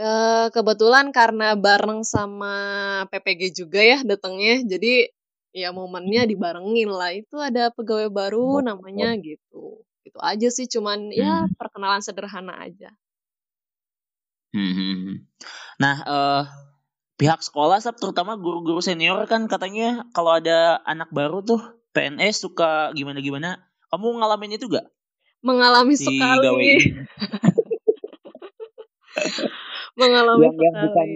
eh, 0.00 0.46
kebetulan 0.56 1.12
karena 1.12 1.52
bareng 1.52 2.00
sama 2.00 2.54
PPG 3.12 3.60
juga 3.60 3.80
ya 3.84 3.98
datangnya. 4.00 4.64
Jadi 4.64 5.12
ya 5.52 5.68
momennya 5.70 6.24
dibarengin 6.24 6.88
lah. 6.88 7.12
Itu 7.12 7.36
ada 7.44 7.68
pegawai 7.68 8.08
baru 8.08 8.58
oh, 8.58 8.64
namanya 8.64 9.12
gitu. 9.20 9.84
Itu 10.02 10.18
aja 10.24 10.48
sih 10.48 10.64
cuman 10.64 11.12
ya 11.12 11.44
hmm. 11.44 11.52
ya 11.52 11.56
perkenalan 11.60 12.00
sederhana 12.00 12.56
aja. 12.56 12.88
Hmm. 14.52 14.72
hmm, 14.72 14.96
hmm. 14.96 15.16
Nah, 15.80 15.96
uh, 16.04 16.44
pihak 17.22 17.38
sekolah 17.38 17.78
terutama 17.78 18.34
guru-guru 18.34 18.82
senior 18.82 19.22
kan 19.30 19.46
katanya 19.46 20.10
kalau 20.10 20.34
ada 20.34 20.82
anak 20.82 21.06
baru 21.14 21.38
tuh 21.46 21.62
PNS 21.94 22.42
suka 22.42 22.90
gimana-gimana. 22.98 23.62
Kamu 23.94 24.18
ngalamin 24.18 24.58
itu 24.58 24.66
gak? 24.66 24.90
Mengalami 25.44 25.94
di 25.94 26.02
sekali. 26.02 26.72
Mengalami 30.00 30.48
yang, 30.48 30.56
sekali. 30.56 30.66
Yang 30.66 30.82
bukan 30.82 31.08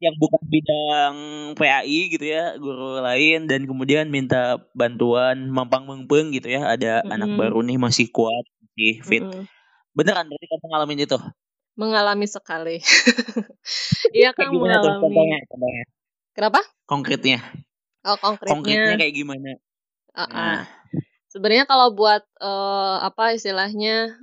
yang 0.00 0.16
bukan 0.16 0.42
bidang 0.48 1.14
PAI 1.56 2.00
gitu 2.08 2.24
ya, 2.24 2.56
guru 2.56 3.00
lain 3.00 3.48
dan 3.50 3.68
kemudian 3.68 4.08
minta 4.08 4.56
bantuan 4.72 5.50
mampang 5.50 5.84
mengpeng 5.88 6.30
gitu 6.30 6.52
ya. 6.52 6.68
Ada 6.68 7.00
mm 7.00 7.04
-hmm. 7.08 7.14
anak 7.16 7.30
baru 7.34 7.58
nih 7.64 7.78
masih 7.80 8.12
kuat, 8.12 8.44
masih 8.60 9.00
fit. 9.02 9.24
Mm 9.24 9.32
-hmm. 9.32 9.44
Beneran 9.96 10.28
berarti 10.28 10.46
kamu 10.46 10.66
ngalamin 10.70 11.04
itu? 11.08 11.18
Mengalami 11.80 12.28
sekali. 12.28 12.76
Iya 14.10 14.34
kan 14.34 14.50
mengalami. 14.50 15.06
Contohnya, 15.06 15.38
contohnya. 15.46 15.84
Kenapa? 16.34 16.60
Konkretnya. 16.84 17.38
Oh, 18.02 18.18
konkretnya. 18.18 18.52
Konkretnya 18.58 18.94
kayak 18.98 19.14
gimana? 19.14 19.50
Uh 20.10 20.20
-uh. 20.26 20.28
Nah. 20.34 20.62
Sebenarnya 21.30 21.62
kalau 21.70 21.94
buat 21.94 22.26
uh, 22.42 22.98
apa 23.06 23.38
istilahnya 23.38 24.18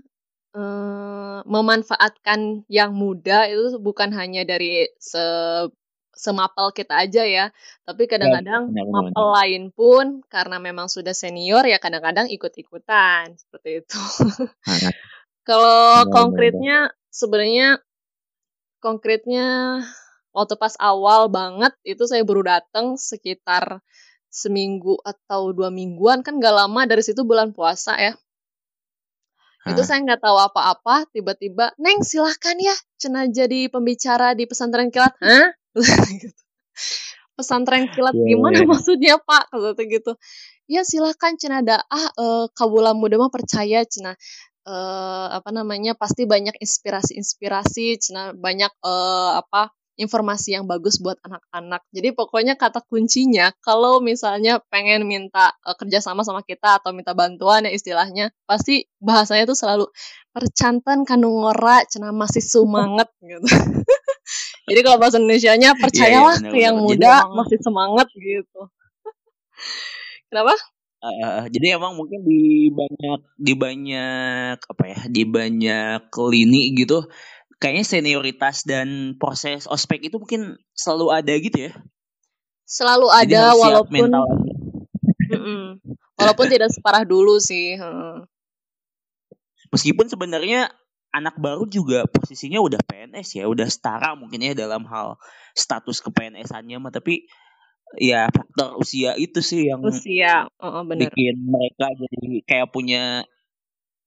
uh, 0.51 1.39
memanfaatkan 1.47 2.67
yang 2.67 2.91
muda 2.91 3.47
itu 3.47 3.79
bukan 3.79 4.11
hanya 4.11 4.43
dari 4.43 4.91
se 4.99 5.23
semapel 6.17 6.73
kita 6.73 6.97
aja 6.97 7.23
ya, 7.23 7.45
tapi 7.85 8.09
ya, 8.09 8.17
kadang-kadang 8.17 8.73
ya, 8.73 8.83
mapel 8.89 9.27
lain 9.37 9.63
pun 9.69 10.25
karena 10.25 10.57
memang 10.57 10.89
sudah 10.89 11.13
senior 11.13 11.61
ya 11.69 11.77
kadang-kadang 11.77 12.25
ikut-ikutan 12.33 13.37
seperti 13.37 13.85
itu. 13.85 14.01
Kalau 15.47 16.09
konkretnya 16.09 16.91
sebenarnya 17.17 17.81
konkretnya 18.77 19.81
waktu 20.29 20.53
pas 20.53 20.77
awal 20.77 21.33
banget 21.33 21.73
itu 21.81 22.05
saya 22.05 22.21
baru 22.21 22.45
datang 22.45 22.93
sekitar 22.93 23.81
seminggu 24.29 25.01
atau 25.01 25.49
dua 25.49 25.73
mingguan 25.73 26.21
kan 26.21 26.37
gak 26.37 26.53
lama 26.53 26.85
dari 26.85 27.01
situ 27.01 27.25
bulan 27.25 27.57
puasa 27.57 27.97
ya 27.97 28.13
Hah? 29.65 29.73
itu 29.73 29.81
saya 29.81 30.05
nggak 30.05 30.21
tahu 30.21 30.37
apa-apa 30.37 31.09
tiba-tiba 31.09 31.73
neng 31.81 32.05
silahkan 32.05 32.53
ya 32.61 32.75
cina 33.01 33.25
jadi 33.25 33.65
pembicara 33.73 34.37
di 34.37 34.45
pesantren 34.45 34.93
kilat 34.93 35.17
Hah? 35.17 35.49
pesantren 37.37 37.89
kilat 37.89 38.13
yeah, 38.13 38.27
gimana 38.29 38.61
yeah. 38.61 38.69
maksudnya 38.69 39.15
pak 39.17 39.49
kalau 39.49 39.73
gitu 39.73 40.13
ya 40.69 40.85
silahkan 40.85 41.33
cina 41.39 41.65
ada 41.65 41.81
ah 41.89 42.07
e, 42.13 42.25
kabula 42.53 42.93
muda 42.93 43.17
mah 43.17 43.33
percaya 43.33 43.81
cina 43.89 44.13
uh, 44.67 45.27
apa 45.31 45.49
namanya 45.55 45.95
pasti 45.95 46.27
banyak 46.27 46.59
inspirasi-inspirasi, 46.59 48.11
banyak 48.35 48.71
uh, 48.83 49.39
apa 49.39 49.71
informasi 49.97 50.53
yang 50.53 50.69
bagus 50.69 51.01
buat 51.01 51.17
anak-anak. 51.25 51.81
Jadi 51.89 52.13
pokoknya 52.13 52.53
kata 52.53 52.85
kuncinya 52.85 53.49
kalau 53.65 53.97
misalnya 53.97 54.61
pengen 54.69 55.09
minta 55.09 55.57
uh, 55.65 55.73
kerjasama 55.73 56.21
sama 56.21 56.45
kita 56.45 56.77
atau 56.77 56.93
minta 56.93 57.17
bantuan 57.17 57.65
ya 57.65 57.73
istilahnya, 57.73 58.29
pasti 58.45 58.85
bahasanya 59.01 59.49
tuh 59.49 59.57
selalu 59.57 59.85
percantan 60.29 61.01
kandung 61.01 61.41
ngora, 61.41 61.81
cina 61.89 62.13
masih 62.13 62.45
semangat 62.45 63.09
gitu. 63.25 63.49
Jadi 64.67 64.79
kalau 64.83 64.99
bahasa 64.99 65.17
Indonesia-nya 65.17 65.73
iya, 65.73 65.79
percayalah 65.79 66.35
yeah, 66.37 66.45
yeah, 66.45 66.51
ke 66.53 66.57
yang 66.59 66.77
muda 66.77 67.25
masih 67.33 67.57
semangat 67.63 68.07
gitu. 68.13 68.61
Kenapa? 70.27 70.53
Uh, 71.07 71.45
jadi 71.47 71.79
emang 71.79 71.95
mungkin 71.95 72.27
di 72.27 72.67
banyak 72.67 73.19
di 73.39 73.53
banyak 73.55 74.57
apa 74.59 74.83
ya 74.83 74.99
di 75.07 75.23
banyak 75.23 76.11
lini 76.11 76.75
gitu 76.75 77.07
kayaknya 77.57 77.85
senioritas 77.87 78.67
dan 78.67 79.15
proses 79.15 79.65
ospek 79.65 80.11
itu 80.11 80.19
mungkin 80.19 80.59
selalu 80.75 81.07
ada 81.15 81.33
gitu 81.39 81.57
ya? 81.69 81.73
Selalu 82.67 83.07
ada 83.07 83.55
walaupun 83.55 84.11
walaupun 86.19 86.45
tidak 86.51 86.69
separah 86.75 87.07
dulu 87.07 87.39
sih 87.39 87.79
meskipun 89.71 90.07
sebenarnya 90.11 90.71
anak 91.13 91.39
baru 91.39 91.65
juga 91.65 92.05
posisinya 92.05 92.59
udah 92.61 92.81
PNS 92.83 93.41
ya 93.41 93.45
udah 93.47 93.67
setara 93.71 94.13
mungkin 94.13 94.43
ya 94.43 94.53
dalam 94.53 94.85
hal 94.85 95.17
status 95.55 96.03
ke 96.03 96.11
PNS-annya 96.11 96.77
mah 96.77 96.93
tapi 96.93 97.25
ya 97.95 98.27
faktor 98.27 98.75
usia 98.83 99.15
itu 99.15 99.39
sih 99.39 99.71
yang 99.71 99.79
usia 99.79 100.51
oh, 100.59 100.83
bener. 100.83 101.07
bikin 101.07 101.39
mereka 101.47 101.87
jadi 101.95 102.43
kayak 102.43 102.67
punya 102.75 103.23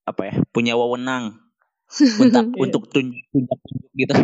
apa 0.04 0.22
ya 0.28 0.34
punya 0.52 0.76
wewenang 0.76 1.40
untuk 2.20 2.46
iya. 2.54 2.60
untuk 2.60 2.82
tunjuk 2.92 3.24
tunjuk 3.32 3.90
gitu 3.96 4.14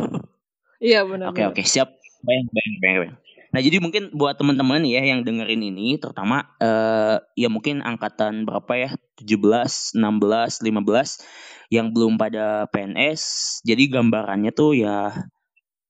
iya 0.78 1.00
benar 1.08 1.32
oke 1.32 1.42
oke 1.56 1.62
siap 1.64 1.96
bayang 2.20 2.46
bayang 2.52 2.74
bayang, 2.78 2.98
bayang. 3.00 3.16
nah 3.54 3.60
jadi 3.64 3.76
mungkin 3.80 4.02
buat 4.12 4.36
teman-teman 4.36 4.84
ya 4.84 5.02
yang 5.02 5.24
dengerin 5.24 5.62
ini 5.64 5.96
terutama 5.96 6.52
uh, 6.60 7.22
ya 7.34 7.48
mungkin 7.48 7.80
angkatan 7.80 8.44
berapa 8.44 8.72
ya 8.76 8.90
17 9.24 9.96
16 9.96 9.96
15 9.96 11.72
yang 11.72 11.90
belum 11.90 12.20
pada 12.20 12.70
PNS 12.70 13.22
jadi 13.66 13.88
gambarannya 13.90 14.52
tuh 14.54 14.76
ya 14.76 15.10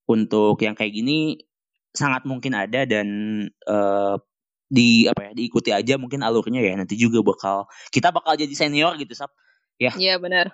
untuk 0.06 0.56
yang 0.62 0.78
kayak 0.78 0.94
gini 0.94 1.42
sangat 1.96 2.28
mungkin 2.28 2.52
ada 2.52 2.84
dan 2.84 3.08
uh, 3.66 4.20
di 4.66 5.06
apa 5.06 5.30
ya 5.30 5.32
diikuti 5.32 5.70
aja 5.72 5.96
mungkin 5.96 6.20
alurnya 6.22 6.60
ya. 6.60 6.76
Nanti 6.76 6.94
juga 6.98 7.24
bakal 7.24 7.66
kita 7.90 8.12
bakal 8.12 8.36
jadi 8.36 8.52
senior 8.52 8.94
gitu 9.00 9.16
sap. 9.16 9.32
Ya. 9.80 9.92
Iya 9.96 10.20
benar. 10.20 10.52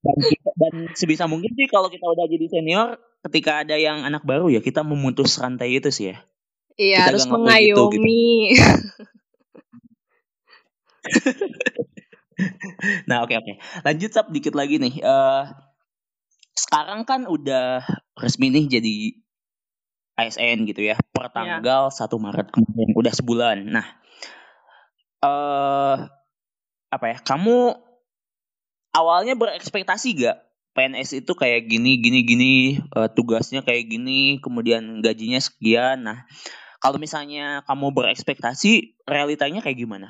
Dan, 0.00 0.16
dan 0.56 0.74
sebisa 0.96 1.28
mungkin 1.28 1.52
sih 1.52 1.68
kalau 1.68 1.92
kita 1.92 2.08
udah 2.08 2.24
jadi 2.24 2.46
senior 2.48 2.96
ketika 3.28 3.60
ada 3.60 3.76
yang 3.76 4.00
anak 4.00 4.24
baru 4.24 4.48
ya 4.48 4.64
kita 4.64 4.80
memutus 4.80 5.36
rantai 5.36 5.76
itu 5.76 5.92
sih 5.92 6.16
ya. 6.16 6.24
Iya 6.80 7.04
kita 7.04 7.08
harus 7.12 7.26
mengayomi 7.28 7.76
gitu, 7.76 7.84
gitu. 8.00 8.64
nah 13.04 13.20
oke 13.20 13.36
okay, 13.36 13.36
oke. 13.36 13.44
Okay. 13.44 13.56
lanjut 13.84 14.10
sap 14.12 14.32
dikit 14.32 14.56
lagi 14.56 14.80
nih. 14.80 15.04
Uh, 15.04 15.52
sekarang 16.56 17.04
kan 17.04 17.28
udah 17.28 17.84
resmi 18.16 18.48
nih 18.48 18.80
jadi 18.80 18.94
ASN 20.20 20.68
gitu 20.68 20.84
ya 20.84 20.96
per 21.12 21.30
iya. 21.30 21.60
tanggal 21.60 21.82
yeah. 21.88 22.08
1 22.08 22.24
Maret 22.24 22.48
kemarin 22.52 22.90
udah 22.96 23.12
sebulan. 23.12 23.56
Nah, 23.68 23.86
eh 25.20 25.28
uh, 25.28 25.96
apa 26.90 27.04
ya? 27.06 27.18
Kamu 27.22 27.76
awalnya 28.96 29.38
berekspektasi 29.38 30.18
gak 30.18 30.38
PNS 30.74 31.26
itu 31.26 31.32
kayak 31.34 31.66
gini 31.66 31.98
gini 31.98 32.22
gini 32.22 32.54
uh, 32.94 33.10
tugasnya 33.10 33.62
kayak 33.66 33.90
gini 33.90 34.38
kemudian 34.42 35.02
gajinya 35.02 35.38
sekian. 35.38 36.06
Nah, 36.06 36.26
kalau 36.80 36.96
misalnya 36.98 37.62
kamu 37.66 37.92
berekspektasi 37.94 38.98
realitanya 39.06 39.60
kayak 39.60 39.78
gimana? 39.78 40.08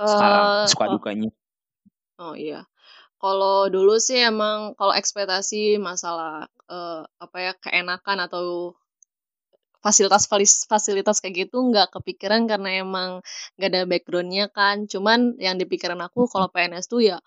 Sekarang 0.00 0.44
uh, 0.44 0.66
suka 0.66 0.84
oh. 0.88 0.92
dukanya. 0.96 1.30
Oh 2.20 2.34
iya. 2.36 2.69
Kalau 3.20 3.68
dulu 3.68 4.00
sih 4.00 4.16
emang 4.16 4.72
kalau 4.78 4.96
ekspektasi 4.96 5.76
masalah, 5.76 6.48
uh, 6.72 7.04
apa 7.20 7.36
ya, 7.44 7.52
keenakan 7.64 8.18
atau 8.26 8.72
fasilitas 9.84 10.24
fasilitas 10.68 11.16
kayak 11.24 11.48
gitu 11.48 11.56
nggak 11.72 11.88
kepikiran 11.96 12.44
karena 12.50 12.84
emang 12.84 13.10
nggak 13.56 13.68
ada 13.72 13.82
backgroundnya 13.88 14.46
kan. 14.52 14.88
Cuman 14.92 15.36
yang 15.40 15.56
dipikiran 15.60 16.00
aku 16.04 16.28
kalau 16.32 16.48
PNS 16.52 16.86
tuh 16.92 17.00
ya 17.04 17.18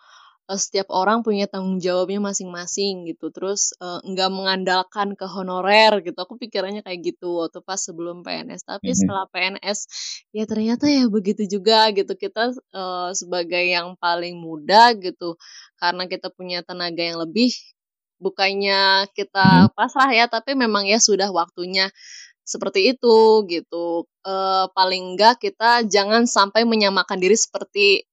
uh, 0.50 0.60
setiap 0.60 0.91
orang 0.91 1.24
punya 1.24 1.48
tanggung 1.48 1.80
jawabnya 1.80 2.20
masing-masing 2.20 3.08
gitu. 3.10 3.32
Terus 3.32 3.72
uh, 3.80 4.00
nggak 4.04 4.30
mengandalkan 4.34 5.16
ke 5.16 5.26
honorer 5.28 6.04
gitu. 6.04 6.18
Aku 6.20 6.36
pikirannya 6.39 6.84
kayak 6.84 7.00
gitu 7.16 7.44
waktu 7.44 7.60
pas 7.64 7.80
sebelum 7.80 8.22
PNS. 8.26 8.68
Tapi 8.68 8.91
mm-hmm. 8.91 9.00
setelah 9.00 9.26
PNS 9.32 9.80
ya 10.36 10.44
ternyata 10.50 10.86
ya 10.89 11.06
begitu 11.08 11.44
juga 11.48 11.89
gitu. 11.96 12.14
Kita 12.16 12.52
uh, 12.76 13.12
sebagai 13.16 13.64
yang 13.64 13.96
paling 14.00 14.39
muda 14.39 14.96
gitu 14.98 15.39
karena 15.80 16.08
kita 16.08 16.32
punya 16.34 16.64
tenaga 16.64 17.04
yang 17.04 17.20
lebih 17.20 17.52
bukannya 18.24 19.12
kita 19.12 19.68
mm-hmm. 19.68 19.76
pasrah 19.76 20.12
ya 20.16 20.26
tapi 20.32 20.56
memang 20.56 20.88
ya 20.88 20.98
sudah 21.04 21.28
waktunya 21.36 21.91
seperti 22.44 22.96
itu 22.96 23.48
gitu. 23.48 24.08
E, 24.24 24.34
paling 24.76 25.16
enggak 25.16 25.39
kita 25.39 25.88
jangan 25.88 26.28
sampai 26.28 26.68
menyamakan 26.68 27.20
diri 27.20 27.36
seperti 27.36 28.04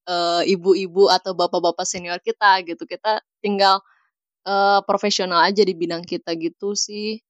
ibu-ibu 0.47 1.07
atau 1.07 1.35
bapak-bapak 1.35 1.87
senior 1.87 2.19
kita 2.23 2.63
gitu. 2.67 2.83
Kita 2.87 3.23
tinggal 3.43 3.83
e, 4.47 4.55
profesional 4.87 5.47
aja 5.47 5.63
di 5.67 5.75
bidang 5.75 6.07
kita 6.07 6.35
gitu 6.39 6.75
sih. 6.79 7.23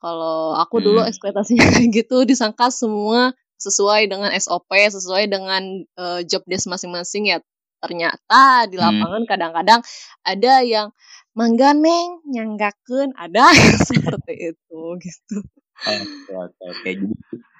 Kalau 0.00 0.54
aku 0.54 0.84
dulu 0.84 1.00
hmm. 1.02 1.10
ekspektasinya 1.10 1.66
kayak 1.72 1.88
gitu 1.90 2.22
disangka 2.28 2.68
semua 2.68 3.32
sesuai 3.56 4.12
dengan 4.12 4.30
SOP, 4.36 4.68
sesuai 4.68 5.32
dengan 5.32 5.62
uh, 5.96 6.20
job 6.28 6.44
desk 6.44 6.68
masing-masing 6.68 7.32
ya. 7.32 7.40
Ternyata 7.80 8.68
di 8.68 8.76
hmm. 8.76 8.84
lapangan 8.84 9.22
kadang-kadang 9.24 9.80
hmm. 9.80 10.24
ada 10.24 10.54
yang 10.64 10.88
mangga 11.36 11.72
neng 11.72 12.20
nyanggakeun, 12.28 13.16
ada 13.16 13.52
seperti 13.88 14.54
itu 14.54 14.80
gitu. 15.00 15.38
Oke, 15.84 16.32
oke. 16.64 16.90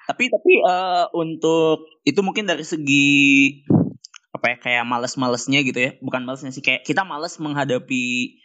Tapi 0.06 0.24
tapi 0.30 0.52
uh, 0.62 1.10
untuk 1.12 1.84
itu 2.06 2.20
mungkin 2.22 2.46
dari 2.46 2.62
segi 2.62 3.10
apa 4.32 4.54
ya 4.54 4.56
kayak 4.62 4.84
males-malesnya 4.88 5.60
gitu 5.66 5.76
ya. 5.76 5.90
Bukan 6.00 6.24
malesnya 6.24 6.54
sih 6.54 6.64
kayak 6.64 6.86
kita 6.86 7.04
males 7.04 7.36
menghadapi 7.36 8.38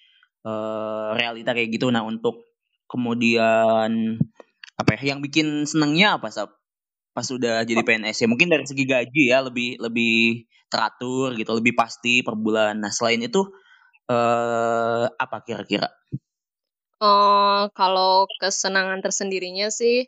uh, 0.44 1.16
realita 1.16 1.56
kayak 1.56 1.72
gitu. 1.72 1.88
Nah, 1.94 2.04
untuk 2.04 2.52
kemudian 2.92 4.20
apa 4.76 4.90
ya 4.98 5.16
yang 5.16 5.24
bikin 5.24 5.64
senengnya 5.70 6.20
apa 6.20 6.28
sab 6.34 6.58
pas 7.12 7.28
sudah 7.28 7.68
jadi 7.68 7.84
PNS 7.84 8.24
ya 8.24 8.28
mungkin 8.32 8.48
dari 8.48 8.64
segi 8.64 8.88
gaji 8.88 9.24
ya 9.30 9.44
lebih 9.44 9.78
lebih 9.84 10.48
teratur 10.72 11.36
gitu 11.36 11.52
lebih 11.60 11.76
pasti 11.76 12.24
per 12.24 12.40
bulan 12.40 12.80
nah 12.80 12.92
selain 12.92 13.20
itu 13.20 13.52
eh, 14.08 15.06
apa 15.12 15.38
kira-kira 15.44 15.92
uh, 17.02 17.68
kalau 17.74 18.30
kesenangan 18.38 19.02
tersendirinya 19.02 19.74
sih 19.74 20.08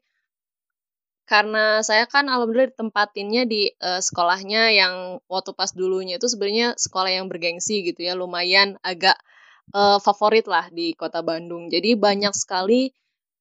karena 1.24 1.82
saya 1.82 2.04
kan 2.06 2.28
alhamdulillah 2.28 2.76
ditempatinnya 2.76 3.48
di 3.48 3.72
uh, 3.80 4.04
sekolahnya 4.04 4.76
yang 4.76 5.24
waktu 5.32 5.56
pas 5.56 5.72
dulunya 5.72 6.20
itu 6.22 6.28
sebenarnya 6.28 6.76
sekolah 6.78 7.10
yang 7.10 7.26
bergengsi 7.32 7.82
gitu 7.82 8.06
ya 8.06 8.14
lumayan 8.14 8.76
agak 8.84 9.18
uh, 9.72 9.98
favorit 10.04 10.44
lah 10.46 10.68
di 10.68 10.92
kota 10.94 11.24
Bandung. 11.24 11.72
Jadi 11.72 11.96
banyak 11.96 12.36
sekali 12.36 12.92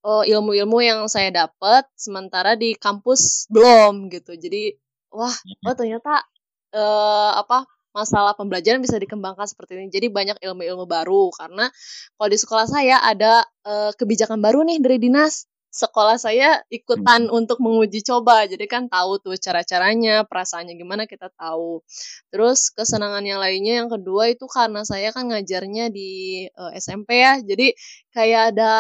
uh, 0.07 0.23
ilmu-ilmu 0.23 0.79
yang 0.79 1.01
saya 1.11 1.35
dapat 1.35 1.85
sementara 1.99 2.55
di 2.55 2.79
kampus 2.79 3.51
belum 3.51 4.07
gitu. 4.15 4.39
Jadi 4.39 4.79
wah, 5.11 5.35
mhm. 5.35 5.67
oh 5.67 5.75
ternyata 5.75 6.23
uh, 6.79 7.35
apa 7.35 7.67
masalah 7.93 8.33
pembelajaran 8.37 8.81
bisa 8.81 8.97
dikembangkan 8.97 9.45
seperti 9.45 9.79
ini. 9.79 9.93
Jadi 9.93 10.09
banyak 10.09 10.37
ilmu-ilmu 10.41 10.85
baru 10.89 11.33
karena 11.37 11.69
kalau 12.17 12.29
di 12.29 12.39
sekolah 12.41 12.67
saya 12.69 13.01
ada 13.05 13.45
uh, 13.65 13.93
kebijakan 13.97 14.41
baru 14.41 14.65
nih 14.67 14.81
dari 14.81 14.99
dinas 14.99 15.49
sekolah 15.73 16.21
saya 16.21 16.61
ikutan 16.69 17.33
hmm. 17.33 17.39
untuk 17.39 17.57
menguji 17.65 18.05
coba. 18.05 18.45
Jadi 18.45 18.69
kan 18.69 18.93
tahu 18.93 19.17
tuh 19.25 19.35
cara-caranya, 19.41 20.29
perasaannya 20.29 20.77
gimana 20.77 21.09
kita 21.09 21.33
tahu. 21.33 21.81
Terus 22.29 22.69
kesenangan 22.77 23.25
yang 23.25 23.41
lainnya 23.41 23.81
yang 23.85 23.89
kedua 23.89 24.29
itu 24.29 24.45
karena 24.53 24.85
saya 24.85 25.09
kan 25.17 25.33
ngajarnya 25.33 25.89
di 25.89 26.45
uh, 26.53 26.71
eh, 26.77 26.79
SMP 26.79 27.25
ya. 27.25 27.41
Jadi 27.41 27.73
kayak 28.13 28.53
ada 28.53 28.73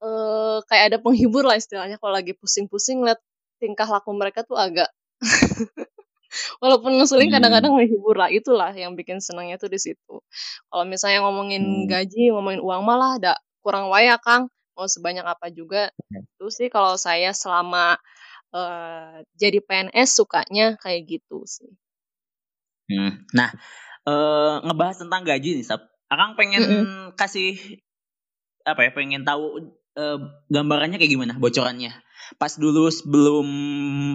uh, 0.00 0.64
kayak 0.64 0.96
ada 0.96 0.98
penghibur 1.04 1.44
lah 1.44 1.60
istilahnya 1.60 2.00
kalau 2.00 2.16
lagi 2.16 2.32
pusing-pusing 2.32 3.04
lihat 3.04 3.20
tingkah 3.60 3.88
laku 3.88 4.12
mereka 4.16 4.44
tuh 4.44 4.56
agak 4.56 4.88
walaupun 6.62 6.96
ngeselin 6.96 7.30
kadang-kadang 7.32 7.72
hmm. 7.72 7.80
menghibur 7.82 8.16
lah 8.16 8.30
itulah 8.32 8.72
yang 8.72 8.94
bikin 8.98 9.22
senangnya 9.22 9.56
tuh 9.60 9.70
di 9.70 9.80
situ 9.80 10.20
kalau 10.70 10.84
misalnya 10.84 11.24
ngomongin 11.24 11.86
hmm. 11.86 11.88
gaji 11.88 12.32
ngomongin 12.32 12.60
uang 12.62 12.82
malah 12.84 13.18
ada 13.18 13.34
kurang 13.60 13.90
waya 13.90 14.20
kang 14.22 14.50
mau 14.76 14.84
sebanyak 14.84 15.24
apa 15.24 15.48
juga 15.48 15.88
itu 16.12 16.46
sih 16.52 16.68
kalau 16.68 17.00
saya 17.00 17.32
selama 17.32 17.96
uh, 18.56 19.24
jadi 19.34 19.58
PNS 19.64 20.20
sukanya 20.20 20.76
kayak 20.80 21.18
gitu 21.18 21.42
sih. 21.48 21.72
Hmm. 22.86 23.26
Nah, 23.34 23.50
uh, 24.06 24.62
ngebahas 24.62 25.02
tentang 25.02 25.26
gaji 25.26 25.58
nih, 25.58 25.66
Sab. 25.66 25.90
Akang 26.06 26.38
pengen 26.38 26.62
mm 26.62 26.70
-hmm. 26.70 27.04
kasih 27.18 27.82
apa 28.62 28.86
ya? 28.86 28.90
Pengen 28.94 29.26
tahu 29.26 29.74
uh, 29.96 30.18
gambarannya 30.52 31.00
kayak 31.00 31.12
gimana, 31.12 31.34
bocorannya 31.40 31.92
pas 32.34 32.50
dulu 32.58 32.90
sebelum 32.90 33.46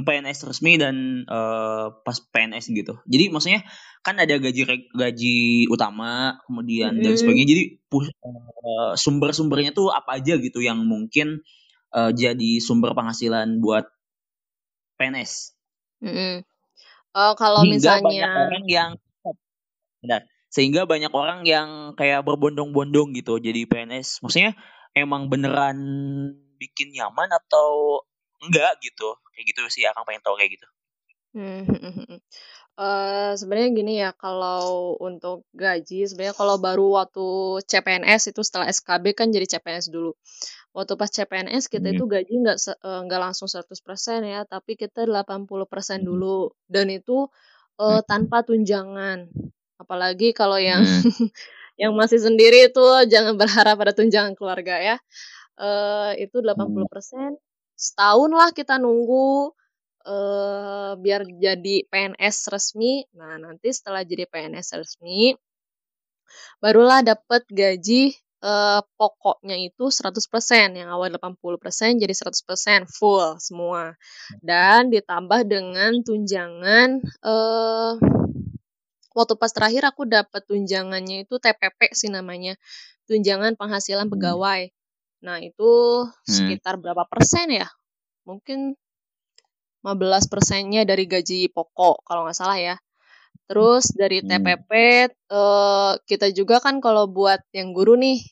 PNS 0.03 0.51
resmi 0.51 0.75
dan 0.75 1.23
uh, 1.31 1.95
pas 2.03 2.17
PNS 2.19 2.75
gitu. 2.75 2.99
Jadi 3.07 3.31
maksudnya 3.31 3.63
kan 4.03 4.19
ada 4.19 4.35
gaji 4.35 4.91
gaji 4.91 5.37
utama 5.71 6.43
kemudian 6.43 6.99
dan 6.99 7.15
sebagainya. 7.15 7.47
Jadi 7.47 7.63
uh, 7.87 8.93
sumber-sumbernya 8.99 9.71
tuh 9.71 9.95
apa 9.95 10.19
aja 10.19 10.35
gitu 10.35 10.59
yang 10.59 10.83
mungkin 10.83 11.39
uh, 11.95 12.11
jadi 12.11 12.59
sumber 12.59 12.91
penghasilan 12.91 13.63
buat 13.63 13.87
PNS. 14.99 15.55
Mm 16.03 16.11
-hmm. 16.11 16.33
uh, 17.15 17.33
kalau 17.39 17.63
Hingga 17.63 17.71
misalnya 17.79 18.03
banyak 18.03 18.31
orang 18.35 18.65
yang 18.67 18.91
benar 20.03 20.21
sehingga 20.51 20.83
banyak 20.83 21.15
orang 21.15 21.47
yang 21.47 21.95
kayak 21.95 22.27
berbondong-bondong 22.27 23.15
gitu 23.15 23.39
jadi 23.39 23.63
PNS. 23.63 24.19
Maksudnya 24.19 24.59
emang 24.95 25.31
beneran 25.31 25.77
bikin 26.59 26.93
nyaman 26.93 27.31
atau 27.31 28.01
enggak 28.41 28.77
gitu 28.81 29.17
kayak 29.33 29.45
gitu 29.49 29.61
sih 29.71 29.83
akan 29.87 30.03
pengen 30.03 30.21
tahu 30.25 30.35
kayak 30.37 30.57
gitu 30.57 30.67
hmm, 31.37 31.63
uh, 32.77 33.33
sebenarnya 33.39 33.69
gini 33.73 33.93
ya 34.01 34.11
kalau 34.13 34.97
untuk 34.97 35.47
gaji 35.53 36.05
sebenarnya 36.05 36.35
kalau 36.35 36.57
baru 36.57 37.01
waktu 37.01 37.25
CPNS 37.65 38.35
itu 38.35 38.41
setelah 38.41 38.67
SKB 38.69 39.17
kan 39.17 39.29
jadi 39.29 39.57
CPNS 39.57 39.93
dulu 39.93 40.13
waktu 40.71 40.93
pas 40.95 41.09
CPNS 41.11 41.67
kita 41.67 41.91
hmm. 41.91 41.95
itu 41.95 42.03
gaji 42.09 42.33
nggak 42.41 42.57
uh, 42.81 43.01
nggak 43.07 43.21
langsung 43.21 43.47
100% 43.47 43.67
ya 44.27 44.43
tapi 44.47 44.75
kita 44.75 45.05
80% 45.07 45.25
hmm. 45.47 46.01
dulu 46.03 46.51
dan 46.67 46.87
itu 46.89 47.27
uh, 47.79 48.01
tanpa 48.03 48.43
tunjangan 48.43 49.29
apalagi 49.81 50.31
kalau 50.31 50.61
yang 50.61 50.85
hmm. 50.85 51.29
yang 51.79 51.93
masih 51.95 52.19
sendiri 52.19 52.71
itu 52.71 52.85
jangan 53.07 53.35
berharap 53.39 53.79
pada 53.79 53.93
tunjangan 53.95 54.33
keluarga 54.35 54.75
ya 54.79 54.97
uh, 55.61 56.11
itu 56.17 56.41
80% 56.41 56.55
hmm. 56.55 57.35
setahun 57.77 58.31
lah 58.33 58.49
kita 58.51 58.79
nunggu 58.81 59.53
uh, 60.05 60.93
biar 60.97 61.25
jadi 61.29 61.85
PNS 61.87 62.49
resmi. 62.49 63.05
Nah, 63.17 63.37
nanti 63.37 63.69
setelah 63.73 64.01
jadi 64.05 64.25
PNS 64.25 64.77
resmi 64.77 65.35
barulah 66.63 67.03
dapat 67.03 67.43
gaji 67.51 68.15
uh, 68.39 68.79
pokoknya 68.95 69.59
itu 69.59 69.91
100%, 69.91 70.79
yang 70.79 70.87
awal 70.87 71.11
80% 71.11 72.01
jadi 72.01 72.13
100% 72.13 72.87
full 72.87 73.35
semua. 73.37 73.99
Dan 74.39 74.89
ditambah 74.89 75.43
dengan 75.45 75.99
tunjangan 76.01 77.03
uh, 77.25 77.99
waktu 79.11 79.33
pas 79.35 79.51
terakhir 79.51 79.83
aku 79.87 80.07
dapat 80.07 80.41
tunjangannya 80.47 81.27
itu 81.27 81.37
TPP 81.37 81.91
sih 81.91 82.09
namanya. 82.11 82.55
Tunjangan 83.07 83.59
penghasilan 83.59 84.07
hmm. 84.07 84.13
pegawai. 84.13 84.61
Nah, 85.21 85.37
itu 85.43 85.71
hmm. 86.07 86.25
sekitar 86.25 86.81
berapa 86.81 87.05
persen 87.05 87.51
ya? 87.51 87.67
Mungkin 88.25 88.73
15 89.81 90.31
persennya 90.31 90.85
dari 90.85 91.09
gaji 91.09 91.49
pokok 91.49 92.05
kalau 92.05 92.25
nggak 92.25 92.37
salah 92.37 92.59
ya. 92.59 92.75
Terus 93.49 93.91
dari 93.91 94.23
TPP 94.23 94.71
hmm. 94.71 95.11
eh, 95.27 95.93
kita 96.07 96.31
juga 96.31 96.63
kan 96.63 96.79
kalau 96.79 97.09
buat 97.11 97.43
yang 97.51 97.75
guru 97.75 97.99
nih, 97.99 98.23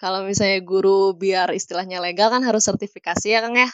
kalau 0.00 0.24
misalnya 0.24 0.60
guru 0.64 1.12
biar 1.12 1.52
istilahnya 1.52 2.00
legal 2.00 2.32
kan 2.32 2.40
harus 2.40 2.64
sertifikasi 2.64 3.26
ya 3.28 3.44
Kang 3.44 3.58
ya. 3.58 3.68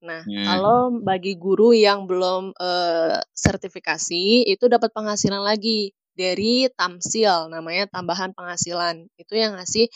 Nah, 0.00 0.24
hmm. 0.24 0.46
kalau 0.48 0.78
bagi 1.04 1.36
guru 1.36 1.76
yang 1.76 2.08
belum 2.08 2.56
eh, 2.56 3.20
sertifikasi 3.36 4.48
itu 4.48 4.64
dapat 4.68 4.90
penghasilan 4.96 5.44
lagi 5.44 5.92
dari 6.20 6.68
Tamsil 6.68 7.48
namanya 7.48 7.88
tambahan 7.88 8.36
penghasilan 8.36 9.08
itu 9.16 9.34
yang 9.40 9.56
ngasih 9.56 9.88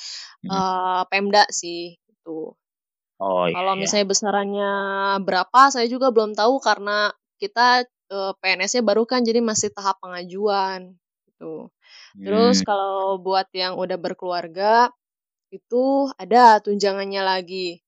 hmm. 0.46 0.48
uh, 0.48 1.02
Pemda 1.12 1.44
sih 1.52 2.00
itu. 2.00 2.56
Oh, 3.20 3.44
iya, 3.46 3.54
Kalau 3.54 3.72
iya. 3.76 3.80
misalnya 3.80 4.06
besarannya 4.08 4.72
berapa 5.22 5.60
saya 5.68 5.86
juga 5.86 6.08
belum 6.10 6.32
tahu 6.32 6.58
karena 6.64 7.12
kita 7.36 7.84
uh, 8.10 8.32
PNS-nya 8.40 8.82
baru 8.82 9.04
kan 9.04 9.20
jadi 9.22 9.44
masih 9.44 9.68
tahap 9.70 10.00
pengajuan 10.00 10.96
gitu. 11.28 11.68
Terus 12.16 12.62
hmm. 12.62 12.66
kalau 12.66 13.20
buat 13.20 13.46
yang 13.52 13.76
udah 13.76 14.00
berkeluarga 14.00 14.88
itu 15.52 16.08
ada 16.16 16.58
tunjangannya 16.64 17.22
lagi. 17.22 17.83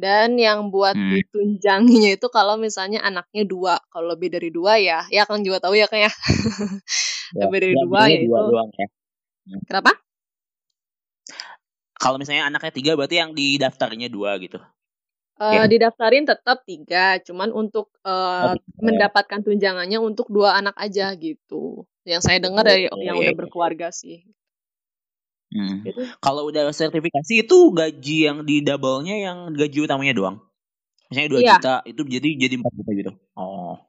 Dan 0.00 0.40
yang 0.40 0.72
buat 0.72 0.96
hmm. 0.96 1.12
ditunjanginya 1.12 2.16
itu 2.16 2.26
kalau 2.32 2.56
misalnya 2.56 3.04
anaknya 3.04 3.44
dua, 3.44 3.76
kalau 3.92 4.16
lebih 4.16 4.32
dari 4.32 4.48
dua 4.48 4.80
ya, 4.80 5.04
ya 5.12 5.28
kan 5.28 5.44
juga 5.44 5.60
tahu 5.60 5.76
ya 5.76 5.84
kan 5.92 6.08
ya. 6.08 6.12
Ya, 7.36 7.40
lebih 7.44 7.58
dari 7.60 7.76
dua 7.76 8.00
ya 8.08 8.20
itu. 8.24 8.32
Doang, 8.32 8.70
ya. 8.72 8.88
Hmm. 8.88 9.62
Kenapa? 9.68 9.92
Kalau 12.00 12.16
misalnya 12.16 12.48
anaknya 12.48 12.72
tiga 12.72 12.96
berarti 12.96 13.20
yang 13.20 13.36
didaftarnya 13.36 14.08
dua 14.08 14.40
gitu. 14.40 14.56
Uh, 15.36 15.52
ya. 15.52 15.68
Didaftarin 15.68 16.24
tetap 16.24 16.64
tiga, 16.64 17.20
cuman 17.20 17.52
untuk 17.52 17.92
uh, 18.00 18.52
oh, 18.52 18.80
mendapatkan 18.80 19.44
tunjangannya 19.44 20.00
untuk 20.00 20.32
dua 20.32 20.56
anak 20.56 20.76
aja 20.80 21.12
gitu. 21.20 21.84
Yang 22.08 22.24
saya 22.24 22.38
dengar 22.40 22.64
dari 22.64 22.88
oh, 22.88 22.96
yang 22.96 23.20
ya. 23.20 23.28
udah 23.28 23.36
berkeluarga 23.36 23.92
sih. 23.92 24.24
Hmm. 25.50 25.82
Kalau 26.22 26.46
udah 26.46 26.70
sertifikasi 26.70 27.42
itu 27.42 27.58
gaji 27.74 28.16
yang 28.30 28.38
di 28.46 28.62
double-nya 28.62 29.16
yang 29.18 29.38
gaji 29.50 29.82
utamanya 29.82 30.14
doang. 30.14 30.36
Misalnya 31.10 31.30
2 31.34 31.42
iya. 31.42 31.54
juta 31.58 31.74
itu 31.90 32.00
jadi 32.06 32.28
jadi 32.38 32.54
4 32.62 32.70
juta 32.70 32.90
gitu. 32.94 33.12
Oh. 33.34 33.82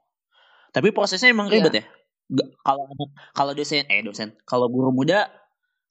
Tapi 0.74 0.90
prosesnya 0.90 1.30
emang 1.30 1.54
iya. 1.54 1.62
ribet 1.62 1.74
ya? 1.78 1.86
Kalau 2.66 2.86
kalau 3.38 3.52
dosen 3.54 3.86
eh 3.92 4.02
dosen, 4.02 4.34
kalau 4.48 4.72
guru 4.72 4.90
muda 4.90 5.30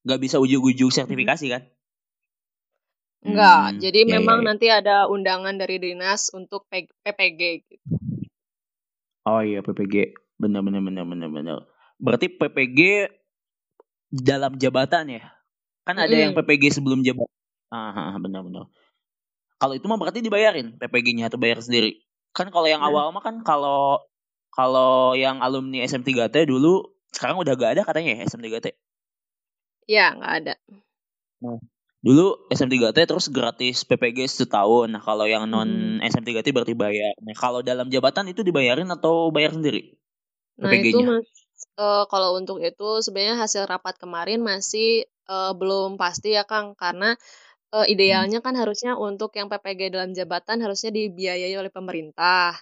nggak 0.02 0.20
bisa 0.20 0.42
ujung-ujung 0.42 0.90
sertifikasi 0.90 1.46
kan? 1.52 1.62
Enggak, 3.20 3.76
hmm, 3.76 3.78
jadi 3.84 4.00
ya, 4.00 4.10
memang 4.16 4.40
ya, 4.40 4.42
ya. 4.42 4.48
nanti 4.48 4.66
ada 4.72 4.96
undangan 5.12 5.52
dari 5.60 5.76
dinas 5.76 6.32
untuk 6.32 6.64
PPG 6.72 7.40
gitu. 7.68 7.84
Oh 9.28 9.44
iya 9.44 9.60
PPG, 9.60 10.16
benar 10.40 10.64
benar 10.64 10.80
benar 10.80 11.04
benar 11.04 11.28
benar. 11.28 11.58
Berarti 12.00 12.32
PPG 12.32 13.12
dalam 14.08 14.56
jabatan 14.56 15.20
ya? 15.20 15.22
Kan 15.84 15.96
ada 15.96 16.12
yang 16.12 16.36
PPG 16.36 16.80
sebelum 16.80 17.00
jabatan. 17.00 17.30
Ah, 17.70 18.16
benar 18.18 18.42
benar. 18.42 18.66
Kalau 19.60 19.76
itu 19.76 19.84
mah 19.86 20.00
berarti 20.00 20.24
dibayarin 20.24 20.80
PPG-nya 20.80 21.28
atau 21.28 21.36
bayar 21.36 21.60
sendiri? 21.60 22.00
Kan 22.32 22.48
kalau 22.48 22.64
yang 22.64 22.80
awal 22.80 23.12
mah 23.12 23.20
kan 23.20 23.44
kalau 23.44 24.00
kalau 24.50 25.12
yang 25.14 25.44
alumni 25.44 25.84
SM3T 25.84 26.48
dulu 26.48 26.96
sekarang 27.12 27.38
udah 27.38 27.54
gak 27.54 27.70
ada 27.78 27.82
katanya 27.84 28.16
ya 28.16 28.18
SM3T. 28.26 28.66
Iya, 29.90 30.06
nggak 30.14 30.32
ada. 30.42 30.54
Nah, 31.42 31.58
dulu 32.00 32.46
SM3T 32.48 32.98
terus 33.10 33.26
gratis 33.28 33.82
PPG 33.82 34.30
setahun. 34.30 34.86
Nah, 34.86 35.02
kalau 35.02 35.26
yang 35.26 35.50
non 35.50 35.98
hmm. 35.98 36.06
SM3T 36.06 36.54
berarti 36.54 36.74
bayar. 36.78 37.12
Nah, 37.20 37.34
kalau 37.34 37.60
dalam 37.60 37.90
jabatan 37.90 38.30
itu 38.30 38.46
dibayarin 38.46 38.88
atau 38.88 39.34
bayar 39.34 39.52
sendiri? 39.52 39.98
Nah, 40.60 40.70
itu 40.76 41.00
mas, 41.02 41.26
uh, 41.80 42.04
kalau 42.06 42.36
untuk 42.36 42.60
itu 42.60 42.88
sebenarnya 43.02 43.40
hasil 43.40 43.64
rapat 43.66 43.96
kemarin 43.96 44.44
masih 44.44 45.08
uh, 45.30 45.52
belum 45.54 45.94
pasti 45.94 46.34
ya 46.34 46.42
Kang 46.42 46.74
karena 46.74 47.14
uh, 47.70 47.86
idealnya 47.86 48.42
kan 48.42 48.58
harusnya 48.58 48.98
untuk 48.98 49.30
yang 49.38 49.46
PPG 49.46 49.94
dalam 49.94 50.10
jabatan 50.10 50.58
harusnya 50.60 50.90
dibiayai 50.90 51.54
oleh 51.54 51.70
pemerintah. 51.70 52.58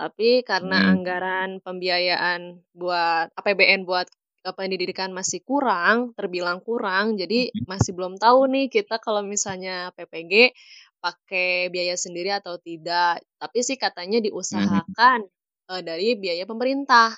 Tapi 0.00 0.42
karena 0.42 0.80
hmm. 0.80 0.90
anggaran 0.96 1.50
pembiayaan 1.60 2.58
buat 2.72 3.30
APBN 3.36 3.84
buat 3.84 4.08
pendidikan 4.40 5.12
masih 5.12 5.44
kurang, 5.44 6.16
terbilang 6.16 6.64
kurang, 6.64 7.20
jadi 7.20 7.52
hmm. 7.52 7.68
masih 7.68 7.92
belum 7.92 8.16
tahu 8.16 8.48
nih 8.48 8.72
kita 8.72 8.96
kalau 8.96 9.20
misalnya 9.20 9.92
PPG 9.92 10.56
pakai 11.04 11.68
biaya 11.68 12.00
sendiri 12.00 12.32
atau 12.32 12.56
tidak. 12.56 13.20
Tapi 13.36 13.58
sih 13.60 13.76
katanya 13.76 14.24
hmm. 14.24 14.26
diusahakan 14.32 15.18
hmm. 15.28 15.68
uh, 15.68 15.82
dari 15.84 16.16
biaya 16.16 16.48
pemerintah 16.48 17.12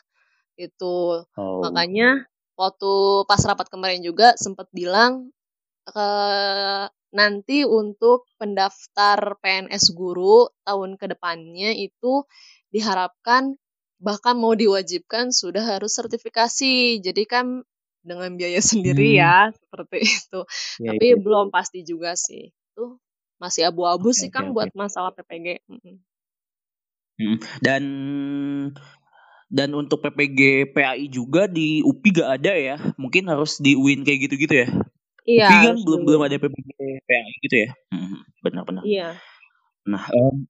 itu. 0.58 1.22
Oh. 1.38 1.62
Makanya 1.62 2.26
waktu 2.56 2.92
pas 3.28 3.40
rapat 3.42 3.66
kemarin 3.72 4.04
juga 4.04 4.36
sempat 4.36 4.68
bilang 4.70 5.32
uh, 5.92 6.86
nanti 7.12 7.62
untuk 7.68 8.24
pendaftar 8.40 9.36
PNS 9.40 9.92
guru 9.92 10.48
tahun 10.64 10.96
ke 10.96 11.12
depannya 11.12 11.76
itu 11.76 12.24
diharapkan 12.72 13.60
bahkan 14.02 14.34
mau 14.34 14.56
diwajibkan 14.56 15.30
sudah 15.30 15.62
harus 15.62 15.94
sertifikasi. 15.94 16.98
Jadi 16.98 17.22
kan 17.28 17.62
dengan 18.02 18.34
biaya 18.34 18.58
sendiri 18.72 19.14
hmm. 19.14 19.20
ya 19.22 19.36
seperti 19.54 19.98
itu. 20.02 20.40
Ya, 20.82 20.90
Tapi 20.92 21.06
ya. 21.14 21.16
belum 21.20 21.54
pasti 21.54 21.86
juga 21.86 22.18
sih. 22.18 22.50
Itu 22.50 22.98
masih 23.38 23.70
abu-abu 23.70 24.10
okay, 24.10 24.26
sih 24.26 24.28
Kang 24.32 24.50
okay, 24.50 24.54
buat 24.56 24.70
masalah 24.74 25.14
PPG. 25.14 25.62
Hmm. 25.68 27.38
Dan 27.62 27.82
dan 29.52 29.76
untuk 29.76 30.00
PPG 30.00 30.72
PAI 30.72 31.12
juga 31.12 31.44
di 31.44 31.84
UPI 31.84 32.08
gak 32.24 32.30
ada 32.40 32.52
ya. 32.56 32.76
Mungkin 32.96 33.28
harus 33.28 33.60
di 33.60 33.76
UIN 33.76 34.00
kayak 34.00 34.24
gitu-gitu 34.24 34.64
ya. 34.64 34.68
Iya. 35.28 35.46
UPI 35.46 35.58
kan 35.68 35.76
belum 35.84 36.00
belum 36.08 36.20
ada 36.24 36.36
PPG 36.40 36.68
PAI 37.04 37.32
gitu 37.44 37.56
ya. 37.60 37.70
Benar-benar. 38.40 38.82
Iya. 38.88 39.20
Nah, 39.84 40.08
um, 40.08 40.48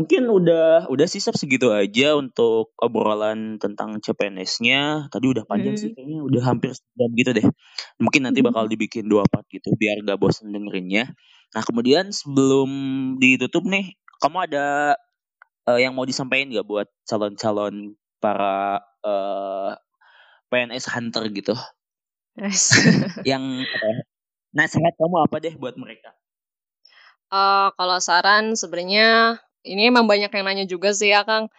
Mungkin 0.00 0.32
udah 0.32 0.88
udah 0.88 1.06
sih 1.10 1.20
segitu 1.20 1.76
aja 1.76 2.16
untuk 2.16 2.72
obrolan 2.80 3.60
tentang 3.60 4.00
CPNS-nya. 4.00 5.12
Tadi 5.12 5.26
udah 5.28 5.44
panjang 5.44 5.76
hmm. 5.76 5.82
sih 5.82 5.90
kayaknya 5.92 6.24
udah 6.24 6.42
hampir 6.46 6.72
sejam 6.72 7.10
gitu 7.12 7.30
deh. 7.36 7.46
Mungkin 8.00 8.24
nanti 8.24 8.40
bakal 8.40 8.64
dibikin 8.64 9.10
dua 9.12 9.28
part 9.28 9.44
gitu 9.52 9.68
biar 9.76 10.00
gak 10.00 10.16
bosan 10.16 10.56
dengerinnya. 10.56 11.12
Nah 11.52 11.62
kemudian 11.66 12.16
sebelum 12.16 12.70
ditutup 13.20 13.68
nih, 13.68 13.98
kamu 14.24 14.48
ada 14.48 14.96
uh, 15.68 15.76
yang 15.76 15.92
mau 15.92 16.08
disampaikan 16.08 16.48
gak 16.48 16.64
buat 16.64 16.88
calon-calon 17.04 17.99
para 18.20 18.84
uh, 19.02 19.72
eh, 19.72 19.72
PNS 20.52 20.86
hunter 20.92 21.24
gitu? 21.32 21.54
Yes. 22.36 22.76
yang 23.30 23.42
uh, 23.64 23.98
nasihat 24.54 24.94
kamu 24.94 25.16
apa 25.26 25.36
deh 25.42 25.54
buat 25.56 25.74
mereka? 25.80 26.14
Uh, 27.30 27.70
kalau 27.78 27.98
saran 28.02 28.58
sebenarnya 28.58 29.38
ini 29.62 29.88
emang 29.90 30.10
banyak 30.10 30.30
yang 30.30 30.44
nanya 30.46 30.66
juga 30.66 30.90
sih 30.94 31.14
ya 31.14 31.22
Kang. 31.26 31.50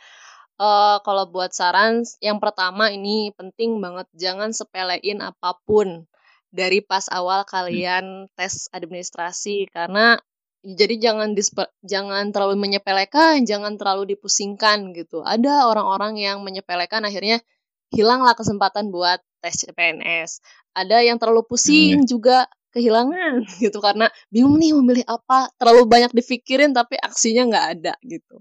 Uh, 0.62 1.02
kalau 1.02 1.26
buat 1.26 1.50
saran, 1.58 2.06
yang 2.22 2.38
pertama 2.38 2.94
ini 2.94 3.34
penting 3.34 3.82
banget 3.82 4.06
jangan 4.14 4.54
sepelein 4.54 5.18
apa 5.26 5.58
pun 5.66 6.06
dari 6.52 6.84
pas 6.84 7.08
awal 7.10 7.48
kalian 7.48 8.28
hmm. 8.28 8.32
tes 8.36 8.70
administrasi 8.70 9.72
karena 9.72 10.20
jadi 10.62 10.96
jangan 11.02 11.34
dispe, 11.34 11.66
jangan 11.82 12.30
terlalu 12.30 12.58
menyepelekan, 12.62 13.42
jangan 13.50 13.82
terlalu 13.82 14.14
dipusingkan 14.14 14.94
gitu. 14.94 15.26
Ada 15.26 15.66
orang-orang 15.66 16.22
yang 16.22 16.46
menyepelekan 16.46 17.02
akhirnya 17.02 17.42
hilanglah 17.90 18.38
kesempatan 18.38 18.94
buat 18.94 19.20
tes 19.42 19.58
CPNS. 19.66 20.46
Ada 20.78 21.02
yang 21.02 21.18
terlalu 21.18 21.44
pusing 21.50 22.06
hmm. 22.06 22.10
juga 22.10 22.46
kehilangan 22.72 23.44
gitu 23.64 23.78
karena 23.84 24.08
bingung 24.32 24.56
nih 24.58 24.72
memilih 24.72 25.06
apa 25.06 25.52
terlalu 25.60 25.86
banyak 25.86 26.12
dipikirin 26.16 26.72
tapi 26.72 26.96
aksinya 26.96 27.44
nggak 27.52 27.68
ada 27.78 27.94
gitu 28.08 28.40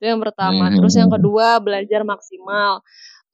itu 0.00 0.04
yang 0.08 0.16
pertama 0.16 0.72
hmm. 0.72 0.80
terus 0.80 0.96
yang 0.96 1.12
kedua 1.12 1.60
belajar 1.60 2.00
maksimal 2.08 2.80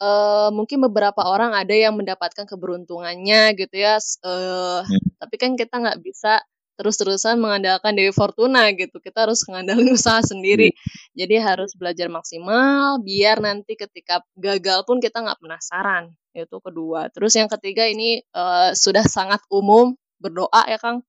uh, 0.02 0.50
mungkin 0.50 0.82
beberapa 0.82 1.22
orang 1.22 1.54
ada 1.54 1.70
yang 1.70 1.94
mendapatkan 1.94 2.42
keberuntungannya 2.42 3.54
gitu 3.54 3.74
ya 3.78 4.02
uh, 4.26 4.82
hmm. 4.82 5.22
tapi 5.22 5.34
kan 5.38 5.54
kita 5.54 5.78
nggak 5.78 6.02
bisa 6.02 6.42
terus-terusan 6.76 7.40
mengandalkan 7.40 7.96
Dewi 7.96 8.12
Fortuna 8.12 8.68
gitu. 8.76 9.00
Kita 9.00 9.24
harus 9.26 9.42
mengandalkan 9.48 9.88
usaha 9.96 10.20
sendiri. 10.22 10.72
Hmm. 10.72 11.16
Jadi 11.18 11.34
harus 11.40 11.72
belajar 11.74 12.12
maksimal 12.12 13.00
biar 13.00 13.40
nanti 13.40 13.74
ketika 13.74 14.22
gagal 14.36 14.84
pun 14.84 15.00
kita 15.00 15.24
nggak 15.24 15.40
penasaran. 15.40 16.12
Itu 16.36 16.60
kedua. 16.60 17.08
Terus 17.10 17.32
yang 17.34 17.48
ketiga 17.48 17.88
ini 17.88 18.20
uh, 18.36 18.76
sudah 18.76 19.08
sangat 19.08 19.40
umum 19.48 19.96
berdoa 20.20 20.64
ya 20.68 20.80
Kang 20.80 21.04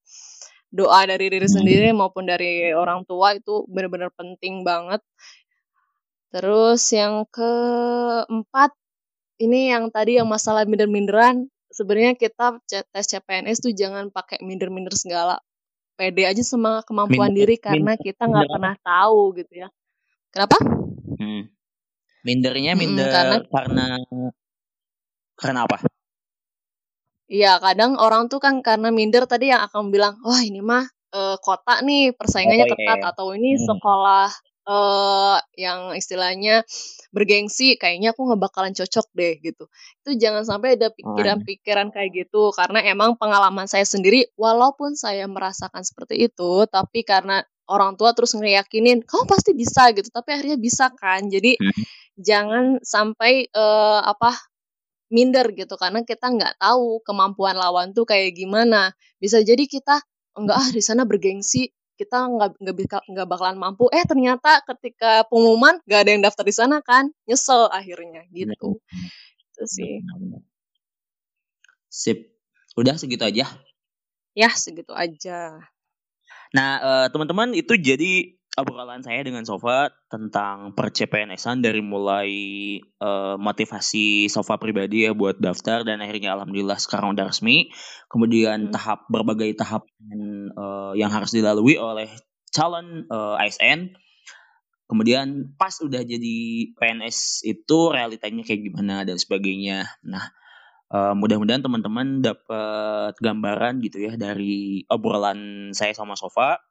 doa 0.68 1.07
dari 1.07 1.32
diri 1.32 1.47
sendiri 1.47 1.95
maupun 1.95 2.28
dari 2.28 2.76
orang 2.76 3.07
tua 3.07 3.36
itu 3.39 3.63
benar-benar 3.72 4.11
penting 4.11 4.68
banget 4.68 4.99
terus 6.28 6.84
yang 6.91 7.24
keempat 7.32 8.76
ini 9.39 9.72
yang 9.72 9.88
tadi 9.88 10.20
yang 10.20 10.28
masalah 10.28 10.68
minder-minderan 10.68 11.47
sebenarnya 11.72 12.20
kita 12.20 12.59
tes 12.68 13.05
CPNS 13.07 13.63
tuh 13.63 13.72
jangan 13.72 14.11
pakai 14.11 14.43
minder-minder 14.43 14.91
segala 14.91 15.39
pede 15.98 16.24
aja 16.30 16.43
sama 16.45 16.86
kemampuan 16.86 17.34
minder, 17.34 17.50
diri 17.50 17.56
karena 17.58 17.98
minder, 17.98 18.06
kita 18.06 18.24
nggak 18.30 18.48
pernah 18.48 18.76
tahu 18.86 19.22
gitu 19.41 19.54
ya 19.66 19.68
kenapa 20.30 20.58
hmm. 21.18 21.41
mindernya 22.22 22.74
minder 22.78 23.10
hmm, 23.10 23.16
karena 23.16 23.38
karena 23.50 23.86
karena 25.38 25.62
apa 25.66 25.78
Iya, 27.28 27.60
kadang 27.60 28.00
orang 28.00 28.32
tuh 28.32 28.39
kan 28.39 28.64
karena 28.64 28.88
minder 28.88 29.28
tadi 29.28 29.52
yang 29.52 29.60
akan 29.68 29.91
bilang, 29.91 30.16
"Wah, 30.24 30.39
ini 30.39 30.64
mah 30.64 30.88
kota 31.41 31.82
nih 31.82 32.14
persaingannya 32.14 32.66
oh, 32.68 32.72
ketat 32.72 33.00
yeah. 33.02 33.10
atau 33.12 33.26
ini 33.34 33.56
hmm. 33.56 33.64
sekolah 33.64 34.30
uh, 34.68 35.39
yang 35.55 35.95
istilahnya 35.95 36.68
bergengsi, 37.15 37.80
kayaknya 37.80 38.11
aku 38.11 38.28
nggak 38.28 38.41
bakalan 38.43 38.76
cocok 38.76 39.07
deh 39.15 39.39
gitu." 39.39 39.65
Itu 40.03 40.20
jangan 40.20 40.43
sampai 40.43 40.76
ada 40.76 40.91
pikiran-pikiran 40.91 41.95
kayak 41.95 42.28
gitu 42.28 42.51
karena 42.51 42.84
emang 42.84 43.15
pengalaman 43.15 43.65
saya 43.65 43.88
sendiri 43.88 44.28
walaupun 44.36 44.93
saya 44.99 45.26
merasakan 45.26 45.82
seperti 45.88 46.28
itu, 46.28 46.68
tapi 46.68 47.07
karena 47.07 47.41
orang 47.72 47.95
tua 47.95 48.11
terus 48.11 48.36
ngeyakinin, 48.36 49.07
"Kamu 49.07 49.24
pasti 49.26 49.55
bisa." 49.55 49.89
gitu, 49.95 50.11
tapi 50.11 50.36
akhirnya 50.36 50.59
bisa 50.59 50.91
kan. 50.93 51.32
Jadi 51.32 51.55
hmm. 51.57 51.84
jangan 52.20 52.65
sampai 52.84 53.47
uh, 53.55 54.03
apa 54.03 54.36
minder 55.07 55.55
gitu 55.55 55.80
karena 55.80 56.03
kita 56.03 56.28
nggak 56.28 56.59
tahu 56.59 56.99
kemampuan 57.03 57.55
lawan 57.55 57.95
tuh 57.95 58.03
kayak 58.03 58.36
gimana 58.36 58.91
bisa 59.24 59.39
jadi 59.39 59.63
kita 59.63 60.03
enggak 60.36 60.57
ah 60.59 60.70
di 60.70 60.84
sana 60.84 61.07
bergengsi 61.07 61.72
kita 61.98 62.30
nggak 62.30 62.62
nggak 62.62 63.02
nggak 63.10 63.28
bakalan 63.28 63.58
mampu. 63.58 63.89
Eh 63.89 64.06
ternyata 64.06 64.62
ketika 64.64 65.26
pengumuman 65.26 65.82
nggak 65.84 66.02
ada 66.06 66.12
yang 66.14 66.22
daftar 66.22 66.45
di 66.45 66.54
sana 66.54 66.78
kan 66.86 67.10
nyesel 67.26 67.68
akhirnya 67.74 68.24
gitu. 68.30 68.78
Itu 69.58 69.64
sih. 69.66 70.06
Sip. 71.89 72.38
Udah 72.78 72.93
segitu 72.93 73.26
aja? 73.26 73.50
Ya 74.38 74.50
segitu 74.54 74.93
aja. 74.93 75.58
Nah 76.54 76.70
uh, 76.80 77.06
teman-teman 77.10 77.58
itu 77.58 77.74
jadi 77.74 78.37
obrolan 78.58 79.05
saya 79.05 79.22
dengan 79.22 79.45
Sofa 79.45 79.93
tentang 80.10 80.74
percepNS-an 80.74 81.62
dari 81.62 81.86
mulai 81.86 82.30
uh, 82.97 83.38
motivasi 83.38 84.34
Sofa 84.34 84.58
pribadi 84.58 85.05
ya 85.05 85.14
buat 85.14 85.38
daftar 85.38 85.86
dan 85.86 86.01
akhirnya 86.01 86.34
alhamdulillah 86.34 86.82
sekarang 86.82 87.14
udah 87.14 87.30
resmi. 87.30 87.70
Kemudian 88.10 88.68
hmm. 88.68 88.74
tahap 88.74 89.05
berbagai 89.14 89.53
tahap 89.62 89.86
uh, 90.58 90.97
yang 90.97 91.14
harus 91.14 91.30
dilalui 91.30 91.78
oleh 91.78 92.10
calon 92.49 93.05
uh, 93.14 93.38
ASN. 93.38 93.93
Kemudian 94.89 95.53
pas 95.62 95.78
udah 95.78 96.01
jadi 96.01 96.38
PNS 96.74 97.45
itu 97.45 97.78
realitanya 97.93 98.41
kayak 98.41 98.74
gimana 98.74 99.05
dan 99.05 99.22
sebagainya. 99.22 99.86
Nah, 100.01 100.34
Uh, 100.88 101.12
mudah-mudahan 101.20 101.60
teman-teman 101.60 102.24
dapat 102.24 103.12
gambaran 103.20 103.84
gitu 103.84 104.08
ya 104.08 104.16
dari 104.16 104.88
obrolan 104.88 105.76
saya 105.76 105.91
sama 105.91 106.16
Sofa. 106.16 106.64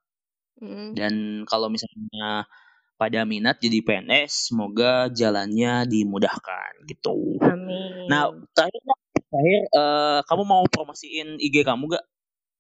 Dan 0.97 1.45
kalau 1.45 1.69
misalnya 1.69 2.49
pada 2.97 3.29
minat 3.29 3.61
jadi 3.61 3.85
PNS, 3.85 4.53
semoga 4.53 5.13
jalannya 5.13 5.85
dimudahkan 5.85 6.89
gitu. 6.89 7.37
Amin. 7.45 8.09
Nah, 8.09 8.33
terakhir, 8.57 8.81
terakhir 9.29 9.61
uh, 9.77 10.21
kamu 10.25 10.43
mau 10.49 10.65
promosiin 10.65 11.37
IG 11.37 11.61
kamu 11.61 11.93
gak? 11.93 12.05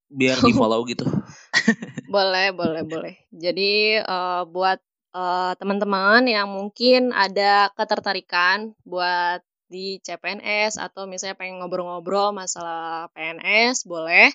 Biar 0.07 0.39
di 0.39 0.53
follow 0.55 0.85
gitu. 0.87 1.09
boleh, 2.15 2.53
boleh, 2.53 2.83
boleh. 2.87 3.15
Jadi 3.33 3.99
uh, 3.99 4.47
buat 4.47 4.79
uh, 5.17 5.57
teman-teman 5.57 6.29
yang 6.29 6.47
mungkin 6.53 7.11
ada 7.11 7.73
ketertarikan 7.75 8.77
buat 8.85 9.41
di 9.67 9.99
CPNS 9.99 10.79
atau 10.79 11.11
misalnya 11.11 11.35
pengen 11.35 11.59
ngobrol-ngobrol 11.59 12.31
masalah 12.31 13.11
PNS 13.19 13.83
boleh 13.83 14.31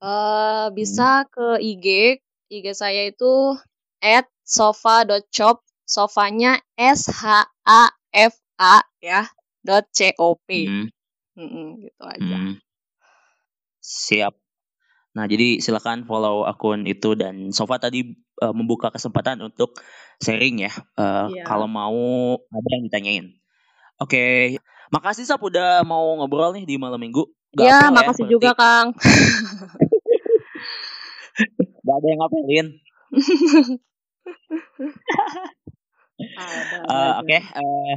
uh, 0.00 0.72
bisa 0.72 1.28
ke 1.28 1.60
IG 1.60 2.16
IG 2.50 2.66
saya 2.76 3.08
itu 3.08 3.56
at 4.04 4.28
sofa.shop 4.44 5.64
sofanya 5.84 6.60
S 6.76 7.08
H 7.08 7.48
A 7.64 7.92
F 8.12 8.34
A 8.60 8.84
ya 9.00 9.28
dot 9.64 9.88
C 9.92 10.12
O 10.20 10.36
P 10.36 10.68
hmm. 10.68 10.88
Gitu 11.84 12.02
aja 12.04 12.36
hmm. 12.36 12.54
siap 13.80 14.34
nah 15.14 15.30
jadi 15.30 15.62
silakan 15.62 16.10
follow 16.10 16.42
akun 16.42 16.90
itu 16.90 17.14
dan 17.14 17.54
Sofa 17.54 17.78
tadi 17.78 18.18
uh, 18.42 18.50
membuka 18.50 18.90
kesempatan 18.90 19.38
untuk 19.46 19.78
sharing 20.18 20.66
ya 20.66 20.74
uh, 20.98 21.30
yeah. 21.30 21.46
kalau 21.46 21.70
mau 21.70 22.34
ada 22.34 22.68
yang 22.74 22.82
ditanyain 22.90 23.26
Oke, 24.02 24.58
makasih 24.90 25.22
Sap 25.22 25.38
udah 25.38 25.86
mau 25.86 26.18
ngobrol 26.18 26.50
nih 26.58 26.66
di 26.66 26.74
malam 26.74 26.98
minggu. 26.98 27.30
Gak 27.54 27.62
ya, 27.62 27.86
ya 27.86 27.94
makasih 27.94 28.26
ya, 28.26 28.30
juga 28.34 28.50
Kang. 28.58 28.90
Gak 31.94 32.02
ada 32.02 32.10
yang 32.10 32.20
ngapelin. 32.26 32.66
uh, 36.90 37.22
Oke, 37.22 37.38
okay, 37.38 37.40
uh, 37.54 37.62
eh, 37.62 37.94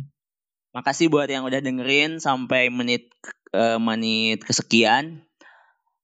makasih 0.69 1.09
buat 1.09 1.25
yang 1.25 1.49
udah 1.49 1.57
dengerin 1.65 2.21
sampai 2.21 2.69
menit 2.69 3.09
uh, 3.57 3.81
menit 3.81 4.45
kesekian. 4.45 5.25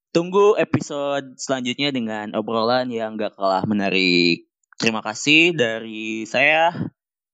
Tunggu 0.09 0.57
episode 0.57 1.37
selanjutnya 1.37 1.93
dengan 1.93 2.33
obrolan 2.33 2.89
yang 2.89 3.13
gak 3.13 3.37
kalah 3.37 3.61
menarik. 3.69 4.49
Terima 4.81 5.05
kasih 5.05 5.53
dari 5.53 6.25
saya. 6.25 6.73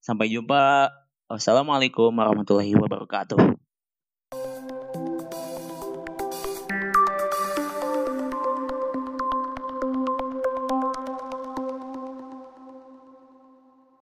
Sampai 0.03 0.27
jumpa 0.27 0.91
Wassalamualaikum 1.31 2.11
warahmatullahi 2.11 2.75
wabarakatuh. 2.75 3.68